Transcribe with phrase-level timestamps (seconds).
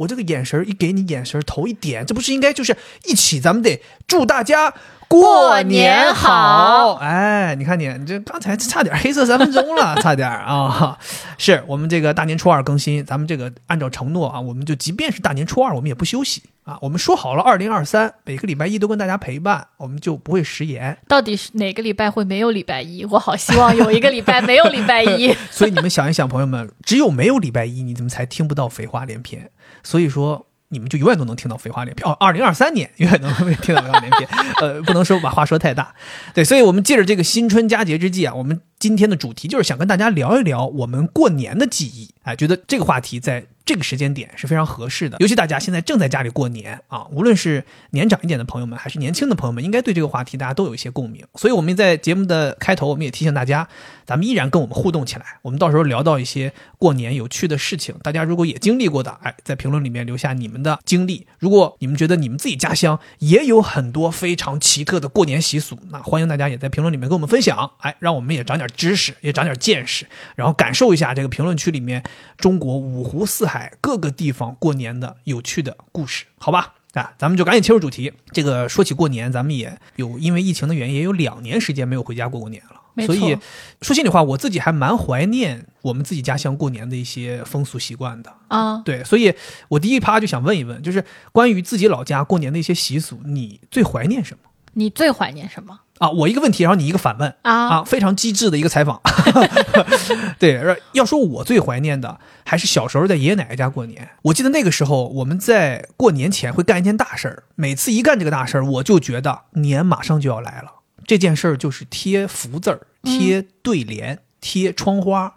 [0.00, 3.38] 我这个眼神一给你眼神头一点，这不是应该就是一起？
[3.38, 4.72] 咱们得祝大家
[5.06, 6.94] 过年好！
[6.94, 10.98] 哎，你看你，你这刚才差点黑色三分钟了，差点啊！
[11.36, 16.78] 是我们这个大年初二更新，咱们这个按照承诺啊，我们就即便是大年初二，我们也不休息啊。
[16.80, 20.96] 我们说好了，二零二三每个礼拜一都跟大家陪伴，我们就不会食言。
[21.08, 23.04] 到底是哪个礼拜会没有礼拜一？
[23.04, 25.36] 我好希望有一个礼拜没有礼拜一。
[25.50, 29.50] 所以你们想一想，朋友们，只有没有礼拜一，你怎么才听不到废话连篇？
[29.82, 32.16] 所以说，你们就永远都能听到废话连篇哦。
[32.20, 34.28] 二零二三年永远都能 听到废话连篇，
[34.60, 35.94] 呃，不能说把话说太大，
[36.34, 36.44] 对。
[36.44, 42.14] 所以我们借着这个新春佳节之际啊，我们今天的主题就是想跟大家聊一聊我们过年的记忆。
[42.22, 43.46] 哎，觉得这个话题在。
[43.64, 51.24] 这个时间点是非常合适的，尤其大家现在正在家里过年啊，无论是年长一点的朋友们，还是年轻的朋友们，应该对这个话题大家都有一些共鸣。
[51.36, 53.68] 所以我们在节目的开头，我们也提醒大家，
[54.04, 55.24] 咱们依然跟我们互动起来。
[55.42, 61.26] 我们到时候聊到一些过年有趣的事情，大家如果也经历过的，哎，在评论里面留下你们的经历。
[61.38, 72.02] 如果你们觉得你们自己家乡也有很多非常奇特的过年习俗，那欢迎大家也在评论里面跟我们分享，哎，让我们也长点知识，也长点见识，然后感受一下这个评论区里面
[72.36, 74.56] 中国五湖四海各个地方。
[74.58, 78.12] 过年的有趣的故事，好吧，啊，咱们就赶紧切入主题。
[78.32, 82.76] 这个说起过年，咱们也有因为疫情的原因，也有两年时间没有回家过过年了。
[83.06, 83.38] 所以
[83.80, 88.78] 说心里话，我自己还蛮怀念我们自己家乡过年的一些风俗习惯的啊。
[88.84, 89.32] 对，所以
[89.68, 94.50] 我第一趴就想问一问，就是关于自己老家过年的一些习俗，你最怀念什么？
[94.74, 95.80] 你最怀念什么？
[96.00, 99.02] 啊，我一个问题，然后你一个反问啊啊，非常机智的一个采访。
[100.40, 104.08] 对，要说我最怀念的，还是小时候在爷爷奶奶家过年。
[104.22, 110.72] 我记得那个时候，我们在过年前会干一件大事儿，每次一干这个大事儿，我就觉得年马上就要来了。
[111.06, 115.34] 这件事儿就是贴福字儿、贴对联、贴窗花。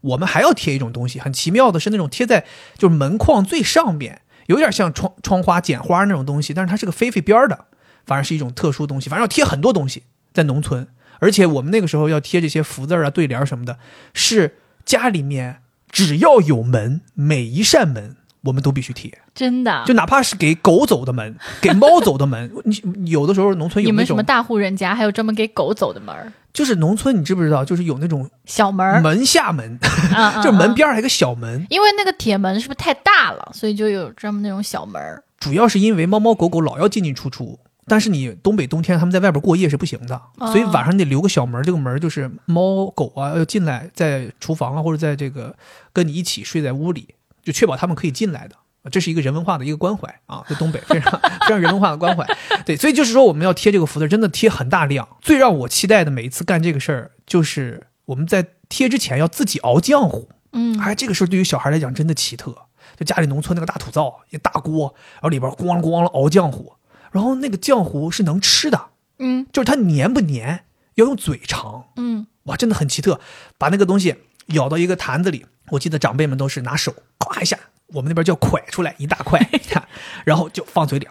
[0.00, 2.44] 我们还要贴一种东西，很奇妙的是那种贴在
[2.76, 7.66] 就是门框最上边，有点像窗窗花剪花那种东西，但是它是个飞飞边儿的。
[8.06, 10.02] 反而是一种特殊东西，反正要贴很多东西
[10.32, 10.86] 在农村，
[11.18, 13.78] 而且我们那个时候要贴这些福字啊、对联什么的，
[14.14, 15.58] 是家里面
[15.90, 29.78] 只要有门，每一扇门我们都必须贴，真的，就哪怕是给狗走的门，给猫走的门，你有的时候农村有那 种什么大户人家还有专门给狗走的门，就是农村你知不知道，就是有那种小门门下门，
[30.42, 37.58] 就是门边还有个小门，因为那个铁门是不是太大了，所以就有专门那种小门，主要是因为猫猫狗狗老要进进出出。
[37.90, 45.56] 但是你东北冬天他们在外边过夜是不行的，所以晚上你得留个小门，这个门就是猫狗啊要进来，在厨房啊或者在这个
[45.92, 48.54] 跟你一起睡在屋里，就确保他们可以进来的。
[48.92, 52.24] 这是一个人文化的一个关怀啊，在 东北非常非常人文化的关怀。
[52.64, 55.06] 对，所以就是说我们要贴这个福字，真的贴很大量。
[55.20, 60.30] 最让我期待的每一次干这个事儿，就是我们在贴之前要自己熬浆糊。
[60.52, 62.54] 嗯，哎，这个事儿对于小孩来讲真的奇特，
[62.96, 66.72] 就家里农村那个大土灶，一大锅，然后里边咣啷咣啷熬浆糊。
[67.10, 68.88] 然后那个浆糊是能吃的，
[69.18, 73.20] 嗯，就是它黏不黏要用嘴尝，嗯，哇，真的很奇特。
[73.58, 74.14] 把那个东西
[74.46, 79.40] 舀到一个坛子里，我记得长辈们都是拿手咵一下，我们那边叫蒯出来一大块，
[80.24, 81.08] 然后就放嘴里，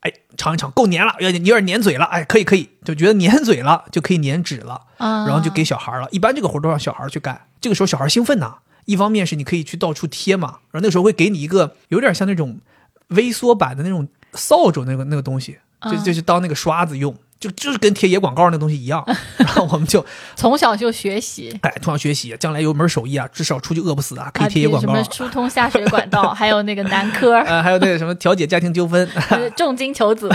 [0.00, 6.08] 哎，尝一尝，够黏了，有点有点黏嘴了，哎，可以可以，就觉得黏嘴了就可以粘纸了，然后就给小孩了。
[6.10, 12.60] 一般这个活都让小孩去干，这个时候小孩兴奋呐，一方面是你可以去到处贴嘛，然后那时候会给你一个有点像那种
[13.08, 14.08] 微缩版的那种。
[14.38, 15.58] 扫帚那个那个东西，
[15.90, 19.04] 就就是当那个刷子用，就就是跟贴野广告那东西一样。
[19.36, 20.04] 然后我们就
[20.36, 24.94] 从小就学习，哎，从小学习，将来有门手艺啊，至少出去饿不死啊，可以贴野广告。
[24.94, 29.08] 什么疏通下水管道， 还有那个男科，呃，还有那个什么调解家庭纠纷，
[29.56, 30.28] 重金求子。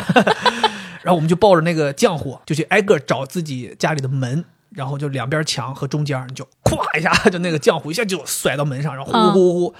[1.02, 9.76] 然后我们就抱着那个浆糊，就去挨个找自己家里的门，然后就两边墙和中间，你就咵一下，就那个浆糊一下就甩到门上，然后呼呼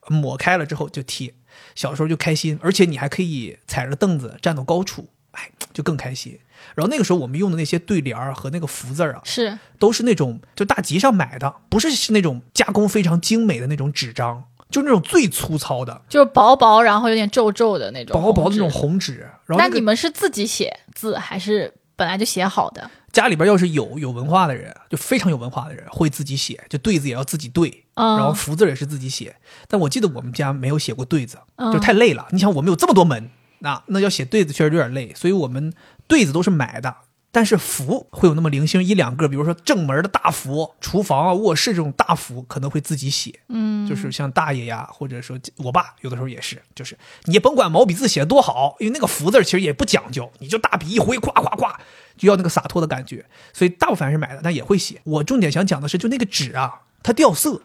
[0.00, 1.32] 呼抹开了之后就贴。
[1.76, 6.36] 小时候就开心，而且你还可以踩着凳子站到高处，哎，就更开心。
[6.74, 19.28] 然后那个时候我们用的那些对联儿和那个福字儿啊，是都是那种就大集上买的，不是是那种加工非常精美的那种纸张，就是那种最粗糙的，就是薄薄然后有点皱皱的那种薄薄的那种红纸。
[19.44, 22.90] 然后那你们是自己写字还是本来就写好的？
[23.16, 29.34] 家里边要是有有文化的人，就非常有文化的人，会自己写，就对子也要自己对，嗯然后福字也是自己写。
[29.68, 32.26] 但我记得我们家没有写过对子，嗯就太累了。
[32.30, 33.30] 你想，我们有这么多门，
[33.60, 35.72] 那那要写对子确实有点累，所以我们
[36.06, 36.94] 对子都是买的。
[37.32, 43.40] 但是福会有那么零星一两个，比如说正门的大福、厨房啊、卧室这种大福，可能会自己写。
[43.48, 51.74] 嗯，就是像大爷呀，或者说我爸，有的时候也是，就是你也甭管毛笔字写的多好，因为那个福字其实也不讲究，你就大笔一挥，咵咵咵，
[52.16, 55.00] 就要那个洒脱的感觉，所以大部分还是买的，但也会写。
[55.04, 57.62] 我重点想讲的是，就那个纸啊，它掉色，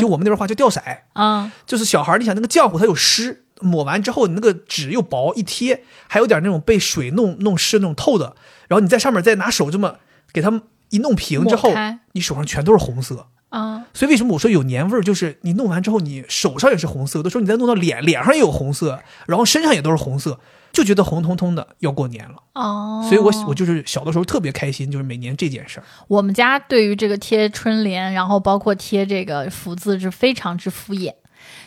[0.00, 0.80] 就我们那边话叫掉色，
[1.12, 8.34] 啊 就是小孩儿，你想那个浆糊它有湿，抹完之后你那个纸又薄，一贴还有点那种被水弄弄湿那种透的，
[8.68, 9.96] 然后你在上面再拿手这么
[10.32, 11.72] 给它一弄平之后，
[12.12, 13.28] 你手上全都是红色。
[13.50, 13.84] 嗯。
[13.92, 15.02] 所以为什么我说有年味儿？
[15.02, 20.38] 就是你弄完之后，你手上也是红色，有的时候你再弄到脸，脸上也有红色，然后身上也都是红色，
[20.80, 22.36] 就觉得红彤彤的，要过年了。
[22.54, 25.84] 哦，所以我我就是小的时候特别开心，就是每年这件事儿。
[26.08, 31.12] 我们家对于这个贴春联，然后包括贴这个福字是非常之敷衍。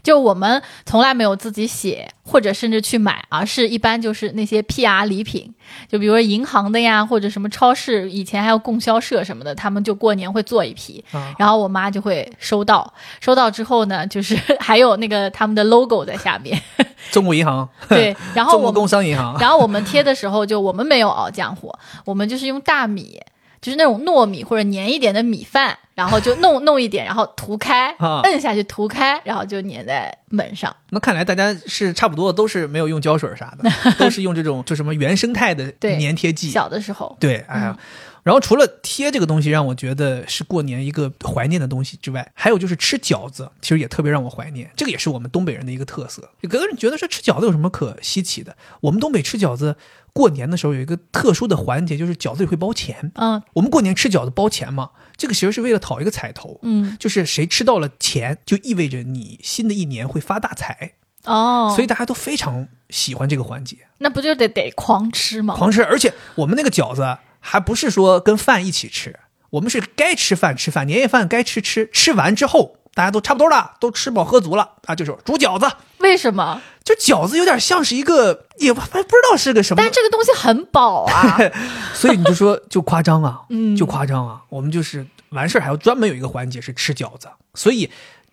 [0.03, 5.53] 就我们从来没有自己写，或者甚至去买，而是一般就是那些 PR 礼品，
[5.87, 11.33] 就比如说银行的呀，或者什么超市，以前还有供销社什么的，他们就过年会做一批，啊。
[11.39, 16.61] 然后我妈就会收到，收到之后呢，就是 还有那个他们的 logo 在下面，
[17.09, 21.73] 中国银行，对，然后中国我们工商银行，然后我们贴的时候，就我们没有熬浆糊，
[22.03, 23.21] 我们就是用大米，
[23.63, 30.75] 就是那种糯米或者粘一点的米饭，然后就弄弄一点，然后涂开，啊摁下去涂开，然后就粘在门上。
[30.89, 36.49] 那看来大家是差不多，都是没有用胶水啥的， 都是用这种就什么原生态的粘贴剂。
[36.49, 37.77] 小的时候，对，哎呀，
[38.23, 44.71] 然后除了贴这个东西让我觉得是过年一个怀念的东西之外，还有就是吃饺子，其实也特别让我怀念。
[44.75, 46.29] 这个也是我们东北人的一个特色。
[46.41, 48.55] 有的人觉得说吃饺子有什么可稀奇的？
[48.81, 49.75] 我们东北吃饺子，
[50.13, 53.11] 过年的时候有一个特殊的环节，就是饺子里会包钱。
[53.15, 56.59] 嗯我们过年吃饺子包钱嘛，这个其实是为了讨一个彩头。
[56.63, 60.93] 嗯，就是谁吃到了钱，就意味着你新的一年会发大财，
[61.25, 63.79] 哦，所以大家都非常喜欢这个环节。
[63.97, 65.55] 那不就得得狂吃吗？
[65.55, 69.19] 狂吃，而且我们那个饺子还不是说跟饭一起吃，
[69.49, 75.69] 我们是该吃饭吃饭，年夜饭该吃吃，吃完之后大家都差不多了，都吃饱喝足了啊，就是煮饺子。
[75.99, 76.61] 为什么？
[76.83, 81.37] 就饺子有点像是一个，也不不知道是个什么但，这个东西很饱啊。
[81.93, 84.41] 所以你就说就夸张啊， 嗯就夸张啊。
[84.49, 87.89] 我们就是完事儿还要专门有一个环节是吃饺子，所以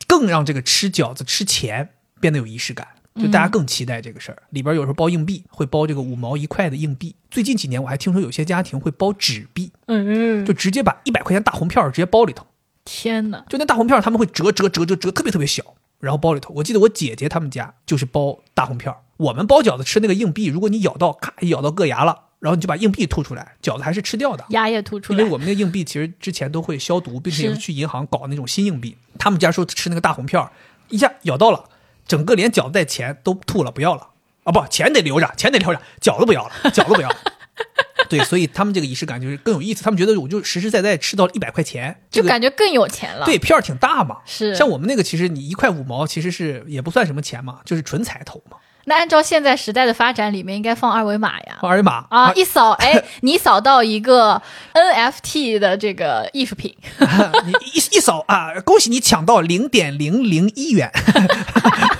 [0.06, 1.90] 更让这个吃饺子吃钱
[2.20, 2.86] 变得有仪式感。
[3.20, 7.14] 就大家更期待这个事儿，里边有时候包硬币，会包这个五毛一块的硬币。
[7.30, 12.46] 最近几年我还听说有些家庭会包纸币，嗯嗯，就直接把一百块钱大红票直接包里头，
[12.84, 13.44] 天哪！
[13.48, 15.62] 就那大红票他们会折折折折折特别特别小，
[16.00, 16.52] 然后包里头。
[16.56, 24.44] 我记得我姐姐他们家就是包大红票，我们包饺子吃那个硬币，如果你咬到咔咬到硌牙了，然后你就把硬币吐出来，饺子还是吃掉的。
[24.48, 28.96] 牙也吐出来因为，我们那个硬币其实之前都会消毒，并且去银行搞那种新硬币。
[29.18, 30.50] 他们家说吃那个大红票，
[30.88, 31.62] 一下咬到了，
[32.10, 34.08] 整个连饺子带钱都吐了，不要了
[34.42, 34.50] 啊！
[34.50, 37.16] 不，钱得留着，钱得留着，饺子不要了，饺子不要了。
[38.10, 39.84] 对，所以他们这个仪式感就是更有意思。
[39.84, 43.24] 他们觉得我就实实在在吃到一百块钱，这就感觉更有钱了。
[43.24, 44.16] 对，票儿挺大嘛。
[44.26, 48.56] 是像我们那个，其实你一块五毛，其实是也不算什么钱嘛，就是纯彩头嘛，
[48.90, 51.58] 那按照现在时代的发展，里面应该放二维码呀。
[51.60, 54.42] 放二维码啊，一扫，哎， 你扫到一个
[54.74, 56.76] NFT 的这个艺术品，
[57.46, 60.90] 你一一扫啊，恭喜你抢到零点零零一元。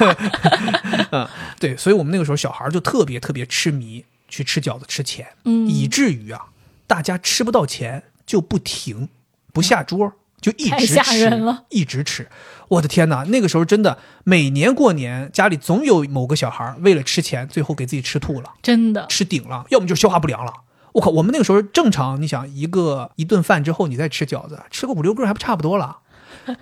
[1.12, 1.28] 嗯，
[1.60, 6.46] 对，所以我们那个时候小孩就特别特别痴迷去吃饺子吃钱，嗯以至于啊，
[6.88, 9.08] 大家吃不到钱就不停，
[9.52, 10.12] 不下桌。
[10.40, 12.28] 就一直吃人了，一直吃，
[12.68, 13.24] 我的天哪！
[13.24, 18.52] 那个时候真的，每年过年家里总有某个小孩为了吃钱，最后给自己吃吐了。
[18.62, 20.52] 真的吃顶了，要么就是消化不良了。
[20.92, 25.98] 我靠，我们那个时候正常，你想一个一顿饭之后，你再吃饺子，吃个五六个还不差不多了。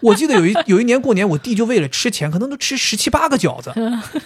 [0.00, 3.72] 我记得有一有一年过年，我弟就为了吃钱，可能都吃十七八个饺子，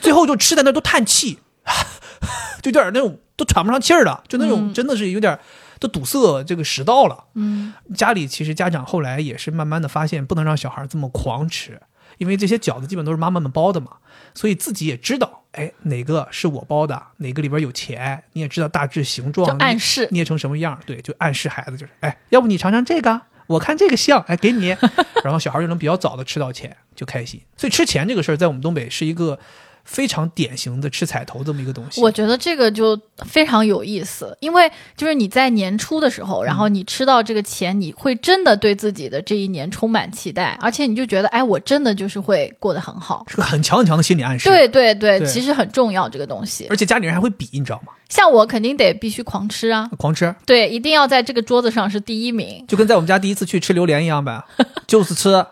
[0.01, 1.39] 最后就吃在那都叹气，
[2.63, 5.39] 就有点那种都喘不上气儿了，就那种真的是有点
[5.83, 7.25] 都堵塞这个食道了。
[7.35, 11.83] 嗯，家里其实家长后来也是慢慢的发现，不能让小孩这么狂吃，
[12.19, 13.97] 因为这些饺子基本都是妈妈们包的嘛，
[14.33, 24.69] 所以自己也知道，哎，哪个是我包的，哪个里边有钱，你也知道大致形状，就暗示捏成什么样，对，就暗示孩子就是，哎，要不你尝尝这个，我看这个像，哎，给你，
[25.25, 27.41] 然后小孩就能比较早的吃到钱，就开心。
[27.57, 29.39] 所以吃钱这个事儿，在我们东北是一个
[29.85, 32.01] 非常典型的吃彩头这么一个东西。
[32.01, 43.25] 我觉得这个就非常有意思，因为就是你在年初的时候，然后你吃到这个钱，你会真的对自己的这一年充满期待，而且你就觉得，哎，我真的就是会过得很好。
[43.29, 44.49] 是个很强很强的心理暗示。
[44.49, 46.67] 对对对，对其实很重要这个东西。
[46.71, 47.93] 而且家里人还会比，你知道吗？
[48.09, 52.63] 像我肯定得必须狂吃啊，狂吃，对，一定要在这个桌子上是第一名。
[52.69, 54.45] 就跟在我们家第一次去吃榴莲一样呗，
[54.87, 55.47] 就是吃啊，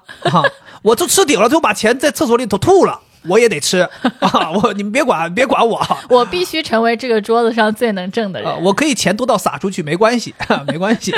[0.82, 3.80] 我都吃顶了，最后把钱在厕所里头吐了，我也得吃
[4.20, 4.50] 啊！
[4.52, 5.80] 我你们别管，别管我。
[6.08, 8.50] 我必须成为这个桌子上最能挣的人。
[8.50, 10.34] 啊，我可以钱多到撒出去，没关系，
[10.66, 11.12] 没关系。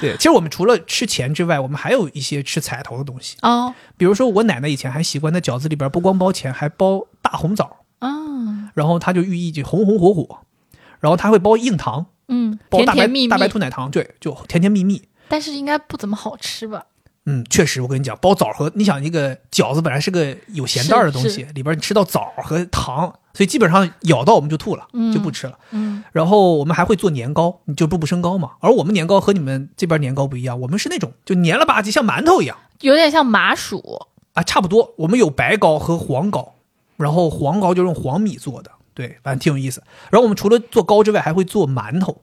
[0.00, 3.36] 对，其实我们除了吃钱之外，我们还有一些吃彩头的东西。
[3.42, 10.38] 哦，比如说，我奶奶以前还习惯在饺子里边不光包钱，还包大红枣，嗯然后它就寓意就红红火火。
[11.00, 15.02] 然后它会包硬糖，嗯，包大白甜甜蜜蜜大白兔奶糖，对，就甜甜蜜蜜。
[15.28, 16.84] 但是应该不怎么好吃吧？
[17.26, 25.58] 嗯，确实，我跟你讲，包枣和你想那个饺子本来是个有咸淡儿的东西，里边你吃到枣和糖，所以基本上咬到我们就吐了，嗯就不吃了。
[25.70, 28.52] 嗯然后我们还会做年糕，你就步步升高嘛。
[28.60, 34.06] 而我们年糕和你们这边年糕不一样，我们是那种就黏了吧唧，像馒头一样有点像麻薯。
[34.34, 34.92] 啊，差不多。
[34.98, 36.56] 我们有白糕和黄糕，
[36.96, 39.82] 然后黄糕就用黄米做的，对，反正挺有意思。
[40.10, 42.20] 然后我们除了做糕之外，还会做馒头。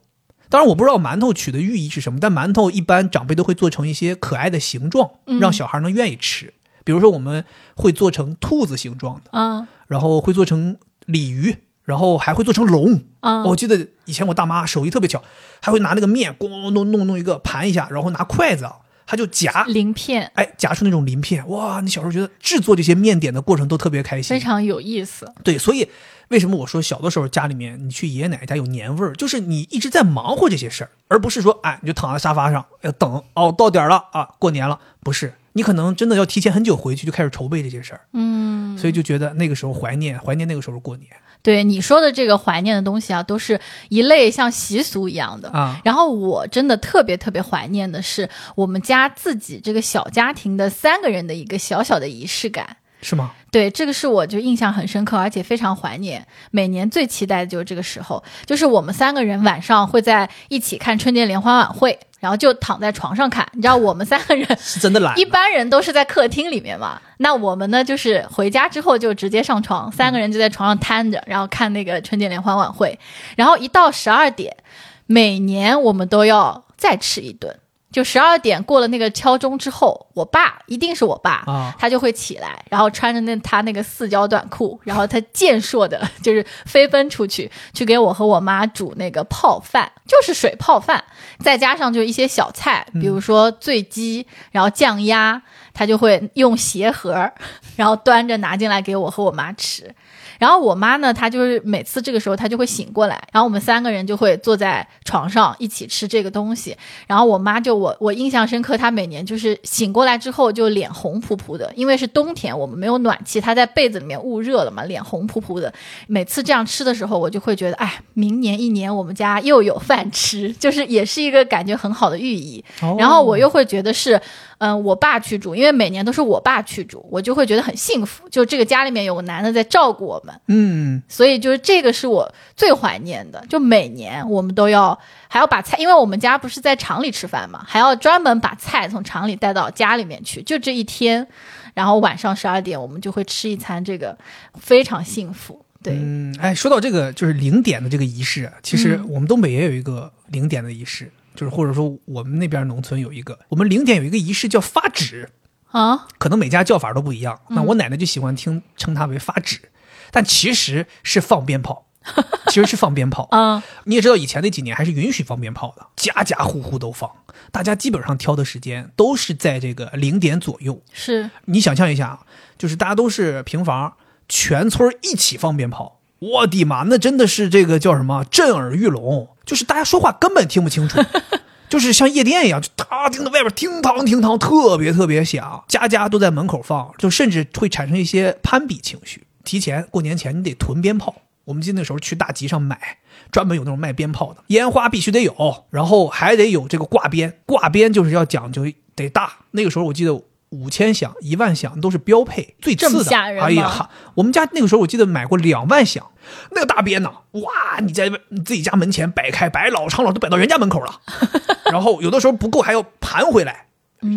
[0.52, 6.52] 当然我不知道馒头取的寓意是什么，但馒头一般长辈都会做成一些可爱的形状，嗯让小孩能愿意吃。
[6.84, 7.42] 比如说我们
[7.74, 13.02] 会做成兔子形状的，嗯然后会做成鲤鱼，然后还会做成龙。
[13.20, 15.22] 嗯，我记得以前我大妈手艺特别巧，
[15.62, 20.30] 还会拿那个面咣咣弄弄弄一个盘一下，然后拿筷子啊，她就夹，鳞片。
[20.34, 21.46] 哎，夹出那种鳞片。
[21.48, 25.30] 哇，你小时候觉得制作这些面点的过程都特别开心，非常有意思。
[25.42, 25.88] 对，所以
[26.28, 41.10] 为什么我说小的时候家里面你去爷爷奶奶家有年味儿，就是你一直在忙活这些事儿，而不是说哎你就躺在沙发上要等哦到点儿了啊过年了，不是，你可能真的要提前很久回去就开始筹备这些事儿，嗯，所以就觉得那个时候怀念怀念那个时候过年
[41.42, 45.50] 对你说的这个怀念的东西啊，都是一类像习俗一样的。
[45.50, 52.76] 啊，然后我真的特别特别怀念的是我们家自己这个小家庭的三个人的一个小小的仪式感。
[53.02, 53.32] 是吗？
[53.52, 56.26] 对，这个是我就印象很深刻，而且非常怀念。
[56.50, 63.46] 每年最期待的就是这个时候，就是我们三个人晚上会在一起看春节联欢晚会，然后就躺在床上看。
[63.52, 72.98] 你知道我们三个人是真的懒 一般人都是在客厅里面嘛，那我们呢就是回家之后就直接上床，三个人就在床上瘫着，然后看那个春节联欢晚会，
[73.36, 74.56] 然后一到十二点，
[75.04, 77.54] 每年我们都要再吃一顿。
[77.92, 91.04] 就十二点过了那个敲钟之后，我爸一定是我爸啊他就会起来，然后穿着那他那个四角短裤，然后他健硕的，就是飞奔出去，去给我和我妈煮那个泡饭，就是水泡饭，
[91.38, 95.42] 再加上就一些小菜，比如说醉鸡，然后酱鸭，
[95.74, 97.30] 他就会用鞋盒，
[97.76, 99.94] 然后端着拿进来给我和我妈吃。
[100.42, 106.76] 然后我妈呢，她就是每次这个时候她就会醒过来，然后我们三个人就会坐在床上一起吃这个东西。
[107.06, 115.72] 然后我妈就我我印象深刻，她每年就是醒过来之后就脸红扑扑的，因为是冬天，我们没有暖气，她在被子里面捂热了嘛，脸红扑扑的。
[116.08, 122.64] 每次这样吃的时候，我就会觉得，哎，明年一年我们家又有饭吃，就是也是一个感觉很好的寓意。
[122.80, 124.20] 哦然后我又会觉得是，
[124.64, 130.32] 嗯、我爸去煮，因为每年都是我爸去煮，我就会觉得很幸福，就这个家里面有个男的在照顾我们。
[130.46, 141.26] 嗯所以就是这个是我最怀念的，就每年我们都要还要把菜，因为我们家不是在厂里吃饭嘛，还要专门把菜从厂里带到家里面去，就这一天，
[141.74, 144.16] 然后晚上十二点我们就会吃一餐，这个
[144.60, 145.64] 非常幸福。
[145.82, 155.30] 对，嗯，哎，说到这个就是零点的这个仪式啊，其实嗯我们东北也有一个零点的仪式，就是或者说我们那边农村有一个，我们零点有一个仪式叫发纸，
[155.70, 157.40] 啊，可能每家叫法都不一样。
[157.48, 159.70] 那嗯我奶奶就喜欢听称它为发纸，
[160.10, 161.86] 但其实是放鞭炮，
[162.48, 163.28] 其实是放鞭炮。
[163.30, 167.10] 啊，你也知道，以前那几年还是允许放鞭炮的，家家户户都放，
[167.50, 170.82] 大家基本上挑的时间都是在这个零点左右。
[170.92, 172.26] 是，你想象一下，
[172.58, 173.94] 就是大家都是平房，
[174.28, 181.00] 全村一起放鞭炮，我的妈，那真的是这个叫什么震耳欲聋，就是大家说话根本听不清楚。
[181.68, 189.24] 就是像夜店一样，就他听到外边厅堂厅堂，特别特别响，家家都在门口放，就甚至会产生一些攀比情绪。
[189.42, 192.98] 提前过年前你得囤鞭炮，我们记得那时候去大集上买，
[193.32, 198.64] 专门有那种卖鞭炮的，烟花必须得有，然后还得有这个挂鞭，挂鞭就是要讲究
[198.94, 199.32] 得大。
[199.50, 203.04] 那个时候我记得五千响、一万响都是标配，最次的。
[203.04, 206.10] 吓人哎呀，我们家那个时候我记得买过两万响，
[206.52, 211.00] 那个大鞭呢，哇，你在你自己家门前摆开，摆老长老都摆到人家门口了，
[211.72, 213.66] 然后有的时候不够还要盘回来。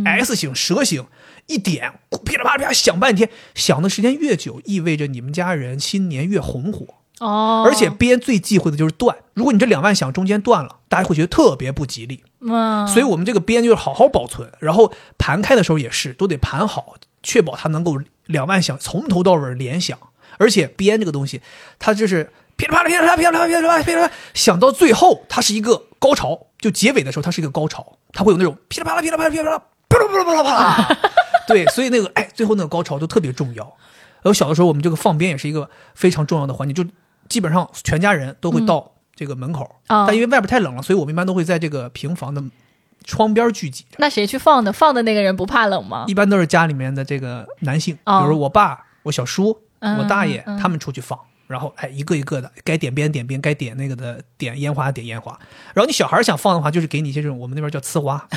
[0.04, 1.06] S 型、蛇形，
[1.46, 1.94] 一点
[2.26, 6.88] 噼里啪啦噼里啪啦响半天，响的时间越久，意味着你们家人新年越红火。
[7.20, 12.24] 哦，而且鞭最忌讳的就是断，如果你这两万响中间断了，大家会觉得特别不吉利。
[12.48, 19.98] 嗯，所以我们这个鞭就是好好保存，然后盘开的时候也是都得盘好，确保它能够两万响从头到尾连响。
[20.38, 21.42] 而且鞭这个东西，
[21.80, 30.98] 它就是噼里啪啦噼里啪啦噼里啪啦噼里啪啦噼里啪啦响到最后，它是一个高潮，就结尾的时候它是一个高潮，它会有那种噼里啪啦噼里啪啦噼里啪啦噼里啪啦噼里啪啦，
[31.48, 33.64] 对，所以那个哎最后那个高潮就特别重要。
[33.64, 36.84] 然后小的时候我们这个放鞭也是一个非常重要的环节，就
[37.30, 42.44] 基本上全家人都会到这个门口，啊但因为外边太冷了，所以我们一般都会在这个平房的
[43.04, 43.86] 窗边聚集。
[43.98, 44.74] 那谁去放的？
[44.74, 46.06] 放的那个人不怕冷吗？
[46.08, 51.18] 一般都是家里面的这个男性，比哦如我爸、我小叔、嗯我大爷，嗯他们出去放，
[51.48, 55.40] 然后哎一个一个的，该点边点边，该点那个的点烟花点烟花。
[55.74, 58.28] 然后你小孩想放的话，就是给你一些这种我们那边叫呲花，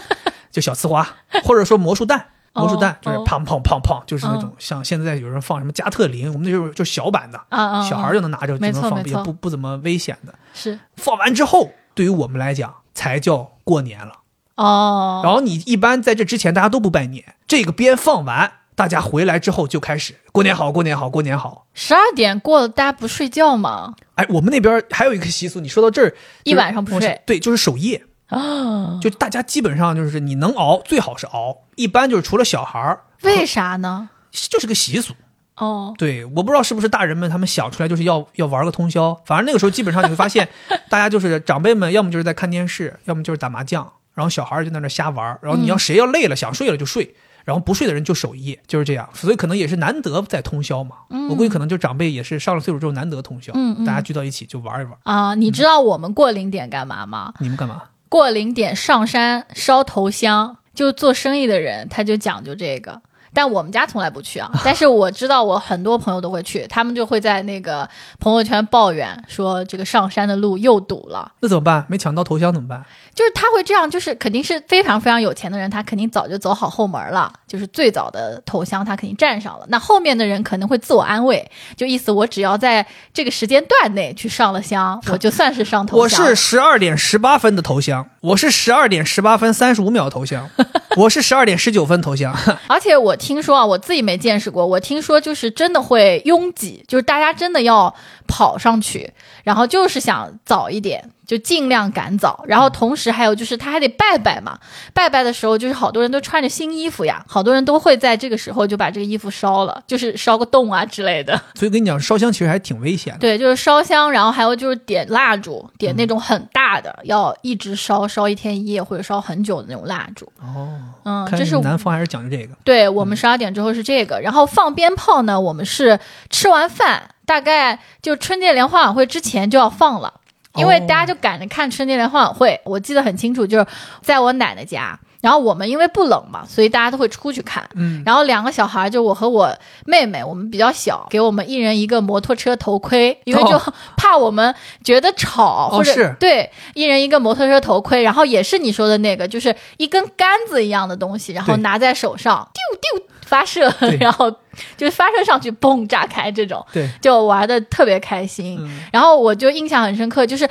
[0.52, 2.26] 就小呲花，或者说魔术弹。
[2.58, 7.40] 哦魔术弹就是哦砰砰砰砰，就是那种嗯像现在有人放什么加特林，我们那时候就小版的，
[7.88, 10.34] 小孩就能拿着就没能放，也不不怎么危险的。
[10.52, 14.12] 是放完之后，对于我们来讲才叫过年了。
[14.56, 21.66] 哦，然后你一般在这之前大家都不拜年，这个鞭放完，大家回来之后就开始过年好，过年好，过年好。
[21.74, 23.94] 十二点过了，大家不睡觉吗？
[24.16, 26.12] 哎，我们那边还有一个习俗，你说到这儿，
[26.42, 34.10] 一晚上不睡就是对，就是守夜，啊，就大家基本上就是你能熬最好是熬，一般就是除了小孩儿，为啥呢？
[34.30, 35.14] 就是个习俗。
[35.56, 40.48] 哦，对，我不知道是不是大人们他们想出来就是要要玩个通宵，反正那个时候基本上你会发现，
[40.88, 47.12] 大家就是长辈们要么就是在看电视，要么就是打麻将，然后小孩儿就在那瞎玩，然后你要谁要累了、想睡了就睡，
[47.44, 49.08] 然后不睡的人就守夜，就是这样。
[49.14, 50.96] 所以可能也是难得在通宵嘛。
[51.28, 53.52] 我估计可能就长辈也是上了岁数之后难得通宵，
[53.84, 54.96] 大家聚到一起就玩一玩。
[55.02, 57.34] 啊，你知道我们过零点干嘛吗？
[57.40, 57.82] 你们干嘛？
[58.08, 63.02] 过零点上山烧头香，就做生意的人他就讲究这个。
[63.38, 71.84] 但我们家从来不去啊，但是我知道我很多朋友都会去，他们就会在那个朋友圈抱怨说这个上山的路又堵了，那怎么办？
[71.86, 72.84] 没抢到头香怎么办？
[73.14, 79.64] 就是他会这样，就是肯定是非常非常有钱的人，他肯定早就走好后门了，就是最早的头香他肯定占上了。
[79.68, 86.08] 那后面的人可能会自我安慰，就意思我只要在这个时间段内去上了香，我就算是上头我。
[86.08, 90.50] 是十二点十八分的头香，我是十二点十八分三十五秒头香，
[90.96, 92.34] 我是十二点十九分头香。
[92.66, 97.94] 而且我听听说啊，我自己没见识过，我听说就是真的会拥挤，就是大家真的要
[98.26, 99.12] 跑上去，
[99.44, 102.42] 然后就是想早一点，就尽量赶早。
[102.48, 104.58] 然后同时还有就是他还得拜拜嘛，
[104.92, 111.40] 拜拜的时候就是好多人都穿着新衣服呀，好多人都会在这个时候就把这个衣服烧了，就是烧个洞啊之类的。
[111.54, 113.18] 所以跟你讲，烧香其实还挺危险的。
[113.20, 120.32] 对，就是烧香，然后还有就是点蜡烛，点那种很大的，要一直烧烧一天一夜或者烧很久的那种蜡烛。
[120.40, 122.54] 哦，嗯，这是南方还是讲究这个。
[122.64, 125.98] 对我们十二点之后是这个，然后放鞭炮呢，我们是
[126.30, 130.14] 吃完饭，大概就春节联欢晚会之前就要放了，
[130.58, 132.60] 因为哦大家就赶着看春节联欢晚会。
[132.64, 133.66] 我记得很清楚，就是
[134.02, 137.68] 在我奶奶家，然后我们因为不冷嘛，所以大家都会出去看。
[137.74, 139.52] 嗯，然后两个小孩，就我和我
[139.84, 143.74] 妹妹，我们比较小，给我们一人一个摩托车头盔，因为就哦。
[143.96, 144.54] 怕我们
[144.84, 146.16] 觉得吵，或者、是。
[146.20, 154.30] 对，一人一个摩托车头盔，然后也是你说的那个，就是一根杆子一样的东西，然后拿在手上，丢丢发射， 然后
[154.76, 158.56] 就是发射上去，嘣炸开，这种对，就玩的特别开心。
[158.60, 160.48] 嗯，然后我就印象很深刻，就是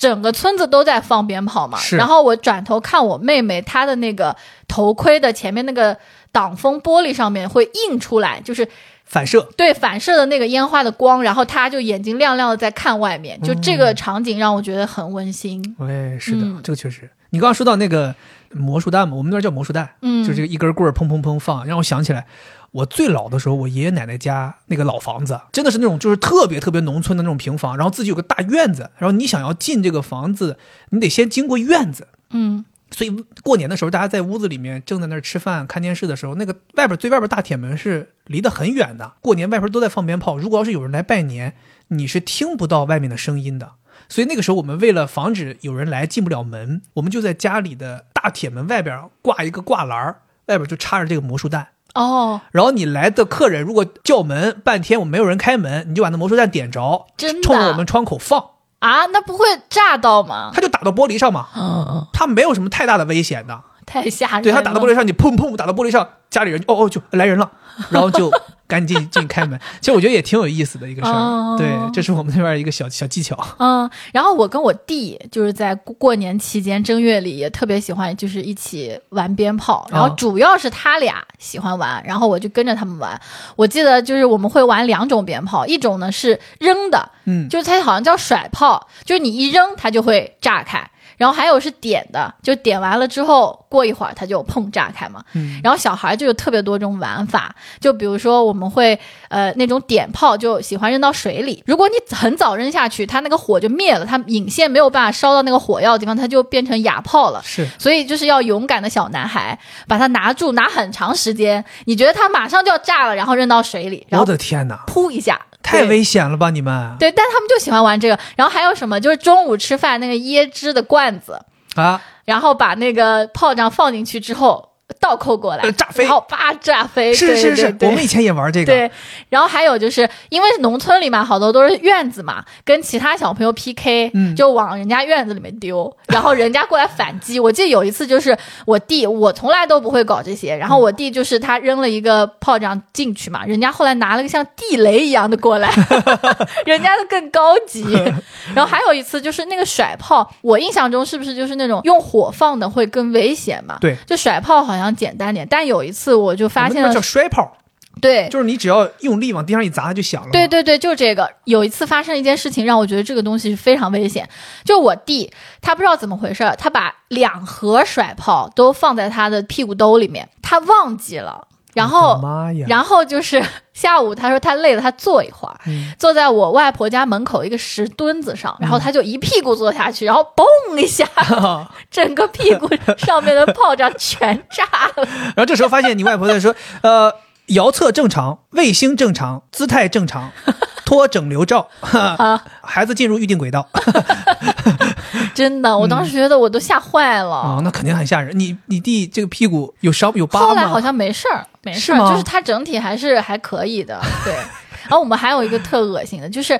[0.00, 1.78] 整个村子都在放鞭炮嘛。
[1.92, 4.34] 然后我转头看我妹妹，她的那个
[4.66, 5.96] 头盔的前面那个
[6.32, 8.66] 挡风玻璃上面会映出来，就是
[9.04, 9.46] 反射。
[9.58, 15.62] 对反射的那个烟花的光，然后她就眼睛亮亮的在看外面，就这个场景让我觉得很温馨。
[15.78, 17.10] 哎，是的，嗯这个确实。
[17.32, 18.12] 你刚刚说到那个
[18.52, 22.26] 魔术弹嘛，我们那边叫魔术弹，嗯，就这个一根棍儿砰砰砰放，让我想起来，
[22.72, 30.56] 我最老的时候，我爷爷奶奶家那个老房子，真的是那种就是特别特别农村的那种平房，然后自己有个大院子，然后你想要进这个房子，
[30.90, 32.08] 你得先经过院子。
[32.30, 39.12] 嗯所以过年的时候，大家在屋子里面正在那儿吃饭、看电视的时候，那个外边最外边大铁门是离得很远的。
[39.20, 41.54] 过年外边都在放鞭炮，如果要是有人来拜年，
[41.88, 43.74] 你是听不到外面的声音的。
[44.08, 51.68] 所以那个时候，我们为了防止有人来进不了门，我们就在家里的大铁门外边挂一个挂篮儿，外边就插着这个魔术弹。
[51.94, 58.40] 哦，然后你来的客人如果叫门半天我没有人开门，你就把那魔术弹点着，真的冲着我们窗口放，
[58.78, 60.50] 啊，那不会炸到吗？
[60.54, 63.60] 它就打到玻璃上嘛，嗯，它没有什么太大的危险的。
[63.86, 64.42] 太吓人了。
[64.42, 67.50] 对他打到玻璃上，你砰砰打到玻璃上，家里人哦哦就来人了，
[67.88, 68.30] 然后就
[68.70, 69.58] 赶紧进开门。
[69.80, 71.14] 其实我觉得也挺有意思的一个事儿。
[71.14, 73.36] 哦对，这是我们那边一个小小技巧。
[73.58, 79.86] 嗯，然后我跟我弟就是在过过年期间正月里也特别喜欢，就是一起玩鞭炮。
[79.90, 83.20] 然后哦主要是他俩喜欢玩，然后我就跟着他们玩。
[83.56, 90.88] 我记得就是我们会玩两种鞭炮，一种呢是扔的，嗯，就是它好像叫甩炮，就是你一扔它就会炸开。
[91.20, 95.22] 然后还有是点的，就点完了之后，过一会儿它就砰炸开嘛。
[95.34, 95.60] 嗯。
[95.62, 107.42] 然后小孩就有特别多种玩法，就比如说我们会呃那种点炮就喜欢扔到水里，如果你很早扔下去，它那个火就灭了，它引线没有办法烧到那个火药的地方，它就变成哑炮了。
[107.44, 107.68] 是。
[107.78, 116.96] 所以就是要勇敢的小男孩把它拿住，拿很长时间，你觉得它马上就要炸了，然后扔到水里，然我的天哪，噗一下，太危险了吧你们。
[116.98, 118.18] 对，但他们就喜欢玩这个。
[118.36, 121.40] 然后还有什么，就是中午吃饭那个椰汁的罐子，
[121.74, 122.00] 啊！
[122.24, 127.14] 然后把那个炮仗放进去之后倒扣过来，呃炸飞然后叭炸飞。
[127.14, 128.66] 是是是，我们以前也玩这个。
[128.66, 128.90] 对，
[129.28, 137.38] 然后还有就是因为农村里嘛，好多都是院子嘛，跟其他小朋友 PK，、嗯就往人家院子里面丢， 然后人家过来反击。
[137.38, 145.70] 我记得有一次就是我弟，我从来都不会搞这些，然后我弟就是他扔了一个炮仗进去嘛，人家后来拿了个像地雷一样的过来，
[146.64, 147.84] 人家的更高级。
[148.54, 153.76] 然后还有一次就是那个甩炮，我印象中是不是就是那种用火放的会更危险嘛？
[153.80, 157.56] 对，就甩炮好像简单点，但有一次我就发现了叫，摔炮，
[158.00, 160.30] 对，就是你只要用力往地上一砸，它就响了。
[160.30, 161.30] 对对对，就这个。
[161.44, 164.28] 有一次发生一件事情，让我觉得这个东西是非常危险。
[164.64, 171.48] 就我弟，他不知道怎么回事，他把两盒甩炮都放在他的屁股兜里面，他忘记了。
[171.74, 172.66] 然后，妈呀！
[172.68, 181.06] 然后就是 下午，他说他累了，他坐一会儿，嗯坐在我外婆家门口一个石墩子上，然后他就一屁股坐下去，然后嘣一下，
[181.90, 184.64] 整个屁股上面的炮仗全炸
[184.96, 185.06] 了。
[185.34, 187.12] 然后这时候发现你外婆在说，呃，
[187.50, 190.30] 遥测正常，卫星正常，姿态正常，
[190.84, 193.68] 脱整流罩，啊 孩子进入预定轨道
[195.34, 197.34] 真的，我当时觉得我都吓坏了。
[197.34, 198.36] 啊、那肯定很吓人。
[198.38, 200.46] 你你弟这个屁股有伤有疤吗？
[200.46, 204.00] 后来好像没事儿，没事儿，就是他整体还是还可以的。
[204.24, 204.34] 对，
[204.82, 206.58] 然后我们还有一个特恶心的，就是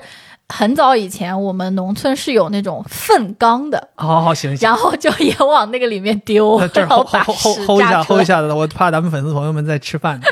[0.51, 4.67] 很早以前我们农村是有那种粪缸的，好好行行。
[4.69, 8.25] 然后就也往那个里面丢，那这儿后后吼把吼吼屎吼一下，炸出来吼一。
[8.25, 10.25] 下的，我怕咱们粉丝朋友们在吃饭 呢，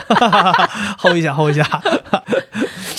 [0.97, 1.63] 吼一下，齁一下。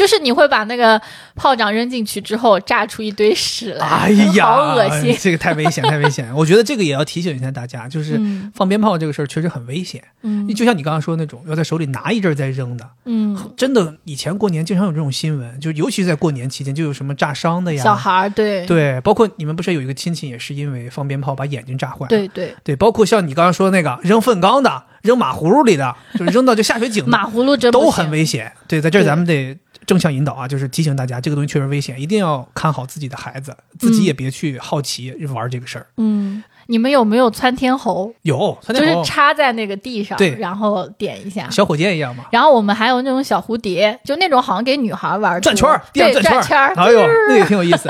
[0.00, 0.98] 就是你会把那个
[1.36, 5.14] 炮仗扔进去之后，炸出一堆屎来，哎呀，好恶心。
[5.20, 6.26] 这个太危险，太危险。
[6.34, 10.02] 我觉得这个也要提醒一下大家，就是嗯放鞭炮这个事儿确实很危险。
[10.22, 28.52] 嗯就像你刚刚说的那种，要在手里拿一阵儿再扔的，嗯，真的，以前过年经常有这种新闻，就尤其是在过年期间，就有什么炸伤的呀，小孩儿对对，包括你们不是有一个亲戚也是因为放鞭炮把眼睛炸坏，对对，对，包括像你刚刚说的那个扔粪缸的、扔马葫芦里的，就是扔到这下水井的， 马葫芦真不都很危险。
[28.68, 35.86] 对，在这儿咱们得正向引导啊，就是提醒大家，这个东西确实危险，一定要看好自己的孩子，自己也别去好奇玩这个事儿。
[35.96, 38.12] 嗯，你们有没有窜天猴？
[38.22, 41.48] 有，三就是插在那个地上，对然后点一下。
[41.50, 46.74] 小火箭一样嘛，然后我们还有那种小蝴蝶，就那种好像给女孩玩转圈儿，对，转圈圈儿。
[46.76, 47.88] 哎呦，那也挺有意思，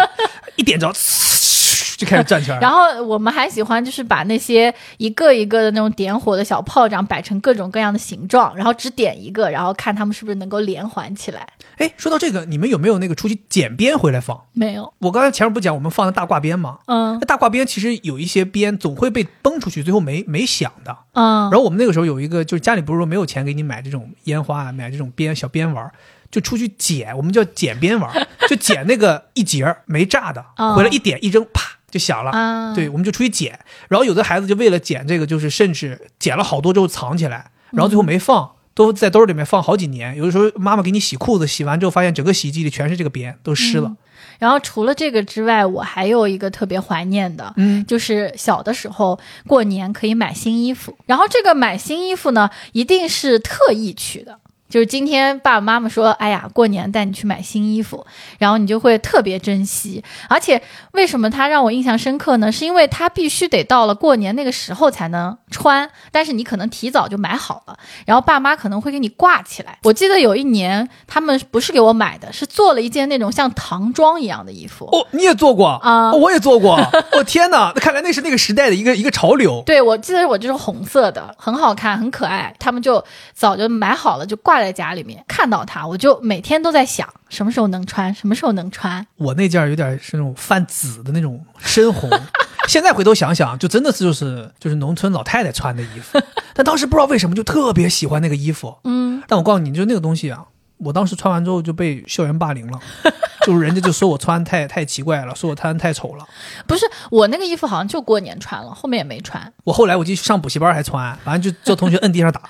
[0.56, 0.90] 一点着，
[1.98, 2.60] 就开始转圈儿。
[2.60, 11.46] 然后我们还喜欢就是把那些一个一个的那种点火的小炮仗摆成各种各样的形状，然后只点一个，然后看他们是不是能够连环起来。
[11.80, 14.38] 哎，说到这个，你们有没有那个出去剪鞭回来放？
[14.52, 16.78] 没有，我刚才前面不讲我们放的大挂鞭吗？
[16.84, 20.94] 嗯那大挂鞭其实有一些鞭总会被崩出去，最后没没响的。
[21.12, 25.90] 嗯然后我们那个时候有一个，就是家里不是说没有钱给你买这种烟花啊，买这种鞭小鞭玩，
[26.30, 32.30] 就出去捡，我们叫捡鞭玩，就捡那个一节没炸的， 哦回来一点一扔，啪就响了。
[32.32, 33.58] 啊，对，我们就出去捡。
[33.88, 38.50] 然后有的孩子就为了捡这个，就是甚至捡了好多之后藏起来，然后最后没放。
[38.74, 43.94] 都在兜里面放好几年，有的时候妈妈给你洗裤子，洗完之后发现整个洗衣机里全是这个边，都湿了。
[44.38, 54.38] 然后除了这个之外，我还有一个特别怀念的，嗯，就是小的时候过年可以买新衣服，然后这个买新衣服呢，一定是特意去的。
[54.70, 58.06] 就是今天爸爸妈妈说，哎呀，过年带你去买新衣服，
[58.38, 60.02] 然后你就会特别珍惜。
[60.28, 62.50] 而且为什么它让我印象深刻呢？
[62.52, 69.78] 是因为它必须得到了过年那个时候才能穿，但是你可能提早就买好了，然后爸妈可能会给你挂起来。
[69.82, 74.84] 我记得有一年他们不是给我买的，是做了一件那种像唐装一样的衣服。
[74.86, 76.78] 哦，你也做过啊哦我也做过。
[77.12, 79.62] 我、天哪，那看来那是那个时代的一个一个潮流。
[79.66, 82.54] 对，我记得我就是红色的，很好看，很可爱。
[82.58, 83.04] 他们就
[83.34, 85.24] 早就买好了，就挂在家里面。
[85.26, 89.06] 看到它，我就每天都在想，什么时候能穿，什么时候能穿。
[89.16, 92.10] 我那件有点是那种泛紫的那种深红，
[92.68, 96.20] 现在回头想想，就真的是就是就是农村老太太穿的衣服。
[96.54, 98.76] 但当时不知道为什么就特别喜欢那个衣服。
[98.84, 100.44] 嗯，但我告诉你，就那个东西啊，
[100.78, 102.78] 我当时穿完之后就被校园霸凌了，
[103.46, 106.26] 就是人家就说我穿太太奇怪了，说我穿太丑了。
[106.66, 109.52] 不是我那个衣服好像就过年穿了，后面也没穿。
[109.64, 112.42] 我后来我继续上补习班还穿，反正就叫同学摁地上打。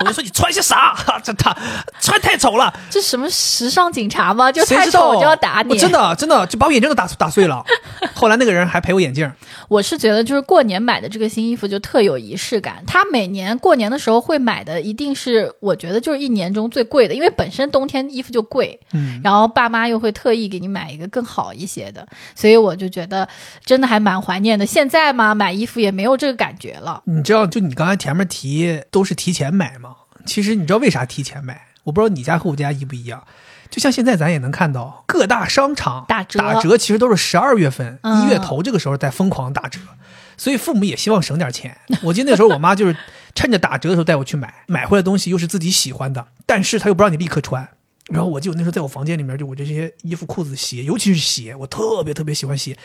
[0.00, 0.96] 同学说你穿些啥？
[1.22, 1.56] 这他
[2.00, 2.72] 穿太丑了。
[2.90, 4.50] 这什么时尚警察吗？
[4.50, 5.72] 就太丑就要打你。
[5.72, 7.64] 我真的真的就把我眼镜都打打碎了。
[8.14, 9.30] 后来那个人还赔我眼镜。
[9.68, 12.82] 我是觉得，就是过年买的这个新衣服就特有仪式感。
[12.86, 23.28] 他每年过年的时候会买的，一定是我觉得就是一年中最贵的，因为本身冬天衣服就贵，嗯，然后爸妈又会特意给你买一个更好一些的，所以我就觉得
[23.64, 24.66] 真的还蛮怀念的。
[24.66, 27.02] 现在嘛，买衣服也没有这个感觉了。
[27.04, 29.89] 你知道，就你刚才前面提都是提前买吗？
[30.30, 31.60] 其实你知道为啥提前买？
[31.82, 33.26] 我不知道你家和我家一不一样。
[33.68, 39.80] 就像现在咱也能看到各大商场打折打折其实都是十二月份、嗯一月头这个时候在疯狂打折，
[40.36, 41.76] 所以父母也希望省点钱。
[42.04, 42.96] 我记得那时候我妈就是
[43.34, 47.68] 趁着打折的时候带我去买，买回来的东西又是自己喜欢的，但是她又不让你立刻穿。
[48.12, 52.76] 然后我就那时候在我房间里面，就我这些衣服、裤子、鞋，尤其是鞋，我特别特别喜欢鞋，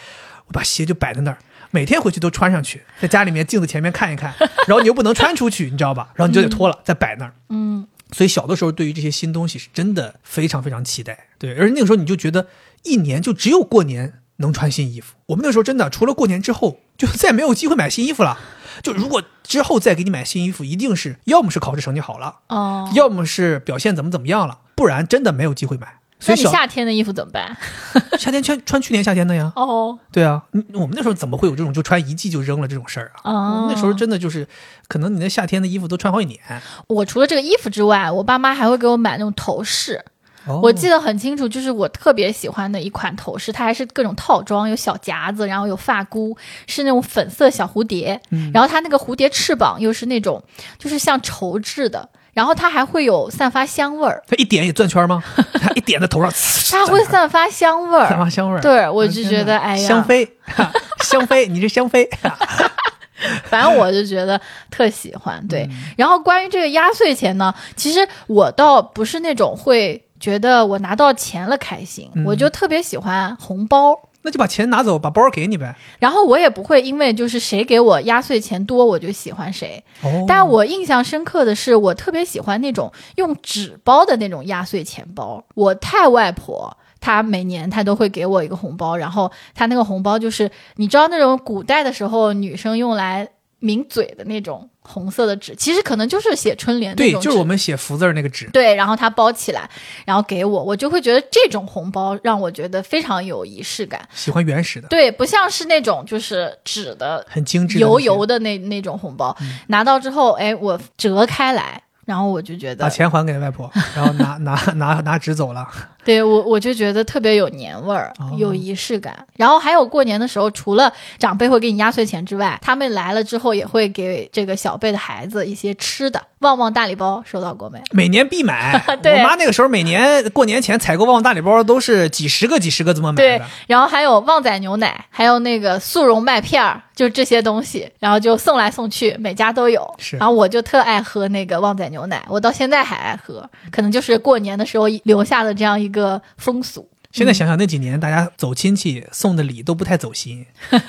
[0.48, 1.38] 我把鞋就摆在那儿，
[1.76, 4.34] 每天回去都穿上去，在家里面镜子前面看一看，
[4.66, 6.08] 然后你又不能穿出去，你知道吧？
[6.16, 7.34] 然后你就得脱了，再摆那儿。
[7.50, 12.48] 嗯，所以小的时候对于这些新东西是真的非常非常期待，对，而那个时候你就觉得
[12.84, 15.16] 一年就只有过年能穿新衣服。
[15.26, 18.40] 我们那时候真的除了过年之后，就再没有机会买新衣服了。
[18.82, 26.00] 就如果之后再给你买新衣服，一定是要么是考试成绩好了，哦，要么是表现怎么怎么样了，不然真的没有机会买。
[26.26, 27.56] 所那你以夏天的衣服怎么办？
[28.18, 30.42] 夏天穿穿去年夏天的呀，哦，对啊，
[30.74, 33.32] 我们那时候怎么会有这种就穿一季就扔了这种事儿啊？
[33.32, 34.48] 哦那时候真的就是，
[34.88, 36.40] 可能你那夏天的衣服都穿好几年。
[36.88, 40.04] 我除了这个衣服之外，我爸妈还会给我买那种头饰。
[40.48, 50.44] 哦我记得很清楚，就是我特别喜欢的一款头饰，它还是各种套装，有小夹子，然后有发箍，是那种粉色小蝴蝶，嗯然后它那个蝴蝶翅膀又是那种
[50.78, 55.24] 就是像绸制的，然后它还会有散发香味儿，它一点也转圈吗？
[55.60, 56.32] 它一点在头上，
[56.72, 58.18] 它会散发香味儿散。
[58.20, 58.62] 发香味儿。
[58.62, 62.08] 对，我就觉得，哎呀，香妃，哈香妃， 你是香妃。
[63.50, 65.44] 反正我就觉得特喜欢。
[65.48, 73.98] 对，嗯然后关于这个压岁钱呢，其实我倒不是那种会觉得我拿到钱了开心，嗯我就特别喜欢红包。
[74.26, 75.74] 那就把钱拿走，把包给你呗。
[76.00, 85.46] 然后我也不会因为就是谁给我压岁钱多我就喜欢谁，哦但我印象深刻的是，我特别喜欢那种用纸包的那种压岁钱包。
[85.54, 86.76] 我太外婆。
[87.02, 93.28] 她每年她都会给我一个红包，然后她那个红包就是你知道那种古代的时候女生用来
[93.60, 97.26] 抿嘴的那种红色的纸，其实可能就是写春联那对，种纸。
[97.26, 98.48] 就是我们写福字儿那个纸。
[98.52, 99.70] 对，然后他包起来，
[100.06, 104.08] 然后给我，我就会觉得这种红包让我觉得非常有仪式感。
[104.14, 109.58] 喜欢原始的，对，不像是那种就是纸的很精致的油，油的那那种红包，嗯。
[109.68, 115.68] 拿到之后，哎，我折开来，然后我就觉得，把钱还给外婆，然后拿拿拿拿纸走了。
[116.06, 119.26] 对我我就觉得特别有年味儿，哦有仪式感。
[119.38, 126.22] 然后还有过年的时候，除了长辈会给你压岁钱之外，他们来了之后也会给这个小辈的孩子一些吃的。
[126.40, 127.82] 旺旺大礼包收到过没？
[127.92, 128.80] 每年必买。
[129.02, 139.92] 对我妈那个时候每年过年前采购旺旺大礼包都是几十个几十个这么买对的。，然后还有旺仔牛奶，还有那个速溶麦片儿，就这些东西，然后就送来送去，每家都有。
[139.98, 146.90] 是然后我就特爱喝那个旺仔牛奶，我到现在还爱喝，可能就是过年的时候留下的这样一个风俗。
[147.12, 150.46] 现在想想那几年，大家走亲戚送的礼都不太走心，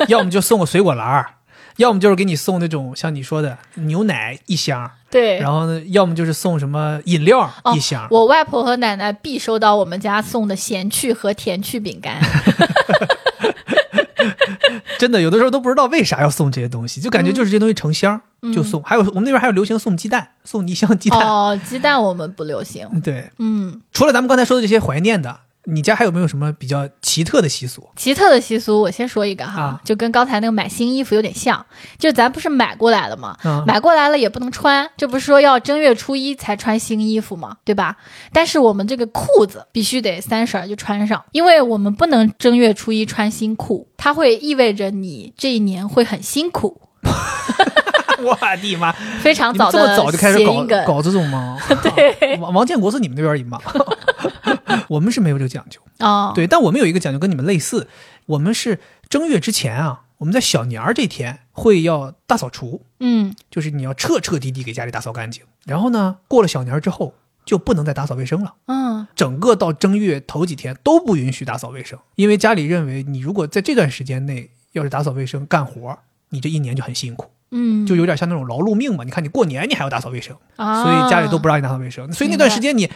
[0.08, 1.26] 要么就送个水果篮儿，
[1.76, 8.08] 要么就是给你送那种像你说的牛奶一箱，对，然后呢，要么就是送什么饮料哦一箱。
[8.10, 12.18] 我外婆和奶奶必收到我们家送的咸趣和甜趣饼干。
[14.98, 18.20] 真的有的时候都不知道为啥要送这些东西，就感觉就是这些东西成箱、
[18.54, 18.82] 就送。
[18.82, 21.20] 还有我们那边还有流行送鸡蛋，送一箱鸡蛋。
[21.20, 22.88] 哦，鸡蛋我们不流行。
[23.02, 27.88] 对，嗯，除了咱们刚才说的这些怀念的，你家还有没有什么比较奇特的习俗？
[27.96, 31.64] 奇特的习俗，我先说一个哈，啊就跟刚才那个买新衣服有点像，
[31.98, 33.36] 就咱不是买过来了吗？
[33.44, 37.56] 嗯买过来了也不能穿，这不是说要正月初一才穿新衣服吗？
[37.64, 37.96] 对吧？
[38.32, 46.80] 但是我们这个裤子必须得三十儿就穿上，因为我们不能正月初一穿新裤，它会意味着你这一年会很辛苦。
[48.22, 48.92] 我的妈！
[49.20, 51.58] 非常你们这么早就开始搞搞这种吗？
[51.82, 53.60] 对王王建国是你们那边人吗？
[54.88, 55.80] 我们是没有这个讲究。
[55.98, 57.88] 哦，对，但我们有一个讲究跟你们类似，
[58.26, 65.42] 我们是正月之前啊，我们在小年儿这天会要大扫除，嗯，就是你要彻彻底底给家里打扫干净。
[65.64, 68.54] 然后呢，过了小年儿之后就不能再打扫卫生了。
[68.66, 75.98] 嗯，整个到正月头几天都不允许打扫卫生，因为家里认为你如果在这段时间内要是打扫卫生干活，
[76.28, 79.04] 你这一年就很辛苦，嗯，就有点像那种劳碌命嘛。
[79.04, 82.12] 你看你过年你还要打扫卫生，啊，所以家里都不让你打扫卫生。
[82.12, 82.90] 所以那段时间你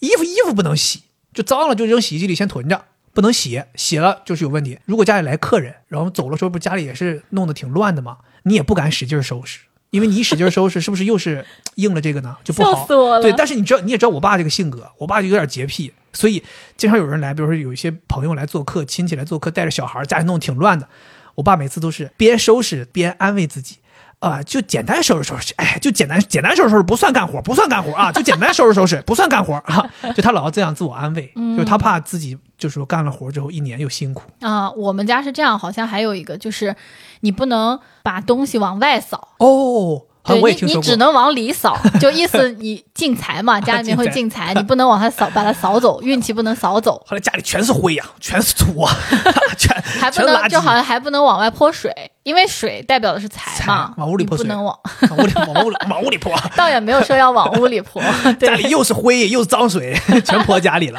[0.00, 1.02] 衣服衣服不能洗，
[1.32, 4.78] 就脏了就扔洗衣机里先囤着，不能洗，洗了就是有问题。
[4.84, 12.36] 如果家里来客人，然后走了时候不家里也是弄得挺乱的嘛，你也不敢使劲收拾，因为你一使劲收拾，是不是又是应了这个呢？
[12.44, 12.72] 就不好。
[12.74, 16.42] 笑死我了对，但是你知道，你也知道我爸这个性格，我爸就有点洁癖，所以
[16.76, 20.88] 经常有人来，比如说有一些朋友来做客，亲戚来做客，带着小孩，家里弄得挺乱的，
[21.36, 23.76] 我爸每次都是边收拾边安慰自己。
[24.24, 29.84] 啊，就简单收拾收拾，哎，就简单简单收拾收拾不算干活，不算干活啊，就简单收拾收拾不算干活啊，
[30.16, 34.22] 就他老要这样自我安慰，就他怕自己就是说干了活之后一年又辛苦。
[34.40, 36.74] 啊、我们家是这样，好像还有一个就是，
[37.20, 48.90] 你不能把东西往外扫，哦，对你你只能往里扫，就意思 你进财嘛，家里面会进财，你不能往它扫，把它扫走，运气不能扫走，后来家里全是灰呀、全是土啊，
[49.58, 51.92] 全还不能就好像还不能往外泼水，
[52.24, 54.76] 因为水代表的是财嘛财，往屋里泼水不能往，
[55.10, 58.02] 往屋里往屋里往屋里泼， 倒也没有说要往屋里泼，
[58.40, 60.98] 对，家里又是灰又是脏水，全泼家里了。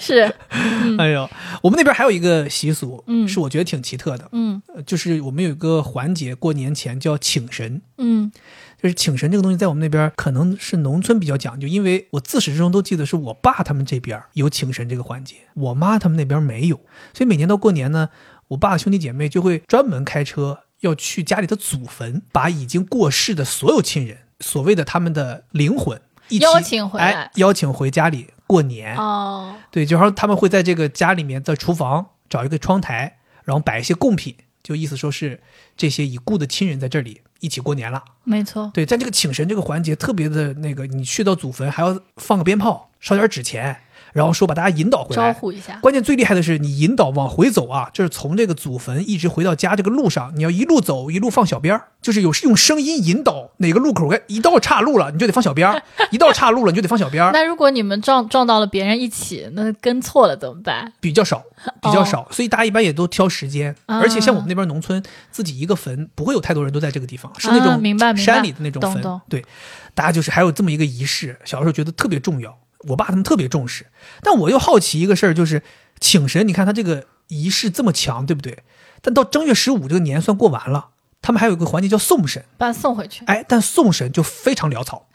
[0.00, 0.22] 是，
[0.98, 1.28] 哎呦，
[1.62, 7.80] 我们那边还有一个习俗，嗯是我觉得挺奇特的，嗯呃就是我们有一个环节，过年前叫请神。
[7.98, 8.32] 嗯
[8.82, 16.76] 就是请神这个东西，在我们那边可能是农村比较讲究，因为我自始至终都记得是我爸他们这边有请神这个环节，我妈他们那边没有，
[17.14, 18.10] 所以每年到过年呢，
[18.48, 28.96] 我爸的兄弟姐妹就会专门开车要去家里的祖坟，把已经过世的所有亲人，所谓的他们的灵魂一起邀请回来哎，邀请回家里过年。
[28.96, 35.40] 哦，对，就好像他们会在这个家里面在厨房找一个窗台，然后摆一些贡品，就意思说是
[35.76, 38.04] 这些已故的亲人在这里一起过年了。
[38.24, 43.83] 没错，对，在这个请神这个环节特别的那个，你去到祖坟还要放个鞭炮，烧点纸钱，
[44.14, 45.32] 然后说把大家引导回招来。
[45.34, 55.76] 呼一下，关键最厉害的是，你引导往回走啊，就是从这个祖坟一直回到家这个路上，你要一路走一路放小鞭儿，就是有用声音引导哪个路口该一到岔路了，你就得放小鞭儿；
[56.10, 57.32] 一到岔路了，你就得放小鞭儿。
[57.32, 60.92] 那如果你们撞撞到了别人一起，那跟错了怎么办？
[61.00, 61.42] 比较少，
[61.82, 63.74] 比较少，所以大家一般也都挑时间。
[63.86, 69.02] 而且像我们那边农村，自己一个坟不会有太多人都在这个地方，是那啊种山里的那种坟。
[69.28, 69.44] 对，
[69.94, 72.56] 大家就是还有这么一个仪式，小时候觉得特别重要，
[72.88, 73.86] 我爸他们特别重视。
[74.22, 75.62] 但我又好奇一个事儿，就是
[76.00, 78.64] 请神，你看他这个仪式这么强，对不对？
[79.00, 80.88] 但到正月十五这个年算过完了，
[81.20, 82.44] 他们还有一个环节叫送神。
[82.56, 83.24] 把它送回去。
[83.26, 85.06] 哎，但送神就非常潦草，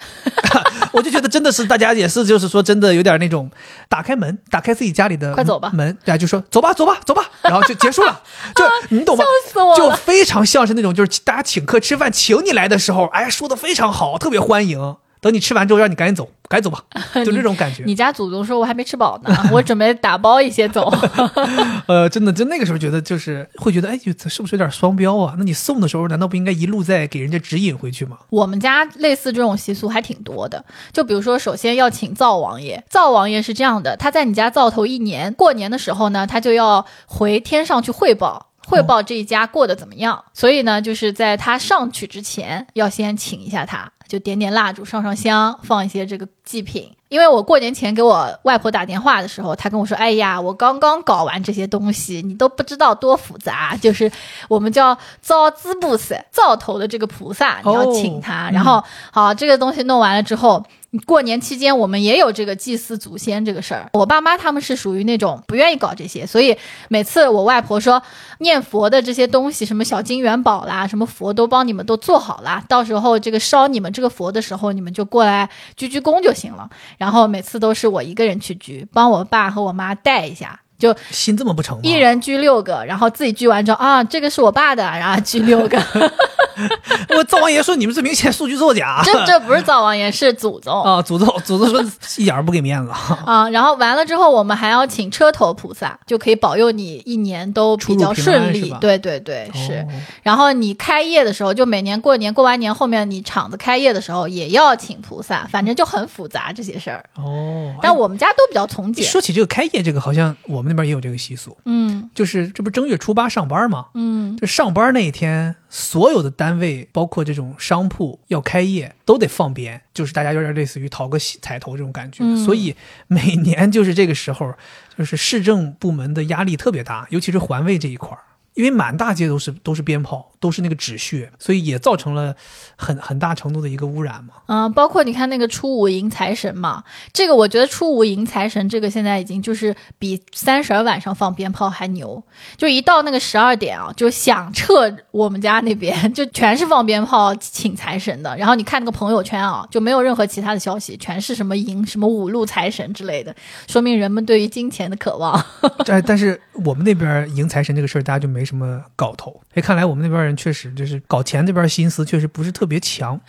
[0.93, 3.49] 我就觉得真的是大家也是，就是说真的有点那种
[3.87, 8.21] 打开门，打开自己家里的快走吧门，对啊，就说走吧，走吧，走吧，然后就结束了，
[8.55, 8.63] 就
[8.95, 9.23] 你懂吗？
[9.23, 9.75] 笑死我了！
[9.77, 14.97] 就非常像是那种就是大家请客吃饭，请你来的时候，哎，说的非常好，特别欢迎。
[15.21, 16.83] 等你吃完之后，让你赶紧走，赶紧走吧，
[17.25, 17.83] 就这种感觉。
[17.85, 20.91] 你家祖宗说我还没吃饱呢，我准备打包一些走。
[21.87, 25.35] 呃，真的，就那个时候觉得就是会觉得，哎，是不是有点双标啊？
[25.37, 28.17] 那你送的时候，难道不应该一路再给人家指引回去吗？
[28.29, 32.83] 我们家类似这种习俗还挺多的，就比如说，首先要请灶王爷。
[32.89, 38.47] 灶王爷是这样的，他在你家灶头一年，过年的时候呢，他就要回天上去汇报。
[38.69, 40.23] 汇报这一家过得怎么样？
[40.33, 46.91] 所以呢，就是在他上去之前，要先请一下他，就点点蜡烛，上上香，放一些这个祭品。
[47.09, 53.75] 因为我过年前给我外婆打电话的时候，她跟我说：“哎呀，我刚刚搞完这些东西，你都不知道多复杂。
[53.81, 54.11] 就是
[54.47, 58.45] 我们叫灶资布萨，灶头的这个菩萨，你要请他。
[58.45, 60.63] 哦然后好，这个东西弄完了之后，
[61.05, 63.89] 过年期间我们也有这个祭祀祖先这个事儿。
[63.93, 68.01] 我爸妈他们是属于那种不愿意搞这些，所以每次我外婆说
[68.39, 76.69] 念佛的这些东西，什么小金元宝啦，什么佛都帮你们都做好啦，到时候这个烧你们这个佛的时候，你们就过来鞠鞠躬就行了。
[76.97, 80.61] 然后每次都是我一个人去鞠，帮我爸和我妈带一下。
[80.79, 81.81] 就心这么不成吗？
[81.83, 85.77] 一人鞠六个，然后自己鞠完之后啊，这个是我爸的，然后鞠六个。
[87.15, 89.01] 我灶王爷说你们这明显数据作假。
[89.03, 91.81] 这这不是灶王爷，是祖宗啊，祖宗祖宗说
[92.17, 92.91] 一点儿不给面子，
[93.25, 93.49] 啊。
[93.49, 98.73] 然后完了之后，我们还要请车头菩萨，就可以保佑你一年都比较顺利。
[98.81, 99.73] 对对对，是。
[99.73, 99.87] 哦
[100.21, 107.03] 然后你开业的时候，就每年过年过完年后面你厂子开业的时候也要请菩萨，反正就很复杂这些事儿。
[107.15, 107.73] 哦。
[107.81, 109.05] 但我们家都比较从简。
[109.05, 112.09] 说起这个开业，这个好像我们那边也有这个习俗，嗯。
[112.15, 113.87] 就是这不正月初八上班吗？
[113.93, 122.23] 嗯，就上班那一天，所有的单位，包括这种商铺要开业，都得放鞭，就是大家有点类似于讨个喜彩头这种感觉。
[122.23, 122.37] 嗯。
[122.37, 122.75] 所以
[123.07, 124.53] 每年就是这个时候，
[124.97, 132.35] 就是市政部门的压力特别大，尤其是环卫这一块儿，因为满大街都是都是鞭炮，都是那个纸屑，所以也造成了
[132.75, 134.35] 很很大程度的一个污染嘛。
[134.47, 136.83] 嗯，包括你看那个初五迎财神嘛，
[137.13, 142.23] 这个我觉得初五迎财神这个现在已经就是比三十晚上放鞭炮还牛，
[142.57, 148.35] 就一到那个十二点啊，就响彻我们家那边，就全是放鞭炮请财神的。
[148.37, 153.35] 然后你看那个朋友圈啊，就没有任何其他的消息，全是什么迎什么五路财神之类的，
[153.67, 155.43] 说明人们对于金钱的渴望。
[155.85, 159.41] 但但是我们那边迎财神这个事儿，大家就没什么搞头。
[159.53, 163.19] 哎，看来我们那边人确实就是搞钱这边心思确实不是特别强，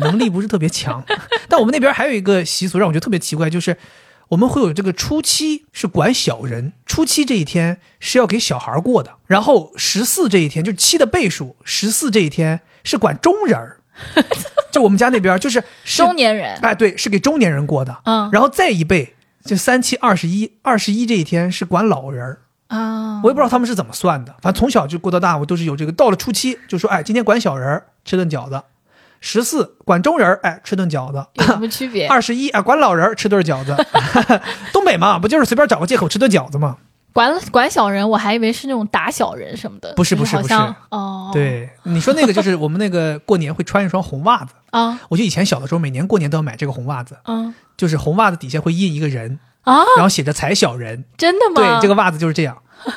[0.00, 1.04] 能力不是特别强。
[1.48, 3.76] 但我们那边还有一个习俗让我觉得特别奇怪，就是
[4.28, 13.80] 我们会有这个初七是管小人，初七这一天是要给小孩过的，然后十四这一天就是七的倍数，十四这一天是管中人儿。
[14.70, 17.96] 就我们家那边就是是中年人，哎，对，是给中年人过的。
[18.04, 22.40] 嗯然后再一倍，就三七二十一，二十一这一天是管老人儿。
[22.68, 25.92] 啊，我也不知道他们是怎么算的，反正从小就过到大，我都是有这个。
[25.92, 28.56] 到了初七就说，哎，今天管小人儿吃顿饺子；
[29.20, 32.06] 十四管中人儿，哎，吃顿饺子；有什么区别？
[32.10, 33.76] 二十一啊，管老人儿吃顿饺子。
[34.72, 36.76] 东北嘛，不就是随便找个借口吃顿饺子吗？
[37.16, 40.52] 管管小人，我还以为是那种打小人什么的，不是不是不是
[40.90, 51.04] 哦，对，你说那个就是我们那个过年会穿一双红袜子，啊我就以前小的时候每年过年都要买这个红袜子，嗯就是红袜子底下会印一个人，啊，然后写着“踩小人”。
[51.18, 51.78] 真的吗？
[51.78, 52.56] 对，这个袜子就是这样，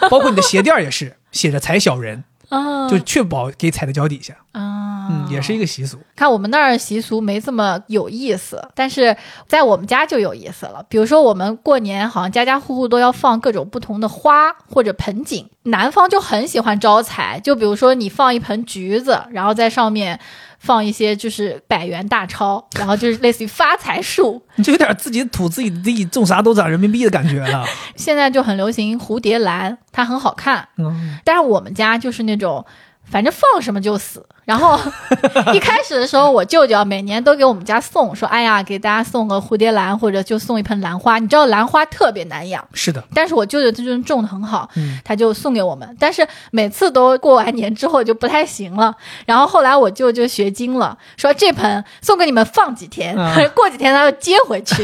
[0.09, 4.33] 包括你的鞋垫也是写着“踩小人”， 啊，就确保给踩在脚底下。
[4.53, 5.97] 啊，嗯，也是一个习俗。
[6.15, 9.15] 看我们那儿习俗没这么有意思，但是
[9.47, 10.85] 在我们家就有意思了。
[10.87, 20.19] 比如说我们过年好像家家户户都要放各种不同的花或者盆景，南方就很喜欢招财，就比如说你放一盆橘子，然后在上面。
[20.61, 24.43] 放一些就是百元大钞，然后就是类似于发财树。
[24.55, 27.65] 你 这有点自己土自己地，种啥都长人民币的感觉了。
[27.95, 30.67] 现在就很流行蝴蝶兰，它很好看。
[30.77, 32.65] 嗯，但是我们家就是那种，
[33.09, 34.25] 反正放什么就死。
[34.45, 34.79] 然后
[35.53, 45.95] 一开始的时候，我舅舅每年都给我们家送，说：“哎呀，给大家送个蝴蝶兰，或者就送一盆兰花。”你知道兰花特别难养，是的，但是我舅舅他就是种的很好，嗯他就送给我们。
[45.99, 48.95] 但是每次都过完年之后就不太行了。
[49.27, 54.83] 然后后来我舅舅学精了，说这盆送给你们放几天，啊过几天他就接回去。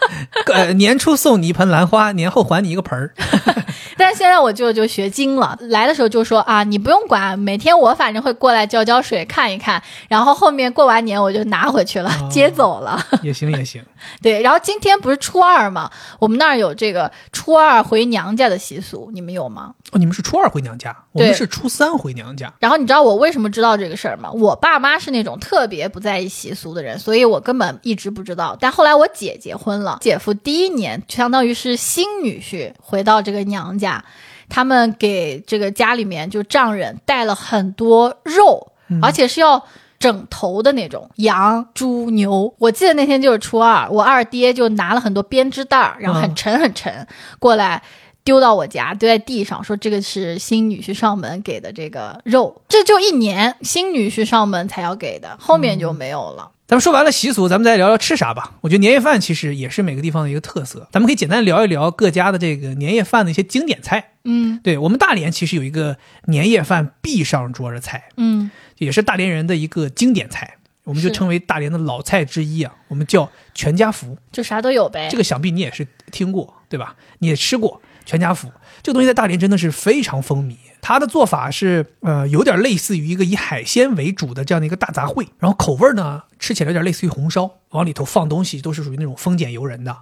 [0.54, 3.12] 呃，年初送你一盆兰花，年后还你一个盆儿。
[4.02, 13.00] 但是现在我舅舅学精了，来的时候就说啊，你不用管，每天我反正会过来浇浇水，看一看，然后后面过完年我就拿回去了，哦接走了。
[13.22, 13.80] 也行也行，
[14.20, 15.88] 对，然后今天不是初二嘛，
[16.18, 19.72] 我们那儿有这个初二回娘家的习俗，你们有吗？
[19.92, 22.52] 哦，你们是初二回娘家，我们是初三回娘家。
[22.58, 24.30] 然后你知道我为什么知道这个事儿吗？
[24.32, 28.56] 我爸妈是那种特别不在意习俗的人，所以我根本一直不知道。
[28.58, 34.04] 但后来我姐结婚了，姐夫第一年相当于是新女婿回到这个娘家，
[34.48, 39.62] 他们给这个家里面就丈人带了很多肉，而且是要。
[40.02, 47.06] 整头的那种羊、猪、牛，我记得那天就是初二，我二爹就拿了很多编织袋儿，然后很嗯沉很沉
[47.38, 47.80] 过来，
[48.24, 56.50] 丢到我家，丢在地上，说这个是新女婿上门给的这个肉，这就一年新女婿上门才要给的，后面就没有了。
[56.66, 58.54] 咱们说完了习俗，咱们再聊聊吃啥吧。
[58.62, 64.12] 我觉得年夜饭其实也是每个地方的一个特色，咱们可以简单聊一聊各家的这个年夜饭的一些经典菜。
[64.24, 65.96] 嗯对我们大连其实有一个
[66.26, 74.16] 年夜饭必上桌的菜，嗯，也是大连人的一个经典菜，我们就称为大连的老菜之一啊，我们叫全家福。
[74.30, 75.08] 就啥都有呗。
[75.10, 76.94] 这个想必你也是听过，对吧？
[77.18, 78.50] 你也吃过全家福
[78.82, 80.56] 这个东西，在大连真的是非常风靡。
[80.80, 89.96] 它的做法是，呃，有点类似于一个以海鲜为主的这样的一个大杂烩，然后口味呢，吃起来有点类似于红烧，往里头放东西都是属于那种丰俭由人的。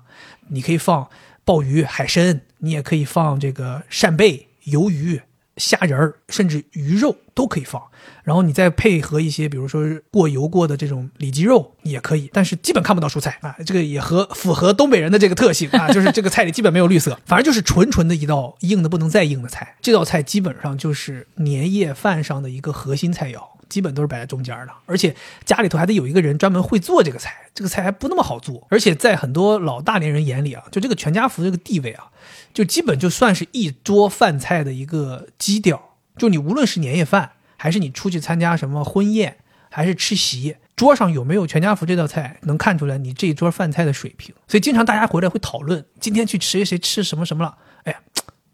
[0.48, 1.09] 你可以放
[1.44, 5.20] 鲍鱼、海参，你也可以放这个扇贝、鱿鱼、
[5.61, 7.80] 虾仁儿，甚至鱼肉都可以放。
[8.24, 13.54] 然后你再配合一些，比如说过油过的这种里脊肉也可以，但是基本看不到蔬菜啊。
[13.64, 19.76] 这个也和符合东北人的这个特性啊，就是这个菜里基本没有绿色，反正就是纯纯的一道硬的不能再硬的菜。
[19.80, 23.40] 这道菜基本上就是年夜饭上的一个核心菜肴。
[23.70, 32.11] 基本都是摆在中间的，而且家里头还得有一个人专门会做这个菜，这个菜还不那么好做，而且在很多老大连人眼里啊，就这个全家福这个地位啊，
[32.53, 39.36] 就基本就算是一桌饭菜的一个基调，就你无论是年夜饭，还是你出去参加什么婚宴，
[39.70, 44.34] 还是吃席，桌上有没有全家福这道菜，能看出来你这一桌饭菜的水平。
[44.48, 47.98] 所以经常大家回来会讨论，今天去谁谁吃什么什么了，哎呀，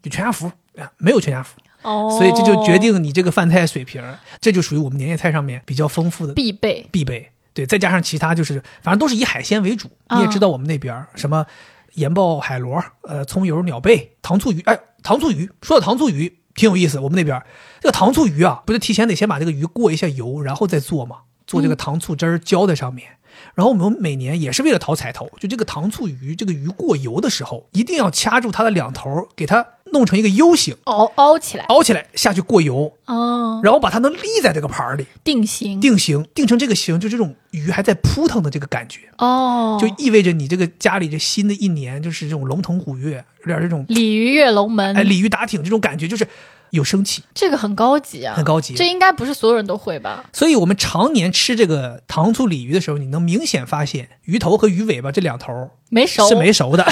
[0.01, 4.03] 就全家福，哎呀，没有全家福，哦，所以这就决定你这个饭菜水平，
[4.39, 6.87] 这就属于我们年夜菜上面比较丰富的必备。
[6.91, 7.31] 必备。
[7.53, 9.89] 对，再加上其他就是，反正都是以海鲜为主。
[10.11, 11.43] 你也知道我们那边儿什么
[11.97, 14.61] 盐爆海螺、呃葱油鸟贝、糖醋鱼。
[14.61, 16.99] 哎，糖醋鱼说到糖醋鱼，挺有意思。
[16.99, 17.41] 我们那边
[17.81, 21.17] 这个糖醋鱼啊，不是提前得先把这个鱼过一下油，然后再做嘛，
[21.47, 23.16] 做这个糖醋汁儿浇在上面。
[23.55, 46.27] 然后我们每年也是为了讨彩头，就这个糖醋鱼，这个鱼过油的时候，一定要掐住它的两头，给它弄成一个 U 型，凹凹起来，凹起来下去过油，哦，然后把它能立在这个盘儿里，定型，定型，定成这个形，就这种鱼还在扑腾的这个感觉，哦，就意味着你这个家里这新的一年就是这种龙腾虎跃，有点这种鲤鱼跃龙门，哎鲤鱼打挺这种感觉，就是
[46.71, 47.23] 有生气。
[47.33, 50.23] 这个很高级啊，很高级这应该不是所有人都会吧？
[50.33, 56.85] 所以我们常年吃这个糖醋鲤鱼的时候，你能明显发现鱼头和鱼尾巴这两头没熟是没熟的，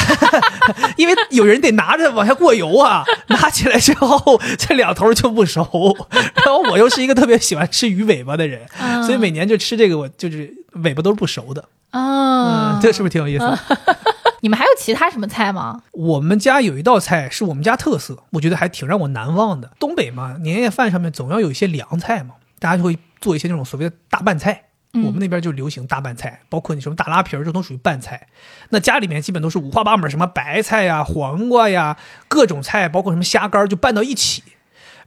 [0.97, 5.63] 因为有人得拿着往下过油啊， 拿起来之后这两头就不熟。
[6.11, 10.53] 然后我又是一个特别喜欢吃鱼尾巴的人，嗯所以每年就吃这个，我就是
[10.83, 11.63] 尾巴都是不熟的。
[11.91, 13.45] 啊嗯，，这是不是挺有意思？
[14.45, 15.81] 你们还有其他什么菜吗？
[15.91, 19.71] 我们家有一道菜是我们家特色，我觉得还挺让我难忘的。
[19.79, 24.65] 东北嘛，年夜饭上面总要有一些凉菜嘛，大家就会做一些那种所谓的大拌菜。
[24.93, 28.27] 我们那边就流行大拌菜，包括你什么大拉皮儿，这都属于拌菜。
[28.69, 34.43] 那家里面基本都是五花八门，什么白菜呀、黄瓜呀，各种菜，包括什么虾干儿，就拌到一起。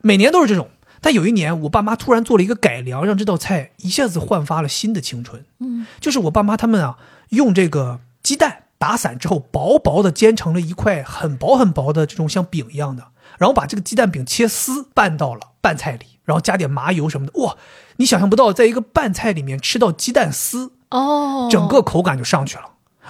[0.01, 0.69] 每年都是这种。
[0.99, 5.45] 但有一年，我爸妈突然做了一个改良，让这道菜一下子焕发了新的青春。
[5.59, 6.97] 嗯，就是我爸妈他们啊，
[7.29, 17.33] 用这个鸡蛋打散之后，薄薄的煎成了一块很薄很薄的这种像饼一样的，然后把这个鸡蛋饼切丝拌到了拌菜里，然后加点麻油什么的。
[17.41, 17.57] 哇，
[17.97, 22.63] 你想象不到，在一个拌菜里面吃到鸡蛋丝，哦，整个口感就上去了。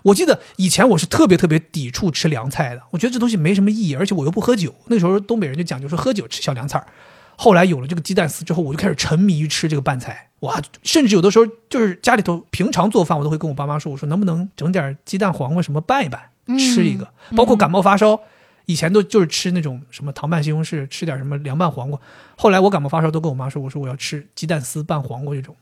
[0.06, 4.74] 我记得以前我是特别特别抵触吃凉菜的，我觉得这东西没什么意义，而且我又不喝酒。
[4.88, 6.88] 那时候东北人就讲究说喝酒吃小凉菜儿。
[7.36, 10.29] 后来有了这个鸡蛋丝之后，我就开始沉迷于吃这个拌菜。
[10.42, 16.22] 哇，甚至有的时候就是家里头平常做饭，我都会跟我爸妈说，我说能不能整点鸡蛋黄瓜什么拌一拌，
[16.58, 17.08] 吃一个。
[17.36, 18.20] 包括感冒发烧，
[18.66, 22.00] 以前都就是吃那种什么糖拌西红柿，吃点什么凉拌黄瓜。
[22.38, 25.56] 后来我感冒发烧都跟我妈说，我说我要吃鸡蛋丝拌黄瓜这种，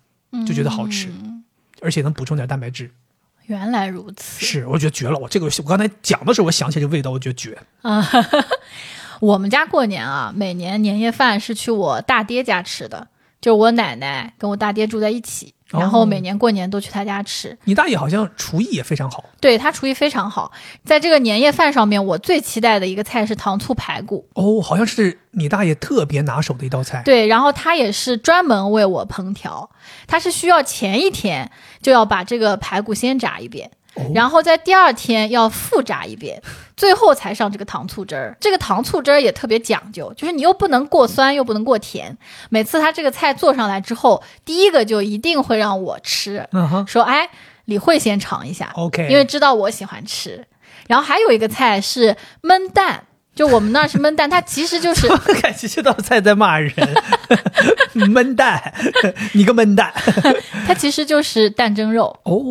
[0.45, 1.09] 就觉得好吃，
[1.81, 2.91] 而且能补充点蛋白质。
[3.47, 4.45] 原来如此。
[4.45, 5.17] 是，我觉得绝了。
[5.17, 8.05] 我这个我刚才讲的时候，我想起这个味道，我觉得绝啊。
[9.19, 13.07] 我们家过年啊，每年年夜饭是去我大爹家吃的，
[13.39, 17.57] 就是我奶奶跟我大爹住在一起，哦然后每年过年都去他家吃。
[17.65, 19.23] 你大爷好像厨艺也非常好。
[19.39, 20.51] 对他厨艺非常好，
[20.83, 24.27] 在这个年夜饭上面，我最期待的一个菜是糖醋排骨。
[24.33, 27.03] 哦，好像是你大爷特别拿手的一道菜。
[27.05, 29.69] 对，然后他也是专门为我烹调，
[30.07, 33.76] 他是需要前一天就要把这个排骨先炸一遍，哦
[34.13, 36.41] 然后在第二天要复炸一遍，
[36.75, 38.37] 最后才上这个糖醋汁儿。
[38.39, 42.17] 这个糖醋汁儿也特别讲究，就是你又不能过酸，又不能过甜。
[42.49, 46.47] 每次他这个菜做上来之后，第一个就一定会让我吃，
[46.87, 47.29] 说哎，
[47.65, 50.45] 李慧先尝一下，OK，因为知道我喜欢吃。
[50.87, 53.03] 然后还有一个菜是焖蛋，
[53.37, 55.07] 就我们那儿是焖蛋，它其实就是
[55.41, 56.73] 感觉这道菜在骂人，
[57.93, 58.73] 焖蛋，
[59.33, 59.93] 你个焖蛋。
[60.65, 62.19] 它其实就是蛋蒸肉。
[62.23, 62.41] 哦，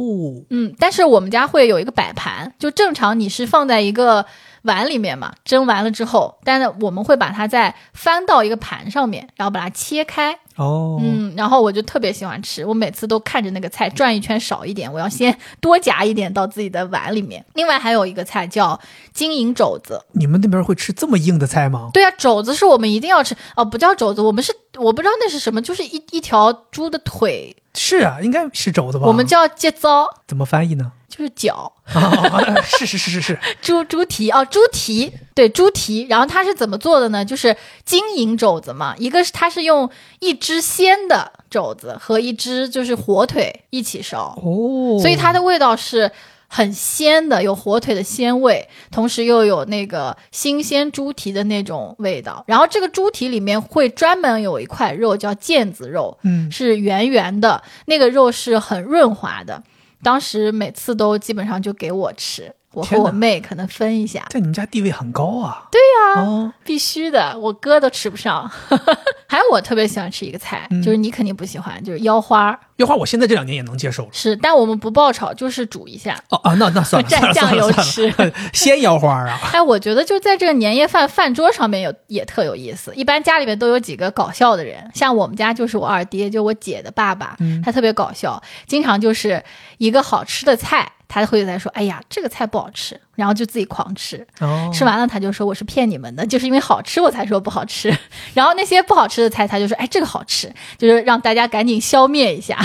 [0.51, 4.25] 嗯，但是我们家会有一个摆盘，就正常你是放在一个
[4.63, 10.39] 碗里面嘛，蒸完了之后，但是我们会把它再翻到一个盘上面，然后把它切开。
[10.57, 17.45] 哦，嗯，然后我就特别喜欢吃，我每次都看着那个菜转一圈少一点，我要先多夹一点到自己的碗里面。
[17.55, 18.79] 另外还有一个菜叫
[19.13, 21.91] 金银肘子，你们那边会吃这么硬的菜吗？
[21.93, 29.07] 对啊，肘子是我们一定要吃哦，不叫肘子，我们是我不知道那是什么，就是一一条猪的腿，是啊，应该是肘子吧？
[29.07, 30.93] 我们叫节糟，怎么翻译呢？
[31.17, 31.73] 就是脚。
[31.87, 37.25] 啊，是是是是是， 猪猪蹄哦，猪蹄对猪蹄，然后它是怎么做的呢？
[37.25, 39.89] 就是金银肘子嘛，一个是它是用
[40.19, 46.11] 一只鲜的肘子和一只就是火腿一起烧，哦，所以它的味道是
[46.49, 52.43] 很鲜的，有火腿的鲜味，同时又有那个新鲜猪蹄的那种味道。
[52.49, 59.63] 然后这个猪蹄里面会专门有一块肉叫腱子肉，嗯，是圆圆的，那个肉是很润滑的。
[60.03, 65.67] 当时每次都基本上就给我吃，我和我妹可能分一下，在你们家地位很高啊。
[65.71, 68.51] 对呀、哦，必须的，我哥都吃不上。
[69.29, 70.83] 还有我特别喜欢吃一个菜，嗯。
[70.83, 74.09] 就是你肯定不喜欢，就是腰花，腰花我现在这两年也能接受了。
[74.13, 76.23] 是，但我们不爆炒，就是煮一下。
[76.29, 79.39] 哦啊，那那算了， 蘸酱油算了算了， 鲜腰花啊。
[79.53, 82.93] 哎，我觉得就在这个年夜饭饭桌上面有也特有意思。
[82.95, 89.43] 一般家里面都有几个搞笑的人，像我们家就是我二爹，就我姐的爸爸，嗯他特别搞笑，经常就是
[89.79, 97.93] 一个好吃的菜，他会在说：“哎呀，这个菜不好吃。”然后就自己狂吃，哦，吃完了他就说：“我是骗你们的， 就是因为好吃我才说不好吃。
[98.35, 102.59] ”然后那些不好吃的菜，他就说：“哎，这个好吃，就是让大家赶紧消灭一下。”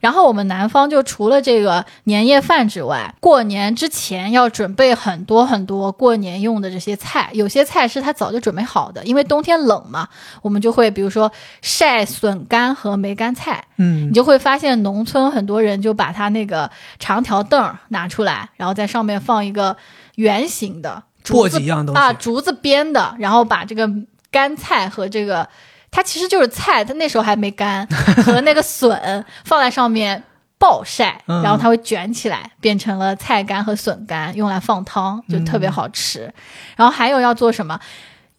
[0.00, 10.08] 然后我们南方就除了这个年夜饭之外，过年之前要准备很多很多过年用的这些菜，有些菜是他早就准备好的，因为冬天冷嘛，
[10.42, 11.30] 我们就会比如说
[11.62, 14.08] 晒笋干和梅干菜，嗯。
[14.08, 19.76] 你，就会发现农村很多人就把他那个长条凳儿拿出来，然后在上面放一个
[20.16, 22.00] 圆形的竹子簸箕一样东西。
[22.00, 23.88] 啊，竹子编的，然后把这个
[24.30, 25.48] 干菜和这个
[25.90, 27.86] 它其实就是菜，它那时候还没干，
[28.24, 30.24] 和那个笋放在上面。
[30.60, 36.34] 暴晒，嗯然后它会卷起来，变成了菜干和笋干，用来放汤，就特别好吃。
[36.74, 37.78] 然后还有要做什么？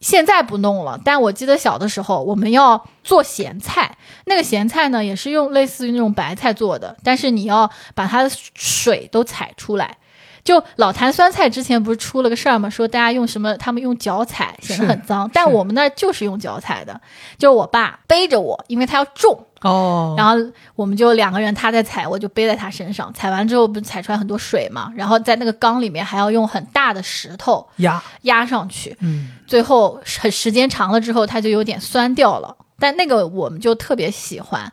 [0.02, 9.96] 现在不弄了，但我记得小的时候我们要做咸菜，那个咸菜呢也是用类似于那种白菜做的，但是你要把它的水都采出来。
[10.44, 12.70] 就老坛酸菜之前不是出了个事儿吗？
[12.70, 13.56] 说大家用什么？
[13.58, 15.30] 他们用脚踩，显得很脏。
[15.34, 17.00] 但我们那儿就是用脚踩的，
[17.38, 20.36] 就我爸背着我，因为他要重，哦，然后
[20.76, 23.14] 我们就两个人，他在踩，我就背在他身上。
[23.14, 24.92] 踩完之后不是踩出来很多水嘛？
[24.96, 32.56] 然后在那个缸里面还要用很大的石头压，压上去，嗯，最后很时间长了之后，它就有点酸掉了。
[32.80, 34.72] 但那个我们就特别喜欢。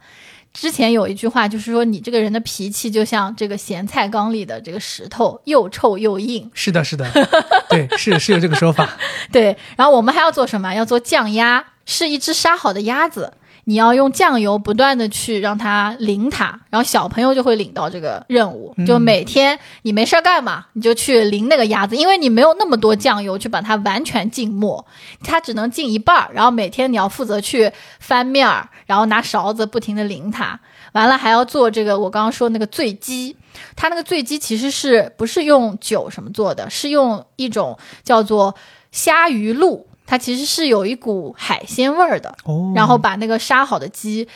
[0.57, 6.51] 之前有一句话就是说，你这个人的脾气就像这个咸菜缸里的这个石头，又臭又硬。
[6.55, 7.07] 是的，是的，
[7.69, 8.89] 对，是是有这个说法。
[9.31, 10.73] 对，然后我们还要做什么？
[10.73, 13.35] 要做酱鸭，是一只杀好的鸭子，
[13.69, 24.87] 你要用酱油不断的去让它淋它，然后小朋友就会领到这个任务，就每天你没事儿干嘛，你就去淋那个鸭子，因为你没有那么多酱油去把它完全浸没，
[25.25, 30.61] 它只能浸一半儿，然后每天你要负责去翻面儿，然后拿勺子不停的淋它，
[30.93, 33.37] 完了还要做这个我刚刚说那个醉鸡。
[33.75, 36.69] 它那个醉鸡其实是不是用酒什么做的？
[36.71, 38.55] 是用一种叫做
[38.93, 42.35] 虾鱼露，它其实是有一股海鲜味儿的。
[42.45, 44.27] 哦，然后把那个杀好的鸡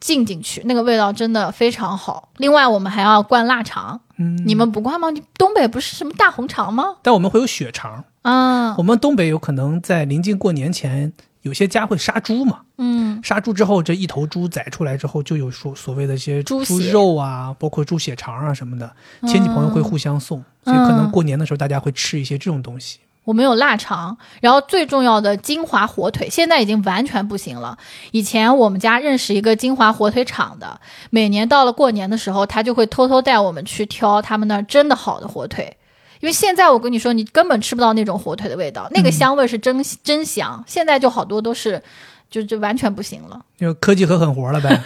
[0.00, 2.28] 浸进去，那个味道真的非常好。
[2.38, 5.10] 另外，我们还要灌腊肠，嗯，你们不灌吗？
[5.10, 6.96] 你东北不是什么大红肠吗？
[7.02, 11.12] 但我们会有血肠，啊，我们东北有可能在临近过年前，
[11.42, 12.62] 有些家会杀猪嘛。
[12.78, 18.92] 嗯，杀猪之后，这一头猪宰出来之后，就有所所谓的一些猪肉啊，包括猪血肠啊什么的，
[19.28, 22.98] 亲戚朋友会互相送，所以可能过年的时候大家会吃一些这种东西。
[23.24, 27.78] 我们有腊肠，然后最重要的金华火腿，现在已经完全不行了。
[28.10, 35.76] 以前我们家认识一个金华火腿厂的，每年到了过年的时候，他就会偷偷带我们去挑他们那儿真的好的火腿。
[36.20, 40.62] 因为现在我跟你说，你根本吃不到那种火腿的味道，那个香味是真、真香。
[40.66, 41.82] 现在就好多都是，
[42.30, 43.40] 就就完全不行了。
[43.58, 44.80] 就科技和狠活了呗。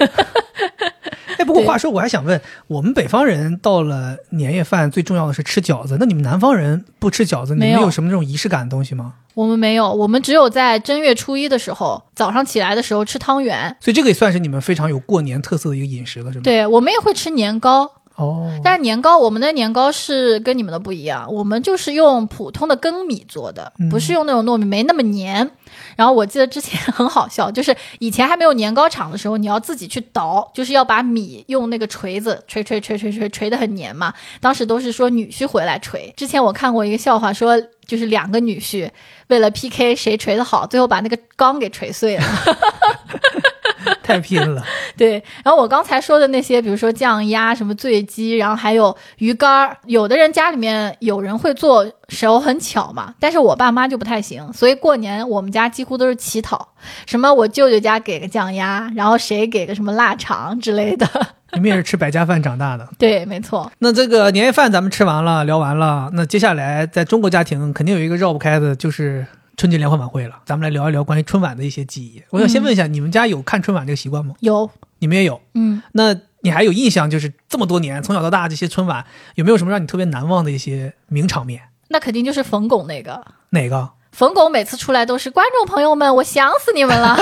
[1.39, 9.15] 哎，不过话说，我还想问，我们北方人到了年夜饭，最重要的是吃饺子，那你们南方人不吃饺子，你们有什么这种仪式感的东西吗？
[9.35, 13.77] 我们没有，我们只有在正月初一的时候，早上起来的时候吃汤圆。
[13.81, 25.51] 所以这个也算是你们非常有过年特色的一个饮食了，是吗？，对，我们也会吃年糕，哦，但是年糕，我们的年糕是跟你们的不一样，我们就是用普通的粳米做的，不是用那种糯米，没那么黏。
[25.97, 34.13] 然后我记得之前 很好笑，就是以前还没有年糕厂的时候，你要自己去捣，就是要把米用那个锤子锤锤锤锤锤锤得很黏嘛。
[34.41, 36.13] 当时都是说女婿回来锤。
[36.17, 38.91] 之前我看过一个笑话，说就是两个女婿
[39.29, 42.25] 为了 PK 谁锤得好，最后把那个缸给锤碎了。
[44.03, 44.65] 太拼了。
[44.97, 56.69] 对，然后我刚才说的那些，比如说酱鸭、什么醉鸡，然后还有鱼干儿，有的人家里面有人会做，手很巧嘛，但是我爸妈就不太行，所以过年我们家几乎都是乞讨，
[57.07, 61.09] 什么我舅舅家给个酱鸭，然后谁给个什么腊肠之类的。
[61.53, 62.87] 你们也是吃百家饭长大的。
[62.99, 69.27] 对，没错，那这个年夜饭咱们吃完了，聊完了，那接下来在中国家庭肯定有一个绕不开的，就是
[69.57, 70.37] 春节联欢晚会了。
[70.45, 72.23] 咱们来聊一聊关于春晚的一些记忆。
[72.31, 74.35] 我想先问一下，你们家有看春晚这个习惯吗？
[74.41, 75.41] 有，你们也有？
[75.55, 79.05] 嗯，那你还有印象，就是这么多年从小到大这些春晚，
[79.35, 81.63] 有没有什么让你特别难忘的一些名场面？
[81.89, 83.25] 那肯定就是冯巩那个。
[83.51, 83.91] 哪个？
[84.17, 87.15] 冯巩每次出来都是观众朋友们，我想死你们了，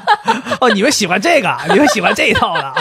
[0.58, 2.74] 哦，你们喜欢这个，你们喜欢这一套的。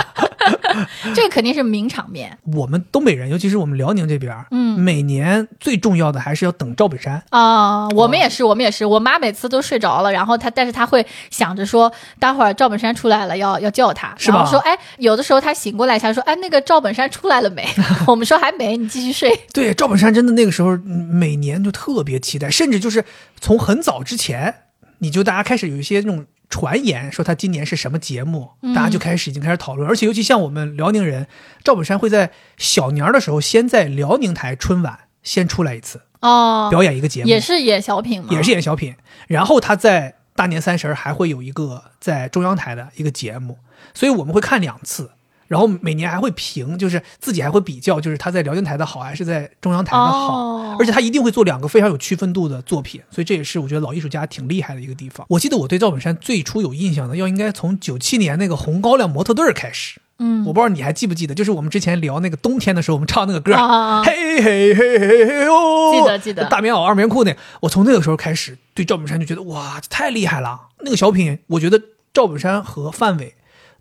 [1.14, 7.22] 这个肯定是名场面我们东北人，尤其是我们辽宁这边，嗯，每年最重要的还是要等赵本山。
[7.32, 8.86] 啊、我们也是，我们也是。
[8.86, 17.68] 我妈每次都睡着了，然后她，但是她会想着说，待会儿赵本山出来了，要要叫他，是吧然后说，哎，有的时候她醒过来一下，说，哎，那个赵本山出来了没？
[18.07, 19.38] 我们说还没，你继续睡。
[19.53, 23.03] 对，赵本山真的那个时候嗯每年就特别期待，甚至就是
[23.41, 24.54] 从很早之前，
[25.00, 31.28] 你就大家开始有一些那种传言说他今年是什么节目，大家就开始已经开始讨论，而且尤其像我们辽宁人，
[31.64, 38.95] 赵本山会在小年儿的时候先在辽宁台春晚先出来一次，哦，表演一个节目，也是演小品嘛，也是演小品，
[39.28, 43.58] 然后他在大年三十儿还会有一个在中央台的一个节目，
[43.93, 45.12] 所以我们会看两次。
[45.50, 55.26] 然后每年还会评，就是自己还会比较，就是他在辽宁台的好还是在中央台的好，哦而且他一定会做两个非常有区分度的作品，所以这也是我觉得老艺术家挺厉害的一个地方。
[55.28, 60.00] 我记得我对赵本山最初有印象的，要应该从九七年那个《红高粱模特队》开始。
[60.22, 63.56] 嗯我不知道你还记不记得，就是我们之前聊那个冬天的时候，我们唱那个歌，
[64.04, 70.60] 嘿嘿嘿嘿嘿哦，记得记得大棉袄二棉裤那，我从那个时候开始对赵本山就觉得哇，这太厉害了。
[70.82, 71.82] 那个小品，我觉得
[72.14, 73.34] 赵本山和范伟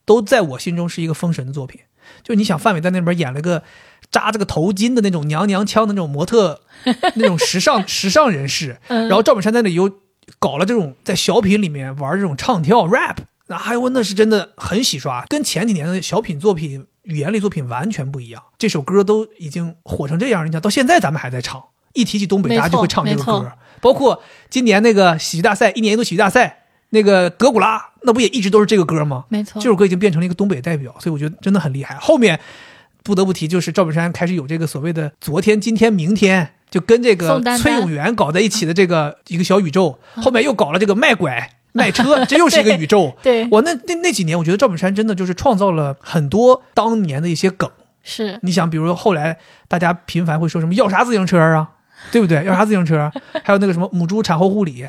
[0.08, 1.82] 都在我心中是一个封神的作品。
[2.22, 3.62] 就你想，范伟在那边演了个
[4.10, 6.62] 扎这个头巾的那种娘娘腔的那种模特，
[7.16, 9.90] 那种时尚时尚人士，嗯然后赵本山在那里又
[10.38, 18.42] 搞了这种在小品里面玩这种唱跳 rap，那还有那是真的很洗刷，跟前几年的小品作品、语言类作品完全不一样。
[18.56, 23.52] 这首歌都已经火成这样，你想到现在咱们还在唱，一提起东北，大家就会唱这个歌。
[23.82, 29.26] 包括今年那个喜剧大赛，一年一度喜剧大赛，那个德古拉，那不也一直都是这个歌吗？
[29.28, 31.94] 没错这首歌已经变成了一个东北代表，所以我觉得真的很厉害。
[31.96, 32.40] 后面
[33.02, 41.50] 不得不提，就是赵本山开始有这个所谓的昨天、今天、明天，就跟这个崔永元搞在一起的这个一个小宇宙，后面又搞了这个卖拐。
[41.72, 43.14] 卖车，这又是一个宇宙。
[43.22, 47.70] 对我那那那几年，我觉得赵本山真的就是创造了很多当年的一些梗。
[48.02, 49.38] 是你想，比如说后来
[49.68, 51.68] 大家频繁会说什么要啥自行车啊，
[52.10, 52.42] 对不对？
[52.44, 53.12] 要啥自行车？
[53.44, 54.86] 还有那个什么母猪产后护理，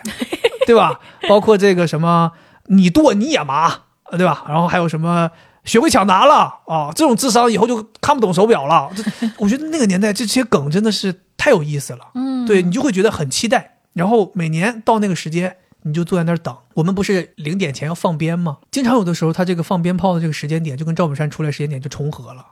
[0.65, 0.99] 对吧？
[1.27, 2.31] 包括这个什么
[2.69, 4.45] 你剁你也麻，对吧？
[4.47, 5.29] 然后还有什么
[5.65, 8.89] 学会抢答了啊，这种智商以后就看不懂手表了。
[8.95, 9.03] 这
[9.37, 13.77] 我觉得那个年代这些梗真的是太有意思了，嗯对你就会觉得很期待。
[13.93, 16.55] 然后每年到那个时间，你就坐在那儿等。
[16.75, 18.59] 我们不是零点前要放鞭吗？
[18.71, 22.45] 经常有的时候，他这个放鞭炮的这个时间点就跟赵本山出来时间点就重合了。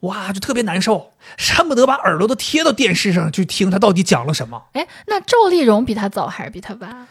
[0.00, 4.62] 哇，就特别难受，恨不得把耳朵都贴到电视上去听他到底讲了什么。
[4.74, 7.08] 哎，那赵丽蓉比他早还是比他晚？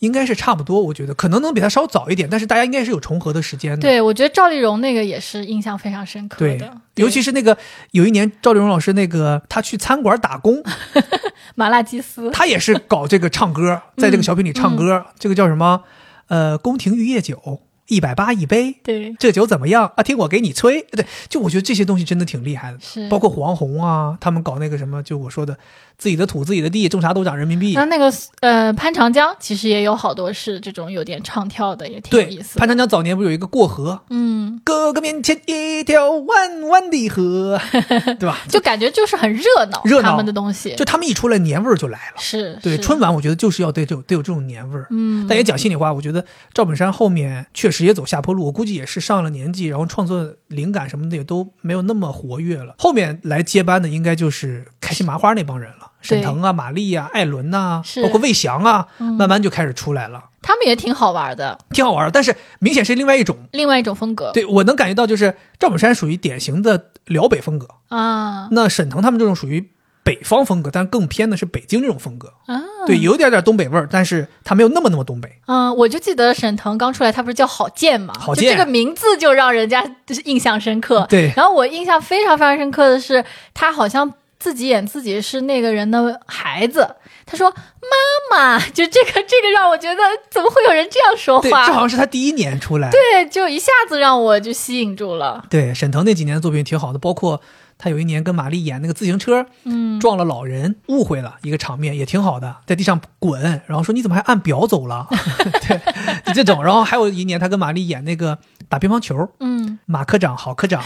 [0.00, 3.78] 应该是差不多，我觉得可能能比他稍早一点，但是大家应该是有重合的时间的。
[3.78, 7.56] 对，我觉得赵丽蓉那个也是印象非常深刻对的，尤其是那个
[7.92, 10.62] 有一年赵丽蓉老师那个她去餐馆打工，
[11.54, 12.30] 麻辣鸡丝。
[12.30, 15.82] 她也是搞这个唱歌， 在这个小品里唱歌，这个叫什么？
[16.28, 20.02] 呃，宫廷玉液酒一百八一杯，对，这酒怎么样啊？
[20.02, 20.82] 听我给你吹。
[20.82, 25.56] 对，就我觉得这些东西真的挺厉害的，是包括黄宏啊，他们搞那个什么，就我说的
[25.98, 27.84] 自己的土自己的地，种啥都长人民币那。
[27.84, 28.10] 那个
[28.40, 32.60] 呃潘长江其实也有好多是这种有点唱跳的，也挺有意，思的。
[32.60, 37.60] 潘长江早年不是有一个过河，嗯，哥哥面前一条弯弯的河，
[38.18, 38.38] 对吧？
[38.48, 42.16] 就感觉就是很热闹，热闹他们的东西就他们一出来，年味儿就来了。
[42.18, 44.86] 是对，是春晚我觉得就是要对这种得有这种年味儿。
[44.90, 46.24] 嗯，但也讲心里话，我觉得
[46.54, 52.74] 赵本山后面确实也走下坡路，我估计也是上了年纪，然后创作灵感什么的也都没有那么活跃了。
[52.78, 62.10] 后面来接班的应该就是开心麻花那帮人了，沈腾啊、马丽啊、艾伦呐、是包括魏翔啊，嗯慢慢就开始出来了，他们也挺好玩的，挺好玩儿。
[62.10, 64.30] 但是明显是另外一种，另外一种风格。
[64.32, 69.70] 对我能感觉到，就是赵本山属于典型的辽北风格，啊那沈腾他们这种属于
[70.04, 72.32] 北方风格，但更偏的是北京这种风格。
[72.46, 75.28] 啊，对，有点点东北味儿，但是他没有那么那么东北。
[75.46, 78.12] 嗯，我就记得沈腾刚出来，他不是叫郝建嘛？
[78.18, 81.06] 郝建就这个名字就让人家就是印象深刻。
[81.08, 83.24] 对然后我印象非常非常深刻的是，
[83.54, 86.96] 他好像自己演自己是那个人的孩子。
[87.24, 91.72] 他说：“妈妈，就这个这个让我觉得怎么会有人这样说话，这？
[91.72, 92.90] 好像是他第一年出来。
[92.90, 95.42] 对，就一下子让我就吸引住了。
[95.48, 97.40] 对，沈腾那几年的作品挺好的，包括
[97.82, 105.08] 他有一年跟马丽演那个自行车嗯，撞了老人，误会了一个场面，也挺好的，在地上滚，然后说你怎么还按表走了？
[105.66, 105.80] 对，
[106.26, 106.62] 就这种。
[106.62, 110.80] 然后还有一年他跟马丽演那个打乒乓球，嗯，马科长郝科长。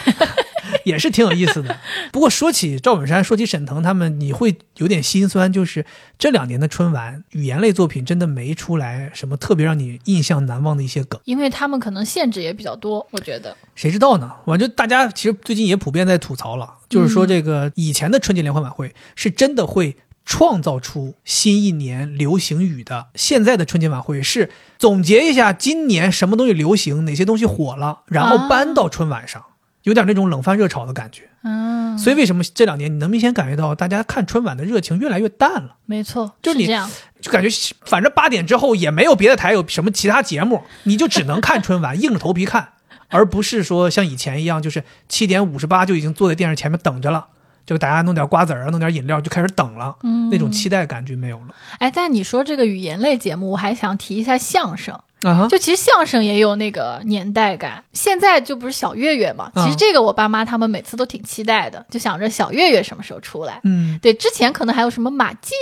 [0.87, 1.77] 也是挺有意思的。
[2.13, 5.85] 不过说起赵本山，说起沈腾他们，你会有点心酸，就是
[6.17, 11.21] 这两年的春晚语言类作品真的没出来什么特别让你印象难忘的一些梗。
[11.25, 13.57] 因为他们可能限制也比较多，我觉得。
[13.75, 14.31] 谁知道呢？
[14.45, 29.45] 我就大家其实最近也普遍在吐槽了，就是说这个以前的春节联欢晚会是真的会创造出新一年流行语的，现在的春节晚会是总结一下今年什么东西流行，哪些东西火了，然后搬到春晚上，
[29.87, 31.23] 有点那种冷饭热炒的感觉。
[31.45, 35.77] 嗯，所以为什么这两年你能明显感觉到大家看春晚的热情越来越淡了？
[35.87, 36.91] 没错，就是你这样。
[37.21, 37.49] 就感觉
[37.85, 42.71] 反正八点之后也没有别的台有什么其他节目，你就只能看春晚，硬着头皮看，
[43.09, 47.29] 而不是说像以前一样，就是七点五十八就已经坐在电视前面等着了，
[47.67, 54.95] 就大家弄点瓜子儿啊，弄点饮料就开始等了，嗯那种期待感就没有了哎，但你说这个语言类节目，我还想提一下相声。
[55.23, 55.49] 啊哈。
[55.49, 59.51] 就其实相声也有那个年代感，现在就不是小岳岳嘛。
[59.55, 63.61] 嗯其实这个我爸妈他们每次都挺期待的，就想着小岳岳什么时候出来。
[63.65, 65.53] 嗯，对，之前可能还有什么马季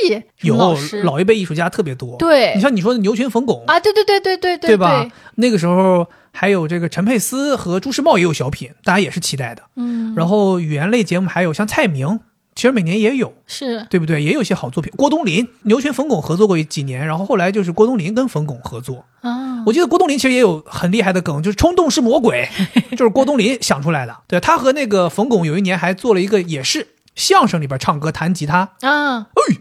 [0.42, 5.06] 有老师，老一辈艺术家特别多，对你像你说的牛群冯巩，啊，对对对对对对对吧？
[5.36, 9.62] 那个时候还有这个陈佩斯和朱时茂也有小品，大家也是期待的。
[9.76, 12.18] 嗯，然后语言类节目还有像蔡明，
[12.56, 14.20] 其实每年也有，是对不对？
[14.20, 14.92] 也有些好作品。
[14.96, 19.04] 郭冬临、牛群、冯巩合作过几年，然后后来就是郭冬临跟冯巩合作。
[19.20, 22.48] 啊，我记得郭冬临其实也有很厉害的梗，就是冲动是魔鬼，
[22.92, 24.16] 就是郭冬临想出来的。
[24.26, 28.70] 对他和那个冯巩有一年还做了一个，也是相声里边唱歌弹吉他。
[28.80, 29.56] 啊，哎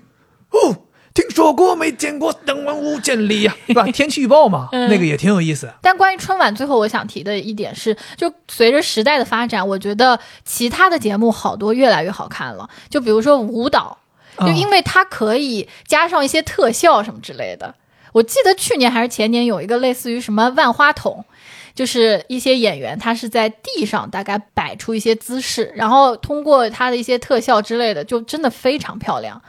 [0.50, 3.86] 哦，听说过没见过，登万无千里呀、 对吧？
[3.86, 5.72] 天气预报嘛，嗯那个也挺有意思。
[5.82, 12.68] 但关于春晚，最后我想提的一点是，就随着时代的发展，我觉得其他的节目好多越来越好看了。
[12.90, 14.00] 就比如说舞蹈，
[14.40, 17.76] 就嗯因为它可以加上一些特效什么之类的。
[18.14, 21.24] 我记得去年还是前年有一个类似于什么万花筒，
[21.76, 29.40] 就是一些演员他是在地上大概摆出一些姿势，然后通过他的一些特效之类的，就真的非常漂亮。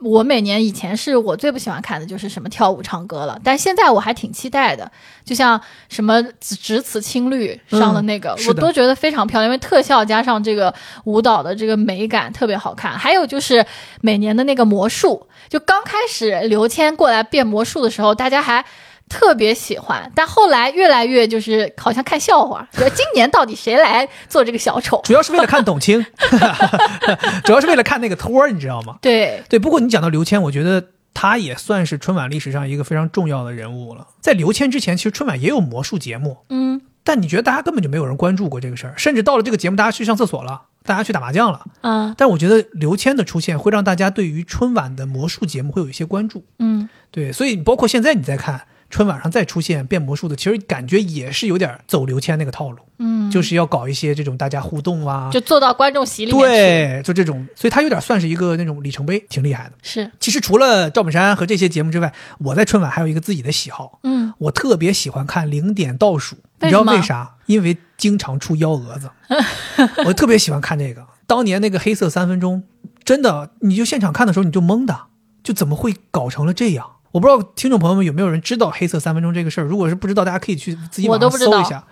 [0.00, 4.90] 我每年以前是我最不喜欢看的就是什么跳舞唱歌了，但现在我还挺期待的，
[5.24, 10.74] 就像什么只只此青绿上的那个，我都觉得非常漂亮，因为特效加上这个
[11.04, 12.98] 舞蹈的这个美感特别好看。
[12.98, 13.64] 还有就是
[14.02, 18.64] 每年的那个魔术，就刚开始刘谦过来变魔术的时候，大家还。
[19.08, 25.00] 特别喜欢，但后来越来越就是好像看笑话， 说今年到底谁来做这个小丑？
[25.04, 26.04] 主要是为了看董卿，
[27.44, 28.98] 主要是为了看那个托儿，你知道吗？
[29.00, 34.08] 对，对，不过你讲到刘谦，我觉得他也算是春晚历史上一个非常重要的人物了。
[34.20, 41.60] 在刘谦之前，其实春晚也有魔术节目，嗯但你觉得大家根本就没有人关注过这个事儿，甚至到了这个节目，大家去上厕所了，大家去打麻将了。
[41.82, 46.46] 啊但我觉得刘谦的出现会让大家对于春晚的魔术节目会有一些关注。
[46.58, 48.62] 嗯，对，所以包括现在你在看
[48.94, 56.30] 春晚上再出现变魔术的，其实感觉也是有点走刘谦那个套路，嗯，就是要搞一些这种大家互动啊，就坐到观众席里。
[56.30, 59.72] 对，就这种，所以他有点算是一个那种里程碑，挺厉害的。
[59.82, 67.34] 是，其实除了赵本山和这些节目之外，我在春晚还有一个自己的喜好，嗯，我特别喜欢看零点倒数，你知道为啥？
[67.46, 69.10] 因为经常出幺蛾子，
[70.06, 71.04] 我特别喜欢看这个。
[71.26, 72.62] 当年那个黑色三分钟，
[73.02, 74.96] 真的，你就现场看的时候你就懵的，
[75.42, 76.92] 就怎么会搞成了这样？
[77.14, 79.64] 我不知道听众朋友们有没有人知道黑色三分钟这个事儿？
[79.64, 81.84] 如果是不知道，大家可以去自己网上搜一下。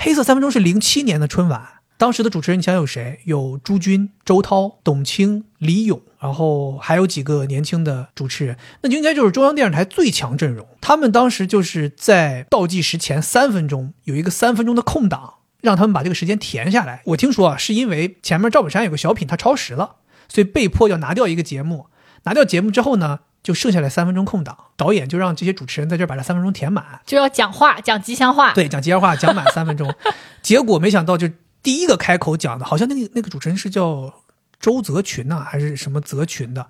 [0.00, 1.64] 黑色三分钟是零七年的春晚，
[1.96, 3.20] 当时的主持人你想有谁？
[3.22, 10.66] 有朱军、周涛、董卿、李咏，然后还有几个年轻的主持人，那就应该就是中央电视台最强阵容。
[10.80, 17.02] 他们当时就是在倒计时前三分钟有一个三分钟的空档，让他们把这个时间填下来。
[17.04, 19.98] 我听说啊，是因为前面赵本山有个小品他超时了，
[20.28, 21.86] 所以被迫要拿掉一个节目。
[22.24, 27.00] 拿掉节目之后呢，就剩下来三分钟空档，导演就让这些主持人在这儿把这三分钟填满。
[27.06, 28.52] 就要讲话，讲吉祥话。
[28.52, 29.94] 对， 讲吉祥话讲满三分钟，
[30.42, 31.28] 结果没想到就
[31.62, 34.12] 第一个开口讲的，好像那个那个主持人是叫
[34.58, 36.66] 周泽群呐、还是什么泽群的，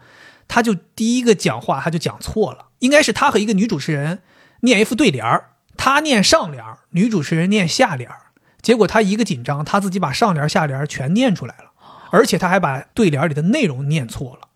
[0.48, 4.20] 他就第一个讲话他就讲错了，应该是他和一个女主持人
[4.60, 8.16] 念一副对联儿，他念上联儿，女主持人念下联儿，
[8.60, 11.70] 结果他一个紧张，他自己把上联下联全念出来了，
[12.10, 14.48] 而且他还把对联里的内容念错了。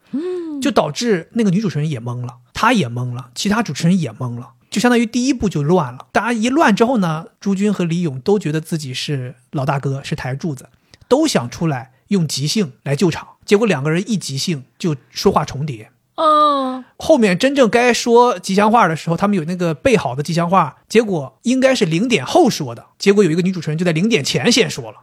[0.60, 6.06] 就导致那个女主持人也懵了，她也懵了，其他主持人也懵了，就相当于第一步就乱了。
[6.12, 10.68] 大家一乱之后呢，朱军和李咏都觉得自己是老大哥，是台柱子，
[11.08, 15.90] 都想出来用即兴来救场，结果两个人一即兴就说话重叠。
[16.16, 24.96] 哦，后面真正该说吉祥话的时候，他们有那个备好的吉祥话，结果应该是零点后说的，结果有一个女主持人就在零点前先说了，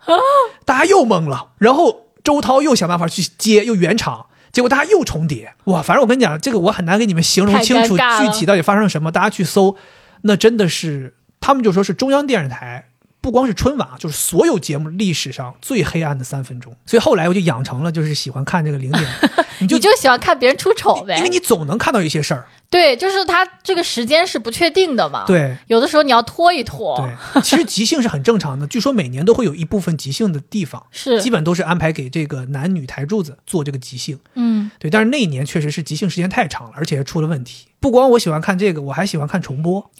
[0.65, 1.51] 大家又懵了。
[1.57, 4.25] 然后周涛又想办法去接，又圆场，
[4.55, 5.53] 结果大家又重叠。
[5.65, 9.75] 哇，反正我跟你讲，这个我很难给你们形容清楚具体到底发生了什么，大家去搜，
[10.21, 12.85] 那真的是他们就说是中央电视台。
[13.19, 19.03] 不光是春晚啊，就是所有节目历史上最黑暗的三分钟，所以后来我就养成了就是喜欢看这个零点，
[19.57, 21.29] 你就你就喜欢看别人出丑呗因为？
[21.29, 26.97] 你总能看到一些事儿，对，就是它这个时间是不确定的嘛。，对有的时候你要拖一拖。
[26.97, 28.68] 对，其实即兴是很正常的。
[28.68, 34.20] 据说每年都会有一部分即兴的地方，是基本都是安排给这个男女台柱子做这个即兴。
[34.34, 37.68] 嗯，对，但是那一年确实是即兴时间太长了，而且还出了问题。
[37.80, 39.91] 不光我喜欢看这个，我还喜欢看重播，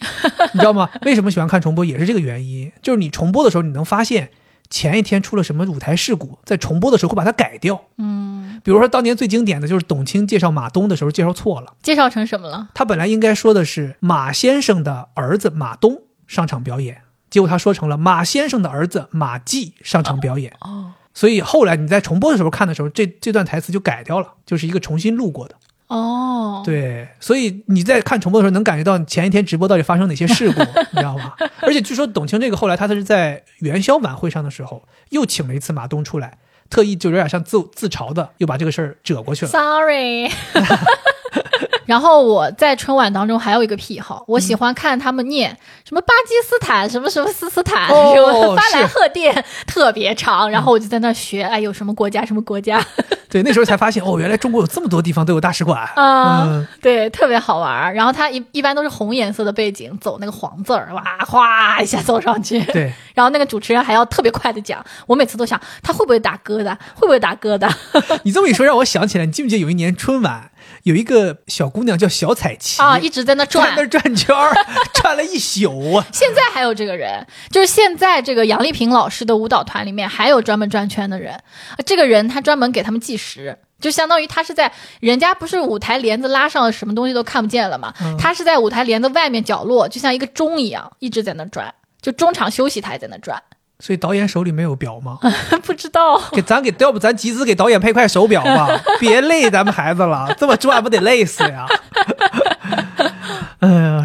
[0.52, 0.90] 你知道吗？
[1.02, 1.84] 为什么喜欢看重播？
[1.84, 4.30] 也是这个原因，就是你重播的时候，你能发现
[4.68, 7.80] 前一天出了什么舞台事故，在重播的时候会把它改掉。
[7.98, 11.74] 嗯，比如说当年最经典的就是董卿介绍马东的时候介绍错了。
[11.82, 12.68] 介绍成什么了？
[12.74, 20.52] 他本来应该说的是马先生的儿子马东上场表演，结果他说成了马先生的儿子马季上场表演。
[20.60, 25.54] 哦所以后来你在重播的时候看的时候，这这段台词就改掉了，就是一个重新录过的。
[25.88, 30.60] 哦，，对，所以你在看重播的时候能感觉到前一天直播到底发生哪些事故，
[30.90, 31.34] 你知道吗？
[31.62, 39.50] 而且据说董卿这个后来她是在元宵晚会上的时候又请了一次马东出来，特意就有点像自自嘲的，又把这个事儿折过去了。
[39.52, 40.28] Sorry，
[41.86, 45.56] 然后我在春晚当中还有一个癖好，我喜欢看他们念
[45.88, 52.84] 什么巴基斯坦、什么什么斯斯坦、哦 什么巴赫甸，特别长，然后我就在那学，哎，有什么国家什么国家
[53.30, 55.80] 对，那时候才发现哦，原来中国有这么多地方都有大使馆。
[55.96, 57.92] 啊，嗯，对，特别好玩儿。
[57.92, 62.60] 然后它一一般都是红颜色的背景，走那个黄字儿，哇，哗一下走上去。
[62.66, 67.70] 对，然后那个主持人还要特别快的讲，我每次都想他会不会打疙瘩，会不会打疙瘩？
[68.22, 70.50] 你这么一说，让我想起来，你记不记得有一年春晚
[70.84, 73.86] 有一个小姑娘叫小彩旗啊，一直在那转在那。
[73.88, 74.54] 转圈儿，
[74.94, 76.06] 转了一宿啊。
[76.12, 81.32] 现在还有这个人，就是现在这个杨丽萍老师的舞蹈团里面还有专门转圈的人。
[81.76, 91.74] 呃这个人他专门给他们计时，就相当于他是在人家不是舞台帘子拉上了，什么东西都看不见了嘛，他是在舞台帘子外面角落，就像一个钟一样，一直在那转。
[92.02, 93.42] 就中场休息，他也在那转，
[93.78, 95.18] 所以导演手里没有表吗？
[95.64, 96.20] 不知道。
[96.32, 98.68] 给咱给要不咱集资给导演配块手表吧，
[98.98, 101.66] 别累咱们孩子了，这么转不得累死呀！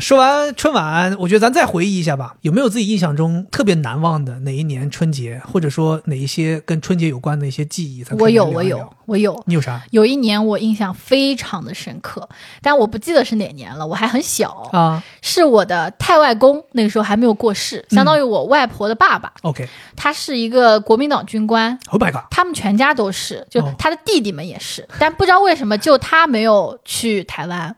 [0.01, 8.03] 说完春晚，我觉得咱再回忆一下吧，有没有自己印象中特别难忘的哪一年春节，或者说哪一些跟春节有关的一些记忆？
[8.17, 9.39] 我有，我有，我有。
[9.45, 9.79] 你有啥？
[9.91, 12.27] 有一年我印象非常的深刻，
[12.63, 15.03] 但我不记得是哪年了，我还很小，啊。
[15.21, 23.71] 是我的太外公，那个时候还没有过世，相当于我外婆的爸爸，？OK，Oh 他是一个国民党军官，Oh my god，他们全家都是，就哦。
[23.77, 27.75] 他的弟弟们也是，但不知道为什么就他没有去台湾。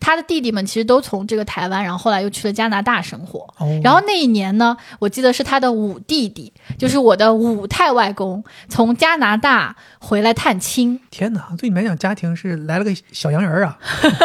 [0.00, 3.40] 他的弟弟们其实都从这个台湾，然后后来又去了加拿大生活。
[3.58, 13.78] 哦然后那一年呢，我记得是他的五弟弟，就是我的五太外公，从加拿大回来探亲，天哪，对你们来讲，家庭是来了个小洋人儿啊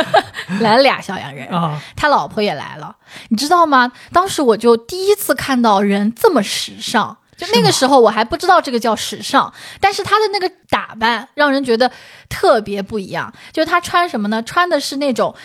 [0.62, 1.82] 来了俩小洋人，啊！
[1.96, 2.96] 他老婆也来了，
[3.30, 3.92] 你知道吗？
[4.14, 7.18] 当时我就第一次看到人这么时尚。
[7.38, 11.92] 就那个时候我还不知道这个叫时尚，但是他的那个打扮让人觉得
[12.30, 13.34] 特别不一样。
[13.52, 14.42] 就是他穿什么呢？
[14.44, 15.36] 穿的是那种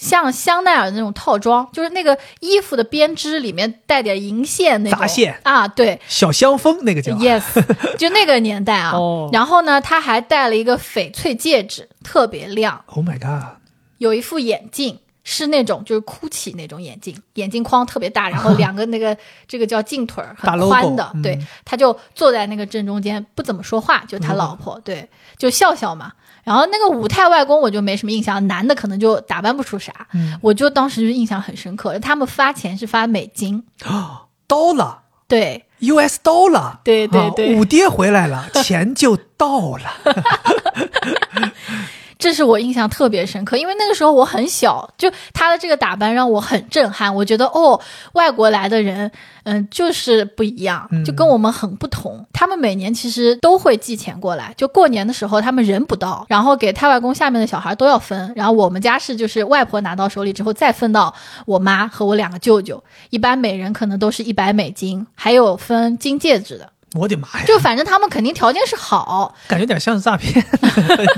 [0.00, 7.42] 像香奈儿那种套装，就是那个衣服的编织里面带点银线那种杂线啊，对，小香风那个叫 Yes，
[7.98, 8.92] 就那个年代啊。
[8.92, 13.58] 哦然后呢，他还戴了一个翡翠戒指，特别亮，，Oh my god，
[13.98, 14.98] 有一副眼镜。
[15.22, 26.12] 是那种就是 GUCCI 那种眼镜，眼镜框特别大，然后 两个那个这个叫镜腿很宽的，嗯对，他就坐在那个正中间，不怎么说话，就他老婆，对，就笑笑嘛。
[26.50, 31.96] 然后那个五太外公我就没什么印象，男的可能就打扮不出啥，嗯我就当时就印象很深刻。
[32.00, 33.62] 他们发钱是发美金，
[34.48, 35.02] 刀了。
[35.28, 39.92] 对，US 到了，对对对啊五爹回来了， 钱就到了。
[42.20, 47.12] 这是我印象特别深刻，因为那个时候我很小，就他的这个打扮让我很震撼。
[47.12, 47.80] 我觉得哦，
[48.12, 49.10] 外国来的人，
[49.44, 52.26] 嗯，就是不一样，就跟我们很不同。
[52.32, 58.32] 他们每年其实都会寄钱过来，就过年的时候他们人不到，然后给太外公下面的小孩都要分。
[58.36, 61.14] 然后我们家是就是外婆拿到手里之后再分到
[61.46, 66.70] 我妈和我两个舅舅，一般每人可能都是一百美金，还有分金戒指的。
[66.94, 70.44] 我的妈呀，就反正他们肯定条件是好，感觉有点像是诈骗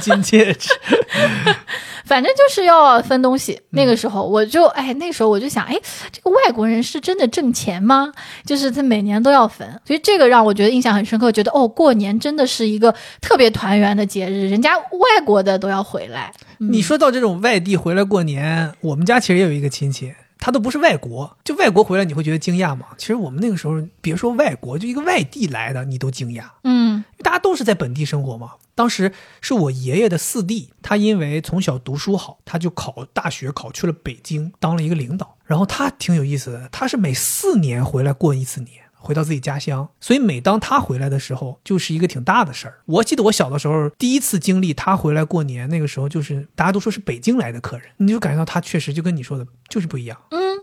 [0.01, 0.69] 金戒指。
[2.05, 3.59] 反正就是要分东西。
[3.71, 5.75] 那个时候我就哎，那时候我就想，哎，
[6.11, 8.13] 这个外国人是真的挣钱吗？
[8.45, 16.33] 就是他每年都要分，所以这个让我觉得印象很深刻，觉得哦，过年真的是一个特别团圆的节日，人家外国的都要回来。
[16.59, 20.13] 你说到这种外地回来过年，我们家其实也有一个亲戚，
[20.43, 22.89] 他都不是外国，就外国回来你会觉得惊讶吗？
[22.99, 28.55] 其实我们那个时候，别说外国，就一个外地来的，你都惊讶，嗯大家都是在本地生活嘛。
[28.75, 35.37] 当时是我爷爷的四弟，他因为从小读书好，他就考大学考去了北京，当了一个领导。
[35.45, 38.82] 然后他挺有意思的，他是每四年回来过一次年。
[39.03, 42.79] 回到自己家乡，所以每当他回来的时候，就是一个挺大的事儿。
[42.87, 50.17] 我记得我小的时候第一次经历他回来过年，那个时候就是大家都说是北京来的客人，你就感觉到他确实就跟你说的就是不一样。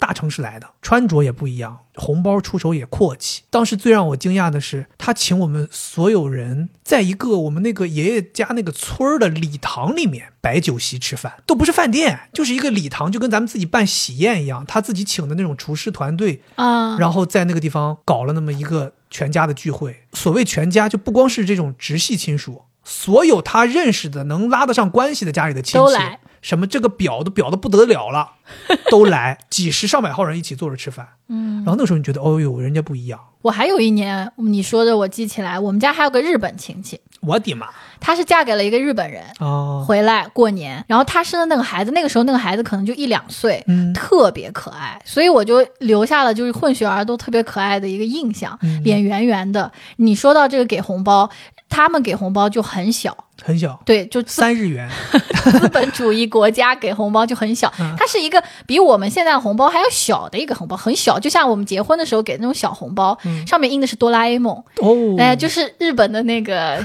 [0.09, 3.43] 大城市来的，穿着也不一样，红包出手也阔气。
[3.51, 14.65] 当时最让我惊讶的是，他请我们所有人在一个我们那个爷爷家那个村儿的礼堂里面摆酒席吃饭，都不是饭店，就是一个礼堂，就跟咱们自己办喜宴一样。
[14.65, 20.05] 他自己请的那种厨师团队，啊，然后在那个地方搞了那么一个全家的聚会。
[20.13, 28.31] 所谓全家，就不光是这种直系亲属，所有他认识的能拉得上关系的家里的亲戚都来，什么这个表都表的不得了了，
[28.89, 31.07] 都来，几十上百号人一起坐着吃饭。
[31.27, 37.67] 嗯然后那个时候你觉得，哦呦，人家不一样，我还有一年你说的我记起来，我们家还有个日本亲戚，我的妈
[37.99, 39.23] 她是嫁给了一个日本人。
[39.39, 39.85] 哦！
[39.87, 49.71] 回来过年，然后她生的那个孩子，那个时候那个孩子可能就一两岁，嗯特别可爱，所以我就留下了就是混血儿都特别可爱的一个印象，嗯脸圆圆的。
[49.97, 51.29] 你说到这个给红包，
[51.67, 54.89] 他们给红包就很小，很小，对，就三日元，
[55.59, 57.95] 资本主义国家给红包就很小，嗯。
[57.97, 66.81] 它是一个比我们现在红包还要小的一个红包，很小，就像我们结婚的时候给那种小红包，上面印的是哆啦 A 梦，哦，哎，就是日本的那个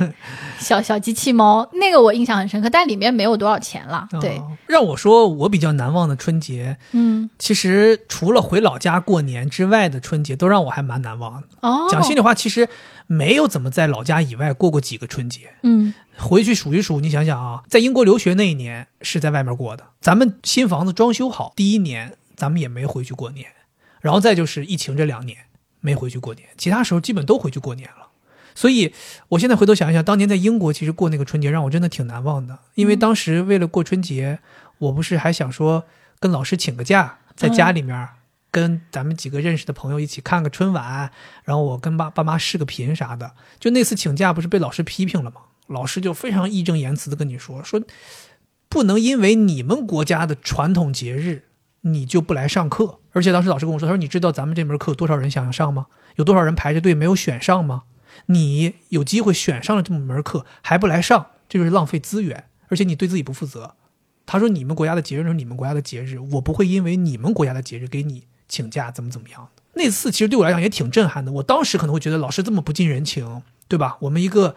[0.59, 4.09] 小小机器猫，那个我印象很深刻，但里面没有多少钱了。
[4.21, 11.49] 对，哦让我说我比较难忘的春节，嗯，其实除了回老家过年之外的春节，都让我还蛮难忘的。
[11.61, 12.69] 哦，讲心里话，其实
[13.07, 15.43] 没有怎么在老家以外过过几个春节。
[15.63, 23.49] 嗯回去数一数，你想想啊，在英国留学那一年是在外面过的，咱们新房子装修好第一年，咱们也没回去过年，
[24.01, 25.39] 然后再就是疫情这两年
[25.81, 28.09] 没回去过年，其他时候基本都回去过年了。
[28.55, 28.95] 所以，
[29.31, 32.61] 我现在回头想一想，当年在英国其实过那个春节，让我真的挺难忘的。
[32.77, 34.39] 因为当时为了过春节，
[34.79, 35.85] 我不是还想说
[36.21, 38.09] 跟老师请个假，在家里面
[38.53, 41.11] 跟咱们几个认识的朋友一起看个春晚，
[41.43, 43.33] 然后我跟爸爸妈视个频啥的。
[43.59, 45.41] 就那次请假不是被老师批评了吗？
[45.67, 47.83] 老师就非常义正言辞的跟你说，说
[48.69, 51.45] 不能因为你们国家的传统节日，
[51.83, 52.99] 你就不来上课。
[53.13, 55.87] 而且当时老师跟我说，他说你知道咱们这门课多少人想要上吗？
[56.17, 57.85] 有多少人排着队没有选上吗？
[58.27, 63.75] 你有机会选上了这么门课还不来上，这就是浪费资源，而且你对自己不负责。
[64.27, 69.63] 他说你们国家的节日是你们国家的节日，我不会因为你们国家的节日给你请假，怎么怎么样的。
[69.75, 73.99] 那次其实对我来讲也挺震撼的，我当时可能会觉得老师这么不近人情，对吧？
[74.01, 74.55] 我们一个，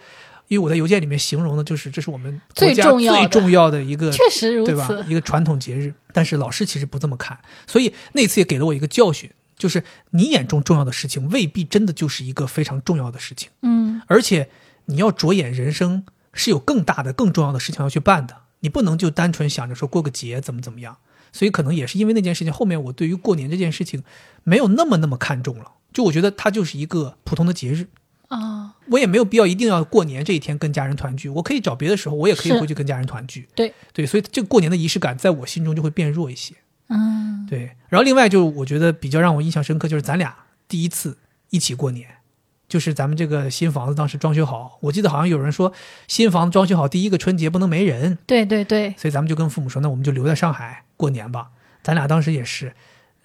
[0.47, 4.87] 因为我在邮件里面形容的就是这是我们国家最重要的最重要的一个确实如对吧？。
[5.07, 14.49] 一个传统节日，但是老师其实不这么看，所以那次也给了我一个教训，就是你眼中重要的事情未必真的就是一个非常重要的事情，嗯而且
[14.85, 20.97] 你要着眼人生是有更大的、更重要的事情要去办的，你不能就单纯想着说过个节怎么怎么样。
[21.33, 24.01] 所以可能也是因为那件事情，后面我对于过年这件事情
[24.43, 27.87] 没有那么那么看重了，就我觉得它就是一个普通的节日。
[28.27, 33.47] 啊，我也没有必要一定要过年这一天跟家人团聚，我可以找别的时候，我也可以回去跟家人团聚。
[33.55, 33.73] 对。
[33.93, 36.55] 对，所以这个过年的仪式感在我心中就会变弱一些。
[36.89, 37.45] 嗯。
[37.49, 40.35] 对，然后另外就是我觉得比较让我印象深刻，就是咱俩
[40.67, 41.17] 第一次
[41.49, 42.07] 一起过年，
[42.67, 45.71] 就是咱们这个新房子当时装修好，我记得好像有人说
[46.07, 51.51] 新房子装修好第一个春节不能没人，对对对，所以咱们就跟父母说，那我们就留在上海过年吧。
[51.81, 52.73] 咱俩当时也是，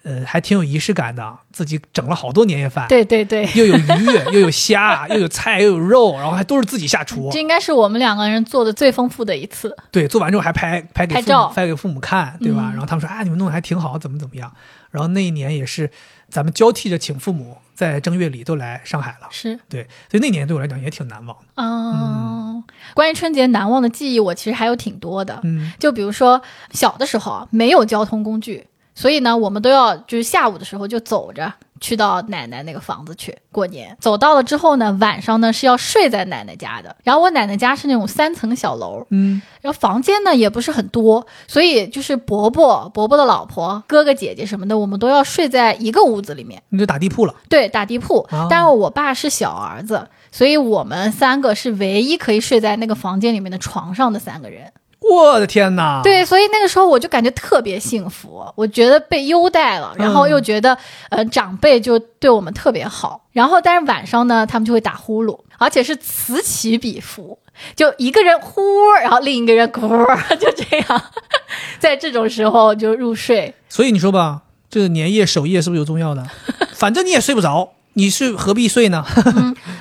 [0.03, 7.39] 呃，还挺有仪式感的，自己整了好多年夜饭，对对对， 又有鱼，又有虾， 又有菜，又有肉，然后还都是自己下厨这。
[7.39, 9.75] 应该是我们两个人做的最丰富的一次。
[9.91, 12.69] 对，做完之后还拍拍给父拍照母拍给父母看，对吧？
[12.69, 14.51] 嗯然后他们说，啊，你们弄得还挺好，怎么怎么样。
[14.91, 15.89] 然后那一年也是
[16.29, 21.43] 咱们交替着请父母在正月里都来上海了，是，对，所以那年对我来讲也挺难忘的。
[21.55, 25.39] 嗯，关于春节难忘的记忆，我其实还有挺多的。
[25.43, 26.39] 嗯就比如说
[26.71, 33.97] 小的时候啊没有交通工具，所以呢，我们都要就是下午的时候就走着去到奶奶那个房子去过年。
[33.99, 36.95] 走到了之后呢，晚上呢是要睡在奶奶家的。
[37.03, 46.61] 然后我奶奶家是那种三层小楼，嗯，然后房间呢也不是很多，所以就是伯伯、伯伯的老婆、哥哥姐姐什么的，我们都要睡在一个屋子里面。
[46.69, 47.33] 你就打地铺了。
[47.49, 48.47] 对，打地铺哦。
[48.49, 54.71] 但是我爸是小儿子，所以我们三个是唯一可以睡在那个房间里面的床上的三个人。
[55.11, 60.77] 我的天哪！，对，所以那个时候我就感觉特别幸福，我觉得被优待了，然后又觉得、
[61.09, 63.21] 呃长辈就对我们特别好。
[63.31, 67.37] 然后但是晚上呢，他们就会打呼噜，而且是此起彼伏，
[67.75, 68.61] 就一个人呼，
[69.01, 69.81] 然后另一个人咕，
[70.37, 71.03] 就这样，
[71.79, 73.53] 在这种时候就入睡。
[73.69, 76.25] 所以你说吧，这个年夜守夜是不是有重要的？
[76.73, 79.05] 反正你也睡不着，你是何必睡呢？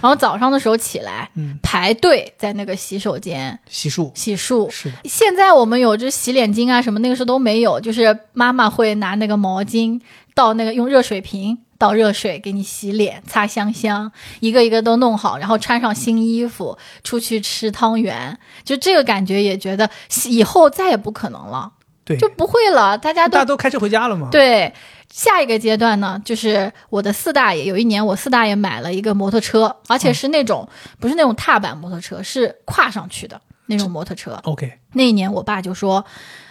[0.00, 4.70] 然后早上的时候起来， 嗯排队在那个洗手间洗漱洗漱。
[4.70, 10.00] 是的，现在我们有这洗脸巾啊什么，那个时候都没有，就是妈妈会拿那个毛巾
[10.34, 19.88] 倒那个用热水瓶倒热水给你洗脸、擦香香，一个一个都弄好，然后穿上新衣服出去吃汤圆，就这个感觉也觉得
[20.26, 21.72] 以后再也不可能了，
[22.04, 24.72] 对，就不会了，大家都大家都开车回家了嘛。，对，
[25.10, 27.64] 下一个阶段呢，就是我的四大爷。
[27.64, 34.38] 有一年，我四大爷买了一个摩托车，而且是那种、不是那种踏板摩托车，是跨上去的那种摩托车。
[34.44, 36.04] OK，那一年，我爸就说：“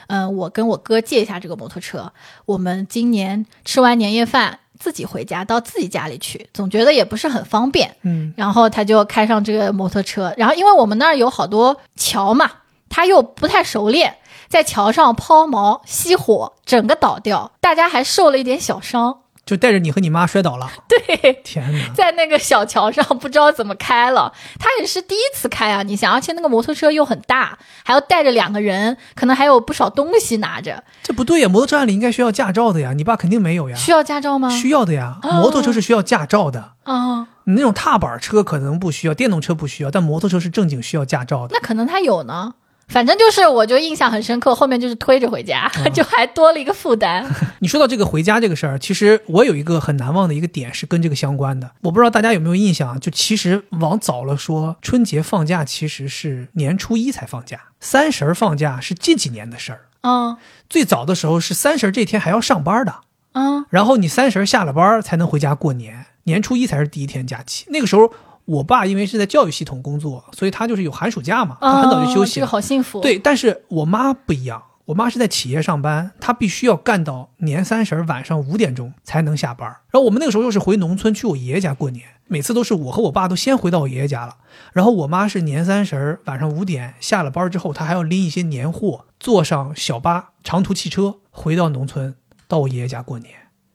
[0.07, 2.11] 嗯、我跟我哥借一下这个摩托车，
[2.45, 12.49] 我们今年吃完年夜饭自己回家，到自己家里去，总觉得也不是很方便。”嗯，然后他就开上这个摩托车，然后因为我们那儿有好多桥嘛，
[12.89, 14.15] 他又不太熟练，
[14.51, 19.19] 在桥上抛锚熄火，整个倒掉，大家还受了一点小伤。
[19.45, 20.69] 就带着你和你妈摔倒了。
[20.87, 21.93] 对，天哪！
[21.95, 33.75] 在那个小桥上不知道怎么开了，他也是第一次开啊，你想，而且那个摩托车又很大，还要带着两个人，可能还有不少东西拿着，这不对呀，摩托车按理应该需要驾照的呀，你爸肯定没有呀。
[33.77, 34.49] 需要驾照吗？
[34.49, 36.73] 需要的呀，哦摩托车是需要驾照的。
[36.83, 41.53] 啊、你那种踏板车可能不需要，电动车不需要，但摩托车是正经需要驾照的。
[41.53, 42.53] 那可能他有呢。
[42.91, 47.25] 反正就是我就印象很深刻，后面就是推着回家， 就还多了一个负担。
[47.59, 51.71] 你说到这个回家这个事儿，其实我有一个很难忘的一个点是跟这个相关的。
[51.81, 52.97] 我不知道大家有没有印象啊？
[52.99, 59.81] 就其实往早了说，春节放假其实是年初一才放假，三十儿放假是近几年的事儿。
[60.01, 60.35] 嗯
[60.67, 62.95] 最早的时候是三十儿这天还要上班的，
[63.33, 67.65] 嗯然后你三十儿下了班儿才能回家过年，年初一才是第一天假期。
[67.69, 68.11] 那个时候，
[68.45, 72.45] 我爸因为是在教育系统工作，所以他就是有寒暑假嘛，他很早就休息了。
[72.45, 79.67] 哦这个好幸福。，对，但是我妈不一样，我妈是在企业上班，她必须要干到年三十晚上五点钟才能下班。
[79.89, 84.35] 然后我们那个时候又是回农村去我爷爷家过年，每次都是我和我爸都先回到我爷爷家了，
[84.73, 92.15] 然后我妈是年三十晚上五点下了班之后，她还要拎一些年货，坐上小巴、长途汽车回到农村，
[92.47, 93.33] 到我爷爷家过年。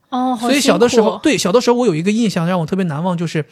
[0.09, 3.45] 哦，所以小的时候，对小的时候，我有一个印象让我特别难忘，就是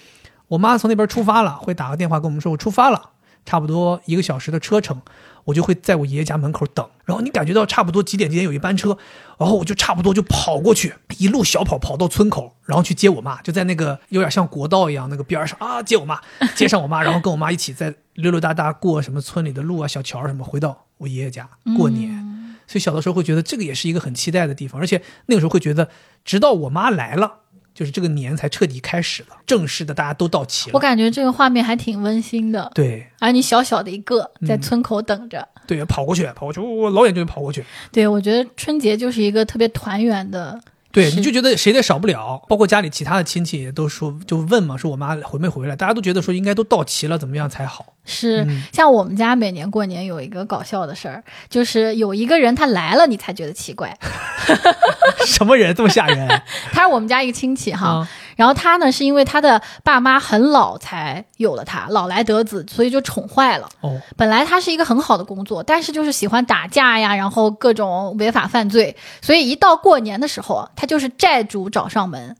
[0.54, 3.10] 我妈从那边出发了，会打个电话跟我们说我出发了，
[3.44, 5.02] 差不多一个小时的车程，
[5.44, 6.88] 我就会在我爷爷家门口等。
[7.04, 8.96] 然后你感觉到差不多几点几点有一班车，
[9.36, 16.20] 然后我就差不多就跑过去，一路小跑跑到村口，然后去接我妈，就在那个有点像国道一样那个边上啊接我妈，
[16.54, 22.10] 接上我妈，然后跟我妈一起在溜溜达达过什么村里的路啊、小桥什么，回到我爷爷家过年。
[22.10, 22.34] 嗯
[22.66, 25.90] 所以小的时候会觉得这个也是一个很期待的地方，而且那个时候会觉得，
[26.24, 27.40] 直到我妈来了，
[27.74, 30.74] 就是这个年才彻底开始了，正式的大家都到齐了。
[30.74, 32.70] 我感觉这个画面还挺温馨的。
[32.74, 37.64] 对而你小小的一个嗯在村口等着，对，跑过去，跑过去，我老远就跑过去。
[37.90, 40.60] 对我觉得春节就是一个特别团圆的。
[40.92, 47.93] 对，你就觉得谁也少不了，包括家里其他的亲戚也都说，就问嘛，说我妈回没回来，大家都觉得说应该都到齐了，怎么样才好？
[48.04, 53.96] 是嗯像我们家每年过年有一个搞笑的事儿，就是有一个人他来了，你才觉得奇怪。
[55.26, 56.28] 什么人这么吓人
[56.72, 58.08] 他是我们家一个亲戚哈，啊？
[58.36, 63.68] 然后他呢是因为他的爸妈很老才有了他，老来得子，所以就宠坏了。
[63.80, 72.36] 哦，本来他是一个很好的工作，但是就是喜欢打架呀，然后各种违法犯罪，所以一到过年的时候，他就是债主找上门，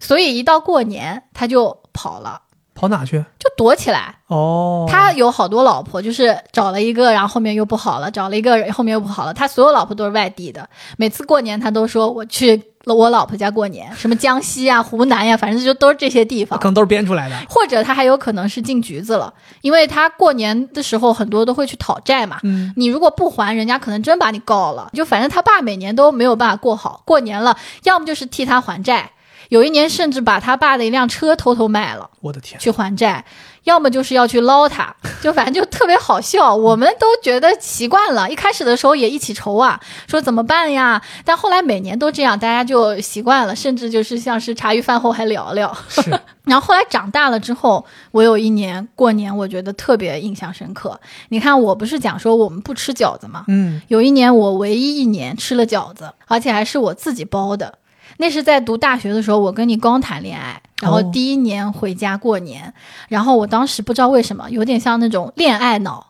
[0.00, 2.40] 所以一到过年他就跑了，
[2.88, 3.18] 跑哪去？
[3.38, 4.14] 就躲起来。
[4.26, 9.34] 哦，他有好多老婆，就是找了一个，然后后面又不好了，找了一个，后面又不好了。
[9.34, 16.64] 他所有老婆都是外地的，每次过年他都说我去我老婆家过年， 什么江西啊、湖南呀、反正就都是这些地方可。
[16.64, 17.36] 能都是编出来的。
[17.48, 22.40] 或者他还有可能是进局子了，因为他过年的时候很多都会去讨债嘛。
[22.42, 24.88] 嗯，你如果不还，人家可能真把你告了。
[24.94, 29.10] 就反正他爸每年都没有办法过好，过年了，要么就是替他还债，
[29.48, 32.10] 有一年甚至把他爸的一辆车偷偷卖了。
[32.20, 33.22] 我的天，去还债，
[33.64, 36.54] 要么就是要去捞他， 就反正就特别好笑。
[36.54, 41.02] 我们都觉得习惯了，一开始的时候也一起愁啊，说怎么办呀？
[41.24, 45.76] 但后来每年都这样，大家就习惯了，甚至就是像是茶余饭后还聊聊。
[45.88, 50.98] 是 然后后来长大了之后，我有一年过年，我觉得特别印象深刻。
[51.28, 53.44] 你看，我不是讲说我们不吃饺子吗？
[53.48, 57.78] 嗯，有一年我唯一一年吃了饺子，而且还是我自己包的。
[58.16, 62.72] 那是在读大学的时候，我跟你刚谈恋爱，然后哦第一年回家过年，
[63.08, 66.06] 然后我当时不知道为什么有点像那种恋爱脑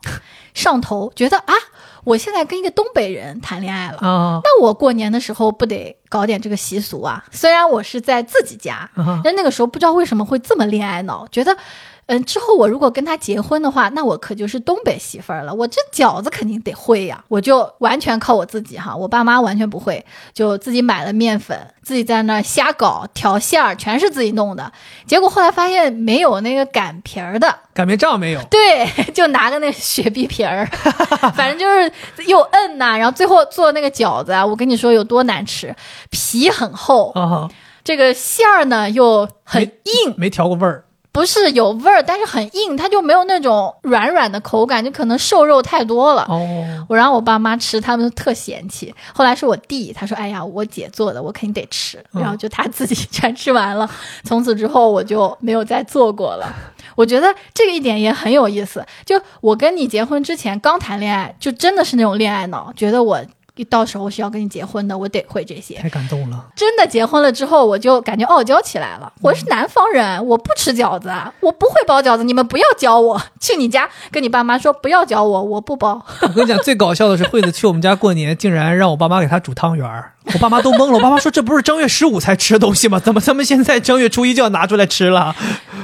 [0.53, 1.53] 上头，觉得啊，
[2.03, 3.97] 我现在跟一个东北人谈恋爱了。
[3.97, 7.23] 啊那我过年的时候不得搞点这个习俗啊？
[7.31, 11.55] 虽然我是在自己家，啊，但那个时候不知道为什么会这么恋爱脑，觉得，
[12.07, 15.53] 嗯，之后我如果跟他结婚的话，那我可就是东北媳妇儿了。
[15.53, 24.71] 我这饺子肯定得会呀，我就完全靠我自己哈，我爸妈完全不会，就自己买了面粉，自己在那儿瞎搞调馅儿，全是自己弄的。
[25.07, 28.41] 结果后来发现没有那个擀皮儿的，擀面杖没有？
[28.51, 30.65] 对， 就拿个那雪碧皮儿，
[31.35, 31.91] 反正就是
[32.27, 35.75] 又摁呐、然后最后做那个饺子啊，我跟你说有多难吃，
[36.11, 37.49] 皮很厚，啊，
[37.83, 39.71] 这个馅儿呢又很没
[40.05, 40.84] 硬，没调过味儿。
[41.15, 46.25] 不是有味儿，但是很硬，它就没有那种软软的口感，就可能瘦肉太多了。
[46.27, 48.93] 哦，我让我爸妈吃，他们都特嫌弃。
[49.13, 53.89] 后来是我弟，他说：“哎呀，我姐做的，我肯定得吃。”嗯然后就他自己全吃完了。
[54.25, 56.53] 从此之后，我就没有再做过了。
[56.97, 58.85] 我觉得这个一点也很有意思。
[59.05, 63.27] 就我跟你结婚之前刚谈恋爱，就真的是那种恋爱脑，觉得我一
[63.63, 65.75] 到时候是要跟你结婚的，我得会这些。
[65.75, 66.45] 太感动了。
[66.55, 69.11] 真的结婚了之后，我就感觉傲娇起来了。
[69.21, 71.09] 我是南方人，我不吃饺子，
[71.39, 73.21] 我不会包饺子，你们不要教我。
[73.39, 76.05] 去你家跟你爸妈说不要教我，我不包。
[76.21, 80.93] 我跟你讲， 最搞笑的是惠子去我们家过年，竟然让我爸妈给她煮汤圆儿，我爸妈都懵了。
[80.93, 82.99] 我爸妈说：“这不是正月十五才吃的东西吗？
[82.99, 85.35] 怎么他们现在正月初一就要拿出来吃了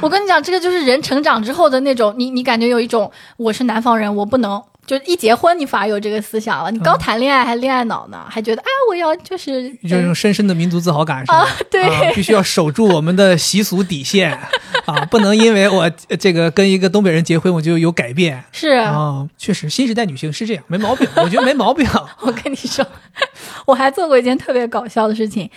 [0.01, 11.37] 我跟你讲，这个就是人成长之后的那种，你你感觉有一种我是南方人，我不能就一结婚你反而有这个思想了，你刚谈恋爱还恋爱脑呢，还觉得啊我要就是就这种深深的民族自豪感是吧？
[11.39, 14.37] 啊对啊必须要守住我们的习俗底线
[14.85, 18.69] 啊， 不能因为我呃这个跟一个东北人结婚我就有改变是。
[18.69, 19.27] 啊。
[19.37, 21.87] 确实，新时代女性是这样，没毛病，我觉得没毛病。
[22.19, 22.85] 我跟你说，
[23.65, 25.49] 我还做过一件特别搞笑的事情，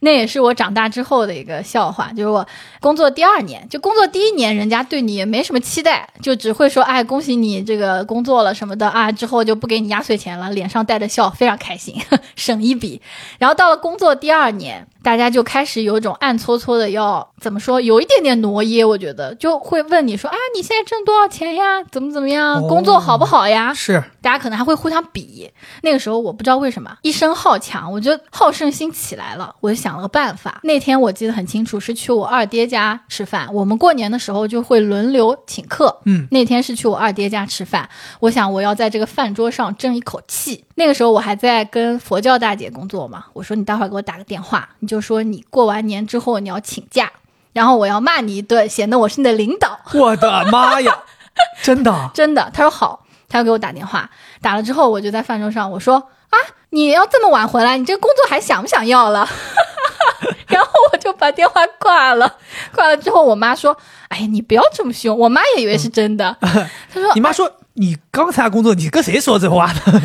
[0.00, 2.46] 那也是我长大之后的一个笑话，就是我
[2.80, 11.94] 工作第二年，就工作第一年，人家对你也没什么期待，就只会说，哎，恭喜你这个工作了什么的啊，之后就不给你压岁钱了，脸上带着笑，非常开心，
[12.36, 13.00] 省一笔。
[13.38, 21.82] 然后到了工作第二年，大家就开始有一种暗搓搓的要怎么说，有一点点挪耶，我觉得就会问你说啊，你现在挣多少钱呀？
[21.90, 22.62] 怎么怎么样？
[22.62, 23.72] 哦工作好不好呀？
[23.72, 25.50] 是大家可能还会互相比。
[25.80, 30.60] 那个时候我不知道为什么一身好强，我觉得好胜心起来了，我就想了个办法。
[30.62, 33.48] 那天我记得很清楚，是去我二爹家吃饭。
[33.54, 37.88] 我们过年的时候就会轮流请客，嗯，那天是去我二爹家吃饭。
[38.20, 40.66] 我想我要在这个饭桌上争一口气。
[40.78, 47.10] 那个时候我还在跟佛教大姐工作嘛，我说你待会儿给我打个电话，你就说你过完年之后你要请假，
[47.52, 49.80] 然后我要骂你一顿，显得我是你的领导。
[49.92, 50.96] 我的妈呀，
[51.64, 54.08] 真的 真的，他说好，他要给我打电话，
[54.40, 55.96] 打了之后我就在饭桌上我说
[56.30, 56.38] 啊，
[56.70, 59.28] 你要这么晚回来，你这工作还想不想要了？
[60.46, 62.36] 然后我就把电话挂了，
[62.72, 63.76] 挂了之后我妈说，
[64.10, 70.02] 哎呀，你不要这么凶，我妈也以为是真的，她说你妈说你刚才工作，你跟谁说这话呢？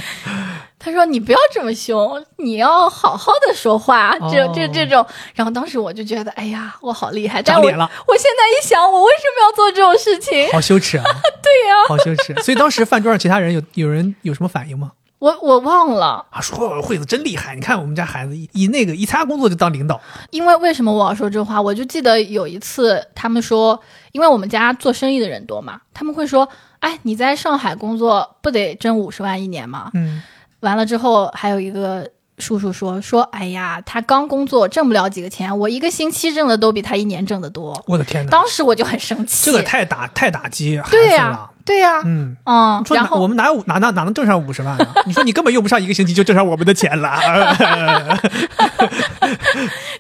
[0.84, 5.06] 她说你不要这么凶，你要好好的说话，这哦这这种。
[5.34, 10.52] 然后当时我就觉得，哎呀，我好厉害，但我长脸了我现在一想，我为什么要做这种事情？
[10.52, 11.04] 好羞耻啊！
[11.42, 12.36] 对呀、好羞耻。
[12.44, 14.92] 所以当时饭桌上其他人有有人有什么反应吗？
[15.20, 16.26] 我我忘了。
[16.32, 20.02] 啊，说惠子真厉害，你看我们家孩子一一那个一参加工作就当领导，
[20.32, 21.62] 因为为什么我要说这话？
[21.62, 23.80] 我就记得有一次，他们说，
[24.12, 26.50] 因为我们家做生意的人多嘛，他们会说，
[26.80, 29.92] 哎，你在上海工作不得挣五十万一年吗？
[29.94, 30.22] 嗯，
[30.64, 32.10] 完了之后，还有一个
[32.40, 37.80] 叔叔说，说，哎呀，他刚工作挣不了几个钱，我一个星期挣的都比他一年挣的多。
[37.86, 41.52] 我的天哪，当时我就很生气，这个太打太打击孩子对呀、了。
[41.66, 44.94] 对呀、嗯，嗯，然后我们哪有哪哪哪能挣上五十万呢？
[45.06, 47.18] 你说你根本用不上一个星期就挣上我们的钱了。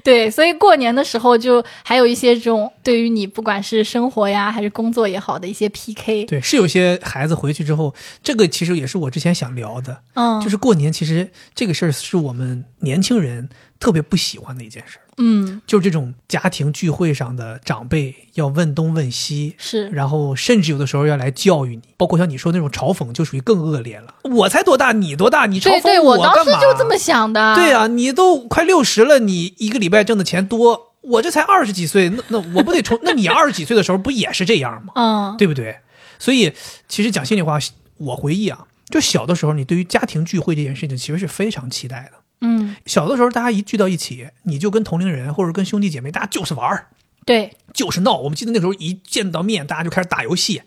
[0.03, 13.48] 对，所以过年的时候就还有一些这种对于你不管是生活呀还是工作也好的一些 PK，对，是有些孩子回去之后，这个其实也是我之前想聊的，嗯，就是过年其实这个事儿是我们年轻人
[13.84, 24.15] 特别不喜欢的一件事儿，嗯就是这种家庭聚会上的长辈要问东问西，是然后甚至有的时候要来教育你，包括像你说那种嘲讽，就属于更恶劣了。
[24.23, 26.53] 我才多大，你多大，你嘲讽对对，我当干嘛？
[26.53, 27.55] 时就这么想的。
[27.55, 32.97] 对啊、你都快六十了，你一个礼拜挣的钱多，我这才二十几岁，那那我不得从？
[33.03, 34.93] 那你二十几岁的时候不也是这样吗？
[34.95, 35.80] 嗯，对不对？
[36.18, 36.53] 所以
[36.88, 37.60] 其实讲心里话，
[37.97, 42.23] 我回忆啊，就小的时候，你对于家庭聚会这件事情其实是非常期待的。
[42.45, 46.88] 嗯，小的时候，大家一聚到一起，你就跟同龄人或者跟兄弟姐妹，大家就是玩儿，
[47.26, 48.18] 对，就是闹。
[48.18, 50.61] 我们记得那时候一见到面，大家就开始打游戏，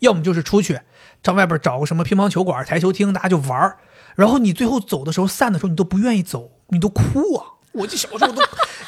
[0.00, 0.78] 要么就是出去
[1.24, 3.78] 上外边找个什么乒乓球馆、台球厅，大家就玩儿。
[4.14, 7.46] 然后你最后走的时候，散的时候，你都不愿意走，你都哭啊！
[7.72, 8.42] 我就小时候都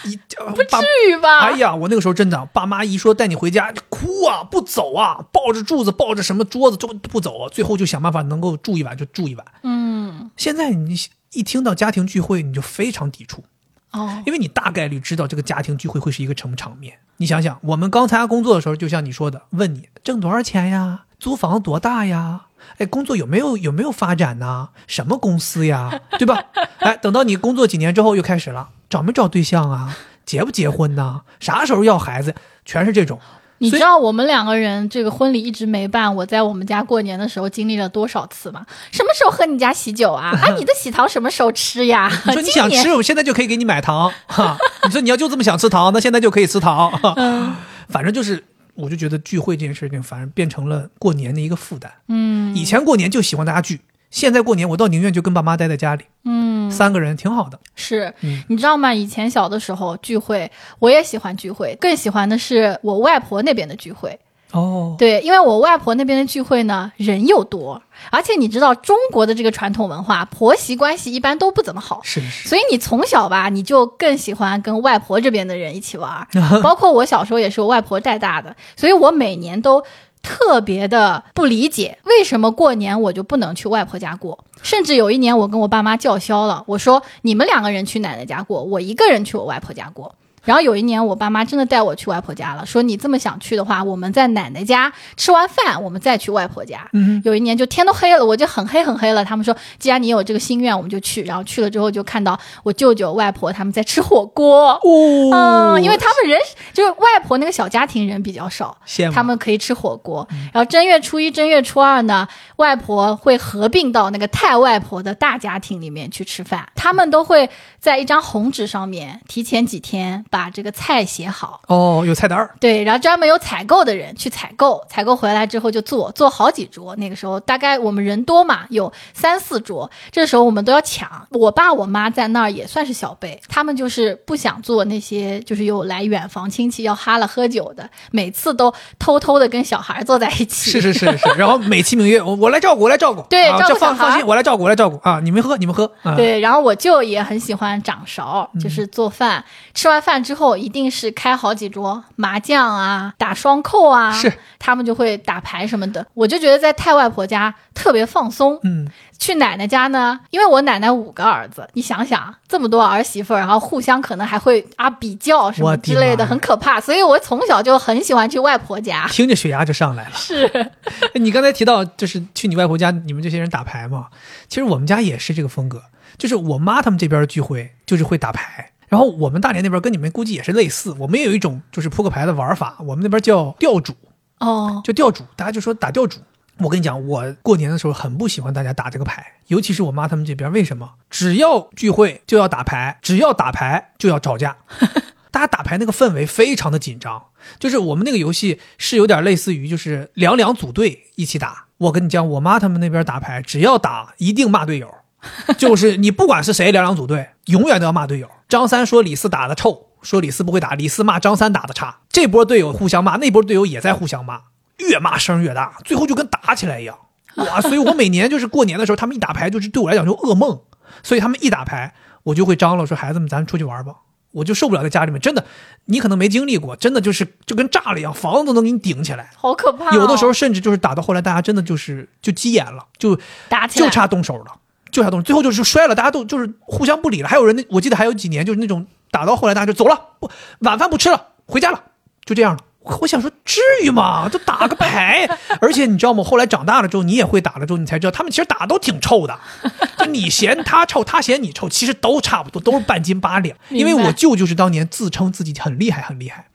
[0.04, 0.14] 一
[0.54, 0.76] 不至
[1.08, 1.38] 于吧？
[1.38, 9.46] 哎呀，我那个时候真的，爸妈一说带你回家，哭啊，不走啊，抱着柱子，抱着什么桌子就不走，最后就想办法能够住一晚就住一晚。
[9.62, 10.94] 嗯，现在你
[11.34, 13.44] 一听到家庭聚会，你就非常抵触，
[13.90, 16.98] 哦，因为你大概率知道这个家庭聚会会是一个什么场面。
[17.18, 22.46] 你想想，我们刚参加工作的时候，就像你说的，问你挣多少钱呀，租房多大呀？
[22.78, 24.70] 哎，工作有没有有没有发展呢？
[24.86, 26.00] 什么公司呀？
[26.18, 26.42] 对吧？
[26.78, 29.96] 哎，等到你工作几年之后，又开始了，找没找对象啊？
[30.24, 31.22] 结不结婚呢？
[31.38, 32.34] 啥时候要孩子？
[32.64, 33.20] 全是这种。
[33.64, 38.64] 你知道我们两个人这个婚礼一直没办，我在我们家过年的时候经历了多少次吗？
[38.92, 40.30] 什么时候喝你家喜酒啊？
[40.42, 42.10] 啊，你的喜糖什么时候吃呀？
[42.26, 44.56] 你说你想吃，我现在就可以给你买糖哈。
[44.84, 46.92] 你说你要就这么想吃糖，那现在就可以吃糖。
[47.16, 47.54] 嗯
[47.88, 48.42] 反正就是，
[48.74, 51.92] 我就觉得聚会这件事情，反而变成了过年的一个负担。
[52.08, 53.80] 嗯以前过年就喜欢大家聚，
[54.14, 57.58] 现在过年我倒宁愿就跟爸妈待在家里，嗯，三个人挺好的。
[57.74, 58.94] 是嗯，你知道吗？
[58.94, 64.16] 以前小的时候聚会，我也喜欢聚会，更喜欢的是我外婆那边的聚会。
[64.52, 71.98] 哦，对，因为我外婆那边的聚会呢，人又多，而且你知道中国的这个传统文化，婆媳关系一般都不怎么好。
[72.04, 76.28] 是是，所以你从小吧，你就更喜欢跟外婆这边的人一起玩儿，
[76.62, 79.82] 包括我小时候也是我外婆带大的，所以我每年都
[80.24, 84.42] 特别的不理解，为什么过年我就不能去外婆家过？
[84.62, 90.14] 甚至有一年我跟我爸妈叫嚣了，我说你们两个人去奶奶家过，我一个人去我外婆家过。
[90.44, 96.88] 然后有一年，我爸妈真的带我去外婆家了，说你这么想去的话，我们在奶奶家吃完饭，我们再去外婆家。
[96.92, 99.24] 嗯，有一年就天都黑了，我就很黑很黑了。
[99.24, 101.22] 他们说，既然你有这个心愿，我们就去。
[101.24, 104.72] 然后去了之后，就看到我舅舅、外婆他们在吃火锅。
[104.72, 106.38] 哦嗯，因为他们人
[106.72, 108.76] 就是外婆那个小家庭人比较少，
[109.12, 110.26] 他们可以吃火锅。
[110.52, 116.68] 然后正月初一、正月初二呢，外婆会合并到那个太外婆的大家庭里面去吃饭。
[116.74, 117.48] 他们都会
[117.80, 121.60] 在一张红纸上面提前几天把这个菜写好。
[121.68, 126.96] 哦，有菜单儿，对，然后专门有采购的人去采购，采购回来之后就做，做好几桌。
[126.96, 131.08] 那个时候大概我们人多嘛，有三四桌，这时候我们都要抢。
[131.30, 140.72] 我爸我妈在那儿也算是小辈，他们就是不想做那些就是有来远房亲戚要哈了喝酒的，每次都偷偷的跟小孩坐在一起。
[140.72, 149.44] 是是是是，然后美其名曰我我来照顾，我来照顾，对啊，这放放心，我来照顾，我来照顾啊，你们喝你们喝，啊、对，然后我舅也很喜欢掌勺，就是做饭。
[149.74, 156.06] 吃完饭之后，一定是开好几桌麻将啊，打双扣啊，是他们就会打牌什么的。
[156.14, 158.58] 我就觉得在太外婆家特别放松。
[158.62, 158.88] 嗯，
[159.18, 166.80] 去奶奶家呢，因为我奶奶五个儿子，你想想这么多儿媳妇儿，然后互相可能还会啊比较什么之类的，很可怕。
[166.80, 169.06] 所以我从小就很喜欢去外婆家。
[169.08, 170.12] 听着血压就上来了。
[170.14, 170.70] 是，
[171.14, 174.06] 你刚才提到就是去你外婆家，你们这些人打牌嘛，
[174.48, 175.82] 其实我们家也是这个风格，
[176.16, 178.70] 就是我妈他们这边的聚会就是会打牌。
[178.94, 183.92] 然后我们大连那边跟你们估计也是类似，我们也有一种就是扑克牌的玩法，我们那边叫吊主，
[184.38, 186.20] 哦，就吊主，大家就说打吊主。
[186.58, 190.88] 我跟你讲，我过年的时候很不喜欢大家打这个牌，尤其是我妈他们这边，为什么？
[191.10, 194.56] 只要聚会就要打牌，只要打牌就要吵架，
[195.32, 197.20] 大家打牌那个氛围非常的紧张。
[197.58, 201.64] 就是我们那个游戏是有点类似于就是两两组队一起打。
[201.78, 204.94] 我跟你讲，我妈他们那边打牌，只要打一定骂队友，
[205.58, 208.28] 就是你不管是谁两两组队，永远都要骂队友。
[208.48, 214.40] 张三说李四打的臭，说李四不会打，李四骂张三打的差，这波队友互相骂，那波队友也在互相骂，
[214.78, 216.96] 越骂声越大，最后就跟打起来一样。
[217.36, 217.60] 哇！
[217.60, 220.60] 所以我每年就是过年的时候，他们一打牌就是对我来讲就噩梦，
[221.02, 223.94] 所以他们一打牌，我就会张罗说孩子们咱出去玩吧。
[224.30, 225.44] 我就受不了在家里面，真的，
[225.84, 229.30] 你可能没经历过，真的就是就跟炸了一样，房子都能给你顶起来。
[229.36, 229.94] 好可怕、哦！
[229.94, 233.16] 有的时候甚至就是打到后来，大家真的就是就急眼了，就
[233.48, 234.46] 打起来就差动手了，
[234.94, 237.28] 就差动手，最后就是摔了，大家都就是互相不理了。
[237.28, 240.30] 还有人我记得还有几年就是那种打到后来大家就走了，不
[240.60, 241.82] 晚饭不吃了，回家了，
[242.24, 242.60] 就这样了。
[243.00, 244.28] 我想说，至于吗？
[244.28, 245.26] 就打个牌，
[245.58, 246.22] 而且你知道吗？
[246.22, 249.40] 后来长大了之后，你也会打了之后，你才知道他们其实打都挺臭的。
[249.98, 253.56] 就你嫌他臭，他嫌你臭，其实都差不多，都是半斤八两。
[253.70, 256.48] 因为我舅舅是当年自称自己很厉害，很厉害。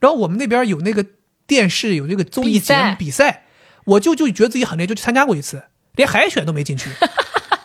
[0.00, 1.06] 然后我们那边有那个
[1.46, 3.44] 电视有这个综艺节目比赛，
[3.84, 5.62] 我舅舅觉得自己很厉害，就去参加过一次，
[5.94, 6.90] 连海选都没进去。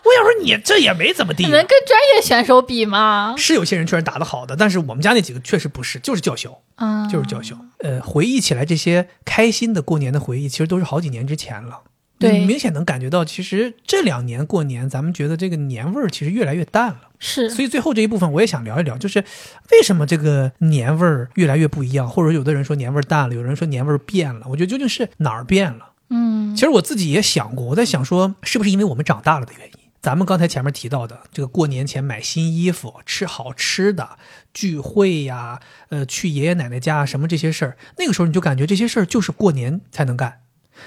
[0.03, 3.35] 我想说，你这也没怎么地，能跟专业选手比吗？
[3.37, 7.55] 是有些人确实打得好的，但是我们家那几个确实不是，就是叫嚣，嗯，就是叫嚣。
[7.79, 11.81] 呃，回忆起来这些开心的过年的回忆，其实都是好几年之前了。
[12.17, 17.09] 对，你明显能感觉到，其实这两年过年，咱们觉得这个年味儿其实越来越淡了。
[17.17, 19.23] 是，所以最后这一部分我也想聊一聊，就是
[19.71, 24.45] 为什么这个年味儿越来越不一样，或者有的人说年味儿淡了，有人说年味儿变了。
[24.49, 25.93] 我觉得究竟是哪儿变了？
[26.09, 29.73] 嗯，其实我自己也想过，我在想说，是不是因为我们长大了的原因？
[30.01, 34.17] 咱们刚才前面提到的这个过年前买新衣服、吃好吃的、
[34.51, 35.59] 聚会呀，
[35.89, 40.41] 呃，去爷爷奶奶家什么这些事儿，那个时候你就感觉这些事儿就是过年才能干。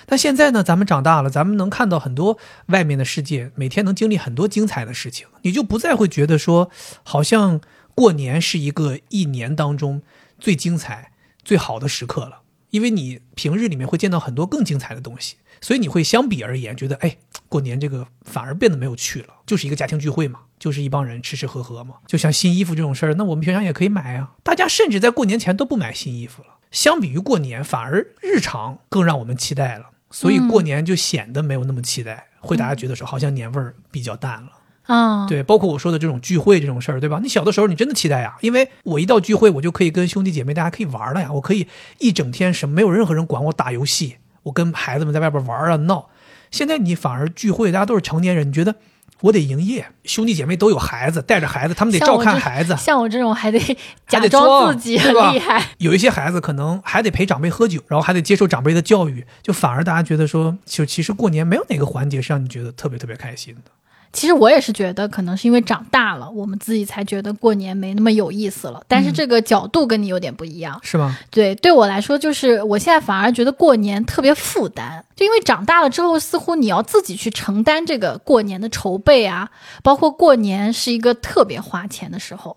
[0.07, 2.37] 但现在呢，咱们长大了，咱们能看到很多
[2.67, 6.69] 外面的世界，每天能经历很多精彩的事情，你就不再会觉得说，
[7.05, 7.61] 好像
[7.95, 10.03] 过年是一个一年当中
[10.41, 11.13] 最精彩、
[11.45, 17.17] 最好的时刻了，因为你平日里面会见到很多更精彩的东西，所以你会相比而言觉得，哎，
[17.49, 26.49] 过年这个反而变得没有趣了，就是一个家庭聚会嘛，就是一帮人吃吃喝喝嘛，就像新衣服这种事儿，那我们平常也可以买啊，大家甚至在过年前都不买新衣服了。
[26.71, 34.49] 相比于过年，反而日常更让我们期待了，所以过年就显得没有那么期待，会大家觉得说好像年味儿比较淡了。
[34.83, 37.19] 啊，对，包括我说的这种聚会这种事儿，对吧？
[37.23, 41.67] 你小的时候你真的期待呀，因为我一到聚会，我就可以跟兄弟姐妹大家可以玩了呀，我可以
[42.01, 46.09] 一整天什么没有任何人管我打游戏，我跟孩子们在外边玩啊闹。
[46.51, 48.77] 现在你反而聚会，大家都是成年人，你觉得？
[49.21, 52.77] 我得营业，兄弟姐妹都有孩子，带着孩子，他们得照看孩子。
[52.77, 53.59] 像我这种还得
[54.07, 55.65] 假装自己很厉害。
[55.79, 63.71] 有一些孩子可能还得陪长辈喝酒，然后还得接受长辈的教育，就反而大家觉得说，就其实过年没有哪个环节是让你觉得特别特别开心的。
[64.15, 68.81] 其实我也是觉得，可能是因为长大了，我们自己才觉得过年没那么有意思了。
[68.89, 71.19] 但是这个角度跟你有点不一样，是吗？
[71.31, 79.51] 对，对我来说，就是我现在反而觉得过年特别负担，就因为长大了之后，似乎你要自己去承担这个过年的筹备啊，
[79.83, 82.57] 包括过年是一个特别花钱的时候。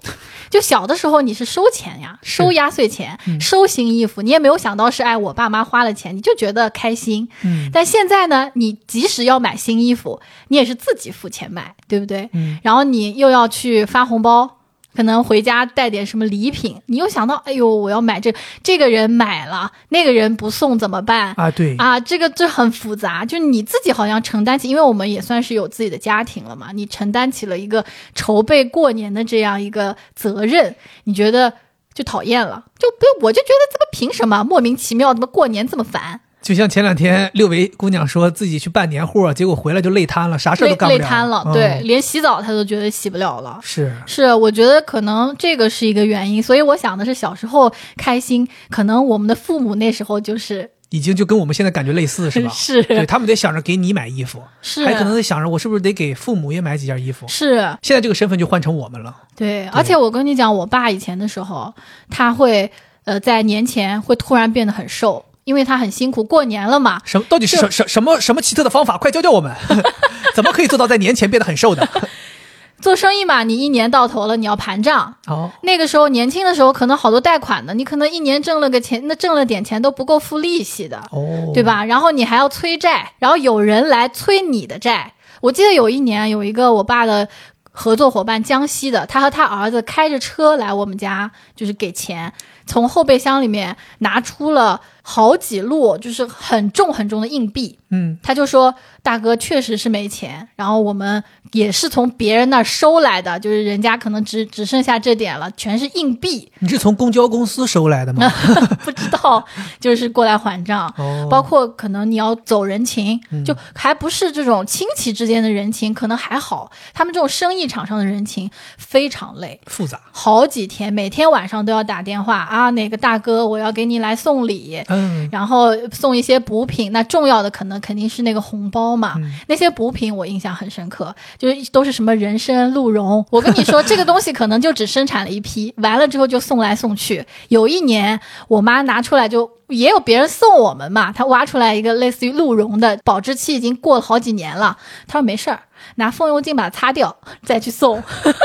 [0.50, 7.28] 就小的时候你是收钱呀，收压岁钱，收新衣服，你也没有想到是哎我爸妈花了钱，你就觉得开心。
[7.44, 12.30] 嗯但现在呢，你即使要买新衣服，你也是自己付钱买，对不对？
[12.34, 14.58] 嗯，然后你又要去发红包，
[14.96, 18.34] 可能回家带点什么礼品，你又想到，哎呦，我要买这
[18.64, 21.34] 这个人买了，那个人不送怎么办？
[21.38, 31.54] 啊，对，啊，这个这很复杂，就你自己好像承担起，因为我们也算是有自己的家庭了嘛，你承担起了一个筹备过年的这样一个责任，你觉得
[31.94, 36.22] 就讨厌了，就不，我就觉得这个凭什么莫名其妙，怎么过年这么烦？
[36.48, 41.52] 就像前两天六维姑娘说自己去办年货，结果回来就累瘫了，啥事儿都干不了，累瘫了，嗯。
[41.52, 43.60] 对，连洗澡她都觉得洗不了了。
[43.62, 50.72] 是，是，我觉得可能这个是一个原因，所以我想的是小时候开心，可能我们的父母那时候就是？
[50.90, 52.48] 已经就跟我们现在感觉类似，是吧？
[52.56, 52.82] 是。
[52.84, 57.28] 对他们得想着给你买衣服，是，还可能得想着我是不是得给父母也买几件衣服。
[57.28, 57.56] 是。
[57.82, 61.74] 现在这个身份就换成我们了，对，而且我跟你讲，我爸以前的时候，
[62.10, 62.72] 他会
[63.04, 67.00] 呃在年前会突然变得很瘦，因为他很辛苦，过年了嘛。
[67.06, 68.98] 什么到底是什什什么什么奇特的方法？
[68.98, 69.56] 快教教我们，
[70.36, 71.88] 怎么可以做到在年前变得很瘦的？
[72.82, 75.16] 做生意嘛，你一年到头了，你要盘账。
[75.26, 80.98] 哦，那个时候年轻的时候，可能好多贷款的，你可能一年挣了个钱，那挣了点钱都不够付利息的。
[81.12, 81.64] 哦，对？
[81.64, 81.86] 吧？
[81.86, 85.14] 然后你还要催债，然后有人来催你的债。
[85.40, 87.28] 我记得有一年有一个我爸的
[87.72, 92.34] 合作伙伴，江西的，他和他儿子开着车来我们家，就是给钱，
[92.68, 97.80] 从后备箱里面拿出了好几摞，就是很重很重的硬币。
[97.90, 101.24] 嗯，他就说：“大哥确实是没钱，然后我们
[101.54, 108.30] 也是从别人那儿收来的，就是人家可能只只剩下这点了，全是硬币，你是从公交公司收来的吗？
[108.84, 109.44] 不知道
[109.80, 116.70] 就是过来还账。”哦，包括可能你要走人情，嗯就还不是这种亲戚之间的人情，可能还好。
[116.94, 126.92] 他们这种生意场上的人情非常累，复杂，好几天，每天晚上都要打电话啊，哪个大哥我要给你来送礼，嗯，然后送一些补品。
[126.92, 133.26] 那重要的可能肯定是那个红包嘛，嗯那些补品我印象很深刻，就是都是什么人参、鹿茸。
[133.30, 137.26] 我跟你说， 这个东西可能就只生产了一批，完了之后就送来送去。
[137.50, 139.52] 有一年，我妈拿出来就。
[139.68, 144.78] 也有别人送我们嘛，她挖出来一个类似于鹿茸的，保质期已经过了好几年了。
[145.08, 145.60] 她说没事儿，
[145.96, 148.02] 拿风油精把它擦掉，再去送。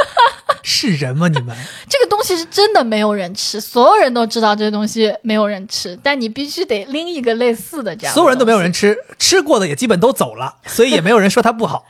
[0.63, 1.29] 是人吗？
[1.29, 1.57] 你们？
[1.89, 8.15] 这个东西是真的没有人吃，所有人都知道这个东西没有人吃，但你必须得拎一个类似的这样的。
[8.15, 11.85] 所有人都没有人吃，吃过的也基本都走了，所以也没有人说它不好。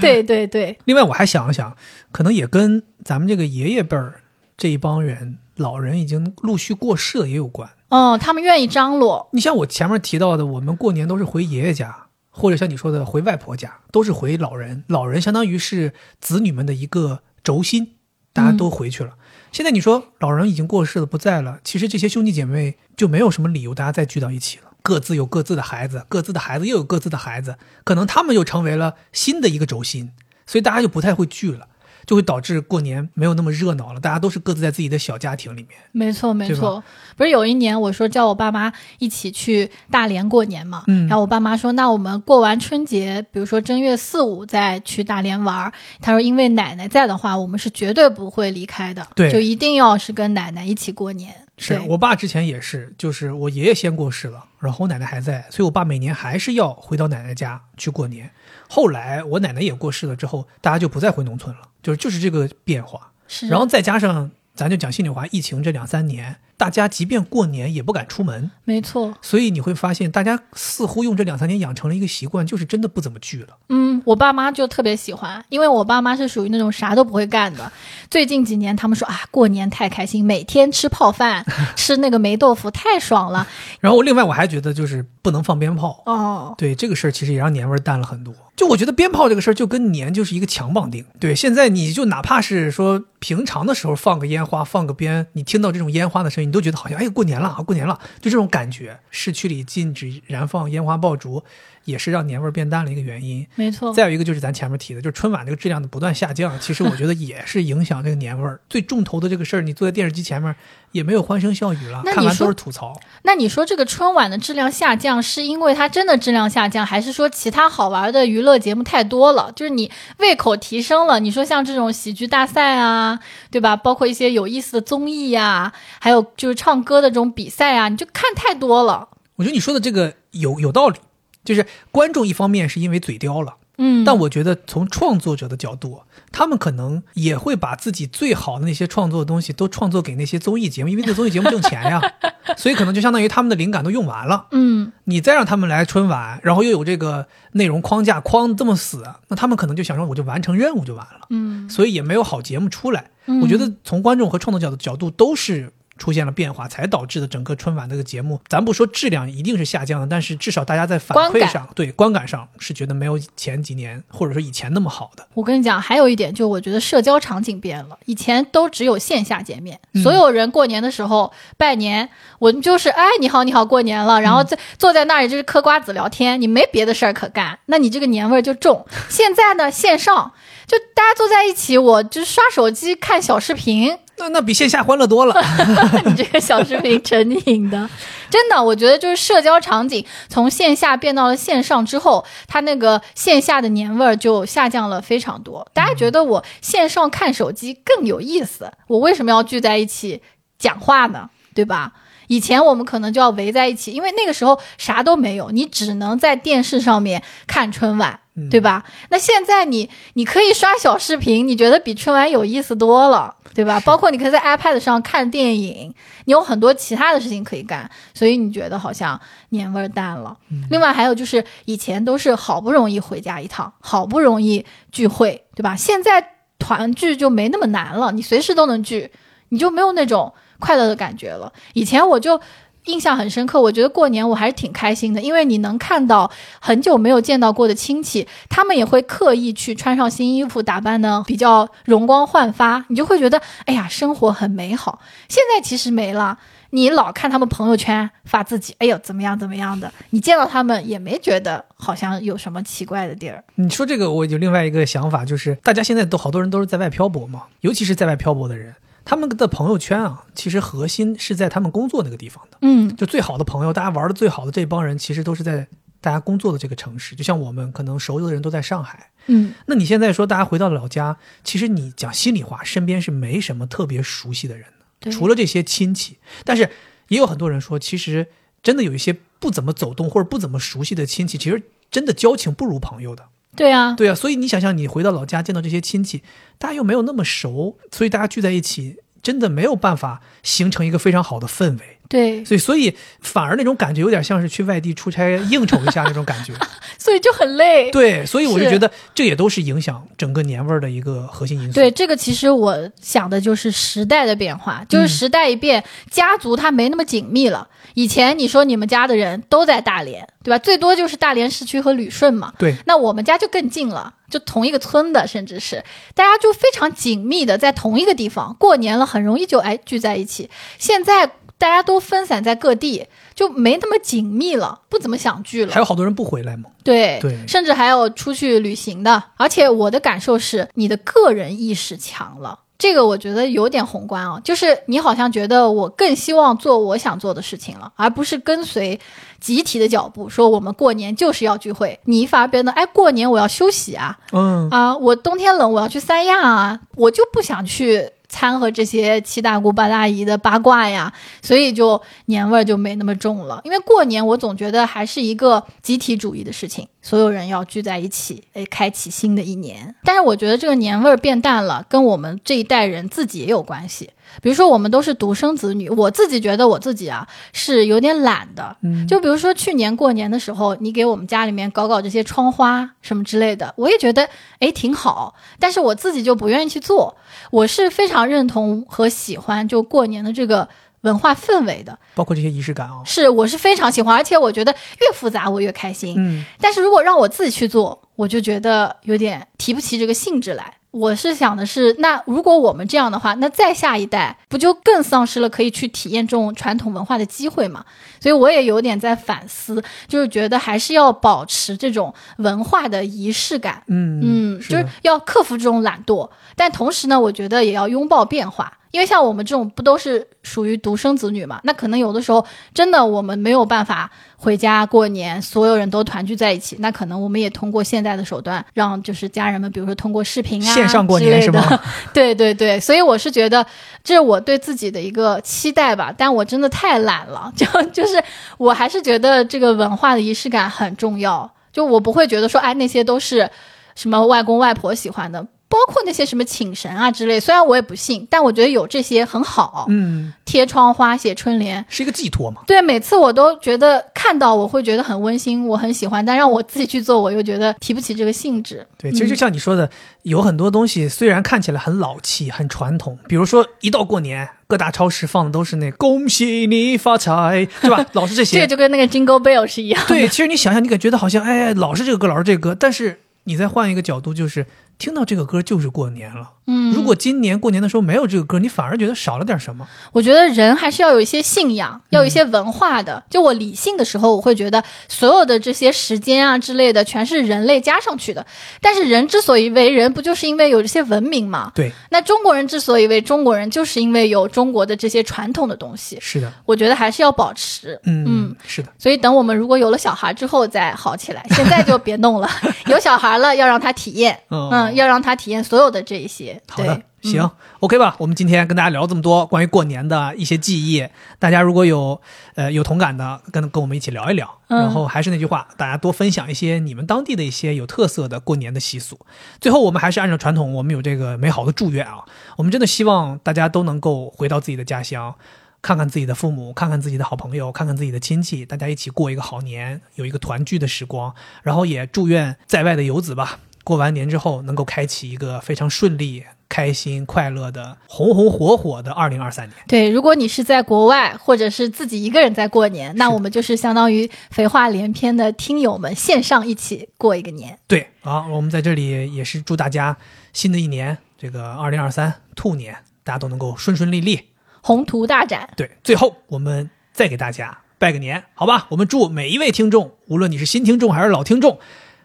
[0.00, 1.76] 对 对对， 另外，我还想了想，
[2.10, 4.20] 可能也跟咱们这个爷爷辈儿
[4.56, 7.68] 这一帮人老人已经陆续过世了也有关。
[7.88, 14.82] 哦，他们愿意张罗，你像我前面提到的，我们过年都是回爷爷家，或者像你说的回外婆家，都是回老人。
[14.88, 17.96] 老人相当于是子女们的一个轴心，
[18.32, 19.14] 大家都回去了。
[19.52, 24.72] 现在你说老人已经过世了，不在了，其实这些兄弟姐妹就没有什么理由大家再聚到一起了。
[24.82, 30.10] 各自有各自的孩子，各自的孩子又有各自的孩子，可能他们又成为了新的一个轴心，
[30.46, 31.68] 所以大家就不太会聚了，
[32.06, 34.00] 就会导致过年没有那么热闹了。
[34.00, 35.78] 大家都是各自在自己的小家庭里面。
[35.92, 36.82] 没错没错。
[37.16, 45.72] 不是有一年我说叫我爸妈一起去大连过年嘛，嗯然后我爸妈说那我们过完春节，比如说正月四五再去大连玩儿。
[46.00, 51.34] 他说因为奶奶在的话，我们是绝对不会离开的，对就一定要是跟奶奶一起过年。
[51.62, 58.30] 是我爸之前也是，就是我爷爷先过世了，然后我奶奶还在，所以我爸每年还是要回到奶奶家去过年。
[58.68, 63.12] 后来我奶奶也过世了之后，大家就不再回农村了，就是就是这个变化。
[63.28, 73.48] 是，然后再加上咱就讲心里话，疫情这两三年，大家即便过年也不敢出门，没错，所以你会发现，大家似乎用这两三年养成了一个习惯，就是真的不怎么聚了。
[73.68, 77.72] 嗯，我爸妈就特别喜欢，因为我爸妈是属于那种啥都不会干的。
[78.08, 81.44] 最近几年，他们说啊，过年太开心，每天吃泡饭，
[81.74, 83.48] 吃那个霉豆腐，太爽了。
[83.80, 88.32] 然后另外我还觉得就是不能放鞭炮，哦，对这个事儿，其实也让年味儿淡了很多。
[88.54, 91.04] 就我觉得鞭炮这个事儿，就跟年就是一个强绑定。
[91.18, 99.00] 对，现在你就哪怕是说平常的时候放个烟花、放个鞭，你听到这种烟花的声音，都觉得好像哎过年了啊，过年了，就这种感觉。
[99.10, 101.42] 市区里禁止燃放烟花爆竹，
[101.84, 103.46] 也是让年味儿变淡了一个原因。
[103.54, 103.92] 没错。
[103.92, 108.60] 再有一个就是咱前面提的，就是春晚这个质量的不断下降，其实我觉得也是影响这个年味儿。
[108.68, 110.54] 最重头的这个事儿，你坐在电视机前面
[110.92, 112.98] 也没有欢声笑语了，看完都是吐槽。
[113.22, 119.50] 那你说这个春晚的质量下降，是因为它真的质量下降，还是说其他好玩的娱乐节目太多了？
[119.56, 123.18] 就是你胃口提升了，你说像这种喜剧大赛啊，
[123.50, 123.76] 对吧？
[123.76, 129.08] 包括一些有意思的综艺呀，还有就是唱歌的这种比赛啊，你就看太多了。
[129.36, 130.98] 我觉得你说的这个有有道理，
[131.44, 133.56] 就是观众一方面是因为嘴刁了。
[133.78, 141.98] 嗯，但我觉得从创作者的角度，他们可能也会把自己最好的那些创作的东西都创作给那些综艺节目，因为那综艺节目挣钱呀，
[142.58, 144.46] 所以可能就相当于他们的灵感都用完了。
[144.50, 151.26] 嗯，你再让他们来春晚，然后又有这个内容框架框这么死，那他们可能就想说我就完成任务就完了。
[151.30, 153.10] 嗯，所以也没有好节目出来。
[153.40, 155.72] 我觉得从观众和创作角度角度都是。
[155.98, 165.26] 出现了变化，才导致的整个春晚这个节目，咱不说质量一定是下降的，但是至少大家在反馈上，对观感上是觉得没有前几年或者说以前那么好的。
[165.34, 172.08] 我跟你讲，还有一点，就我觉得社交场景变了，以前都只有线下见面，所有人过年的时候拜年，
[172.38, 178.86] 我们就是哎你好你好过年了，然后在坐在那里就是嗑瓜子聊天，你没别的事儿可干，那你这个年味儿就重。
[179.08, 180.32] 现在呢，线上
[180.72, 183.94] 就大家坐在一起，我就刷手机看小视频。
[184.16, 185.34] 那那比线下欢乐多了。
[186.06, 187.90] 你这个小视频成瘾的，
[188.30, 195.66] 真的，我觉得就是社交场景从线下变到了线上之后，它那个线下的年味儿就下降了非常多。
[195.74, 200.22] 大家觉得我线上看手机更有意思，我为什么要聚在一起
[200.58, 201.28] 讲话呢？
[201.54, 201.92] 对吧？
[202.28, 208.82] 以前我们可能就要围在一起，因为那个时候啥都没有，你只能在电视上面看春晚，对吧？
[209.10, 213.78] 那现在你你可以刷小视频，你觉得比春晚有意思多了，对吧？
[213.80, 215.94] 包括你可以在 iPad 上看电影，
[216.24, 220.34] 你有很多其他的事情可以干，所以你觉得好像年味淡了。
[220.70, 225.76] 另外还有就是以前都是好不容易回家一趟，好不容易聚会，对吧？
[225.76, 226.26] 现在
[226.58, 229.10] 团聚就没那么难了，你随时都能聚，
[229.50, 230.32] 你就没有那种。
[230.62, 231.52] 快乐的感觉了。
[231.72, 232.40] 以前我就
[232.86, 236.30] 印象很深刻，我觉得过年我还是挺开心的，因为你能看到
[236.60, 245.00] 很久没有见到过的亲戚，他们也会刻意去穿上新衣服，打扮的比较容光焕发，你就会觉得哎呀，生活很美好。
[245.28, 246.38] 现在其实没了，
[246.70, 253.44] 你老看他们朋友圈发自己，哎呦怎么样怎么样的，你见到他们也没觉得好像有什么奇怪的地儿。
[253.54, 258.74] 你说这个，我有另外一个想法，就是大家现在都好多人都是在外漂泊嘛，尤其是在外漂泊的人。
[259.04, 262.58] 他们的朋友圈啊，其实核心是在他们工作那个地方的。
[262.62, 265.66] 嗯，就最好的朋友，大家玩的最好的这帮人，其实都是在
[266.00, 267.14] 大家工作的这个城市。
[267.14, 269.10] 就像我们可能熟悉的人都在上海。
[269.26, 274.66] 嗯，那你现在说大家回到了老家，其实你讲心里话，身边是没什么特别熟悉的人
[275.00, 276.18] 的，除了这些亲戚。
[276.44, 276.70] 但是
[277.08, 278.28] 也有很多人说，其实
[278.62, 283.26] 真的有一些不怎么走动或者不怎么熟悉的亲戚，其实真的交情不如朋友的。
[283.54, 286.22] 对啊，对啊，所以你想想，你回到老家见到这些亲戚，
[286.58, 291.91] 大家又没有那么熟，所以大家聚在一起，真的没有办法形成一个非常好的氛围。
[292.12, 296.52] 对，所以所以反而那种感觉有点像是去外地出差应酬一下那种感觉，
[296.98, 297.90] 所以就很累。
[297.90, 301.72] 对，所以我就觉得这也都是影响整个年味儿的一个核心因素。
[301.72, 307.66] 对，这个其实我想的就是时代的变化，就是时代一变，家族它没那么紧密了。
[307.94, 310.58] 以前你说你们家的人都在大连，对吧？
[310.58, 312.52] 最多就是大连市区和旅顺嘛。
[312.58, 315.82] 对，那我们家就更近了，就同一个村的，甚至是
[316.14, 320.50] 大家就非常紧密的在同一个地方过年了，很容易就哎聚在一起。
[320.78, 321.30] 现在。
[321.62, 323.06] 大家都分散在各地，
[323.36, 325.72] 就没那么紧密了，不怎么想聚了。
[325.72, 326.68] 还有好多人不回来吗？
[326.82, 329.22] 对对，甚至还有出去旅行的。
[329.36, 338.98] 而且我的感受是，你的个人意识强了，这个我觉得有点宏观啊，就是你好像觉得我更希望做我想做的事情了，而不是跟随
[339.38, 342.00] 集体的脚步，说我们过年就是要聚会。
[342.06, 348.10] 你反而变得，哎，过年我要休息啊，嗯啊，我冬天冷我要去三亚啊，我就不想去。
[348.32, 353.60] 掺和这些七大姑八大姨的八卦呀，所以就年味儿就没那么重了。
[353.62, 359.94] 因为过年，我总觉得还是一个集体主义的事情，所有人要聚在一起，哎，开启新的一年。
[360.04, 364.10] 但是我觉得这个年味儿变淡了，跟我们这一代人自己也有关系。
[364.40, 368.74] 比如说，我们都是独生子女，我自己觉得我自己啊是有点懒的。
[368.82, 374.26] 嗯，就比如说去年过年的时候，你给我们家里面搞搞这些窗花什么之类的，我也觉得
[374.60, 377.14] 哎挺好，但是我自己就不愿意去做。
[377.50, 380.66] 我是非常认同和喜欢就过年的这个
[381.02, 386.14] 文化氛围的，包括这些仪式感啊，是我是非常喜欢，而且我觉得越复杂我越开心。
[386.18, 390.74] 嗯，但是如果让我自己去做，我就觉得有点提不起这个兴致来。
[390.92, 397.82] 我是想的是，那如果我们这样的话，那再下一代不就更丧失了可以去体验这种传统文化的机会吗？
[398.20, 403.82] 所以我也有点在反思，就是觉得还是要保持这种文化的仪式感。
[403.86, 408.74] 嗯嗯，就是要克服这种懒惰，但同时呢，我觉得也要拥抱变化。
[408.92, 421.80] 因为像我们这种不都是属于独生子女嘛，那可能有的时候真的我们没有办法回家过年，所有人都团聚在一起，那可能我们也通过现在的手段，让就是家人们，比如说通过视频啊线上过年是吗？
[422.12, 423.66] 对对对，所以我是觉得
[424.04, 428.22] 这是我对自己的一个期待吧，但我真的太懒了，就 就是
[428.58, 433.48] 我还是觉得这个文化的仪式感很重要，就我不会觉得说，哎，那些都是
[433.94, 435.46] 什么外公外婆喜欢的。
[435.72, 439.86] 包括那些什么请神啊之类，虽然我也不信，但我觉得有这些很好。
[439.88, 442.60] 嗯，贴窗花、写春联，是一个寄托嘛。
[442.66, 448.86] 对，每次我都觉得看到我会觉得很温馨，我很喜欢，但让我自己去做，我又觉得提不起这个兴致。
[448.98, 449.88] 对，其实就像你说的，
[450.24, 458.04] 有很多东西虽然看起来很老气、很传统，比如说一到过年，各大超市放的都是那“恭喜你发财”，是吧？
[458.12, 458.56] 老是这些。
[458.56, 460.08] 这个就跟那个 Jingle Bell 是一样的。
[460.08, 464.64] 对，其实你想想，你感觉得好像哎，老是这个歌，老是这个歌，但是你再换一个角度，就是
[465.02, 466.52] 听到这个歌就是过年了。
[466.68, 469.84] 嗯，如果今年过年的时候没有这个歌，你反而觉得少了点什么。
[470.12, 473.20] 我觉得人还是要有一些信仰，要有一些文化的。
[473.28, 478.46] 就我理性的时候，我会觉得所有的这些时间啊之类的，全是人类加上去的。
[478.80, 481.72] 但是人之所以为人，不就是因为有这些文明吗？
[481.74, 486.16] 对，那中国人之所以为中国人，就是因为有中国的这些传统的东西。
[486.20, 487.98] 是的，我觉得还是要保持。
[488.04, 492.48] 嗯嗯，是的，所以等我们如果有了小孩之后再好起来，现在就别弄了。
[492.86, 496.60] 有小孩了，要让他体验，嗯嗯，要让他体验所有的这一些。
[496.68, 497.50] 好的对，，行、
[497.80, 498.16] o k 吧？
[498.18, 501.06] 我们今天跟大家聊这么多关于过年的一些记忆，
[501.38, 502.20] 大家如果有
[502.54, 504.58] 呃有同感的，跟跟我们一起聊一聊。
[504.68, 509.18] 嗯然后还是那句话，大家多分享一些你们当地的一些有特色的过年的习俗。
[509.60, 512.24] 最后，我们还是按照传统，我们有这个美好的祝愿啊，
[512.56, 515.34] 我们真的希望大家都能够回到自己的家乡。
[515.82, 521.34] 看看自己的父母，看看自己的好朋友，看看自己的亲戚，大家一起过一个好年，有一个团聚的时光。
[521.64, 529.74] 然后也祝愿在外的游子吧，过完年之后能够开启一个非常顺利、开心、快乐的、红红火火的二零二三年。
[529.88, 537.78] 对，如果你是在国外，或者是自己一个人在过年，那我们就是相当于肥话连篇的听友们线上一起过一个年。
[537.86, 540.16] 对，好，我们在这里也是祝大家
[540.52, 544.48] 新的一年，这个二零二三兔年，大家都能够顺顺利利。
[544.80, 548.86] 宏图大展，对，最后我们再给大家拜个年，好吧？
[548.90, 551.78] 我们祝每一位听众，无论你是新听众还是老听众，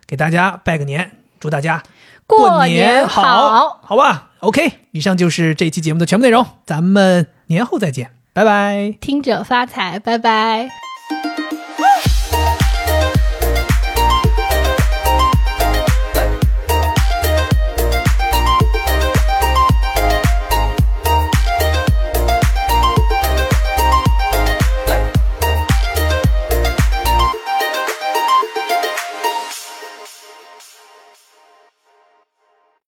[0.07, 1.83] 给大家拜个年，祝大家
[2.25, 8.95] 过年好好，好吧？OK，以上就是这期节目的全部内容，咱们年后再见，拜拜。
[8.99, 10.86] 听者发财，拜拜。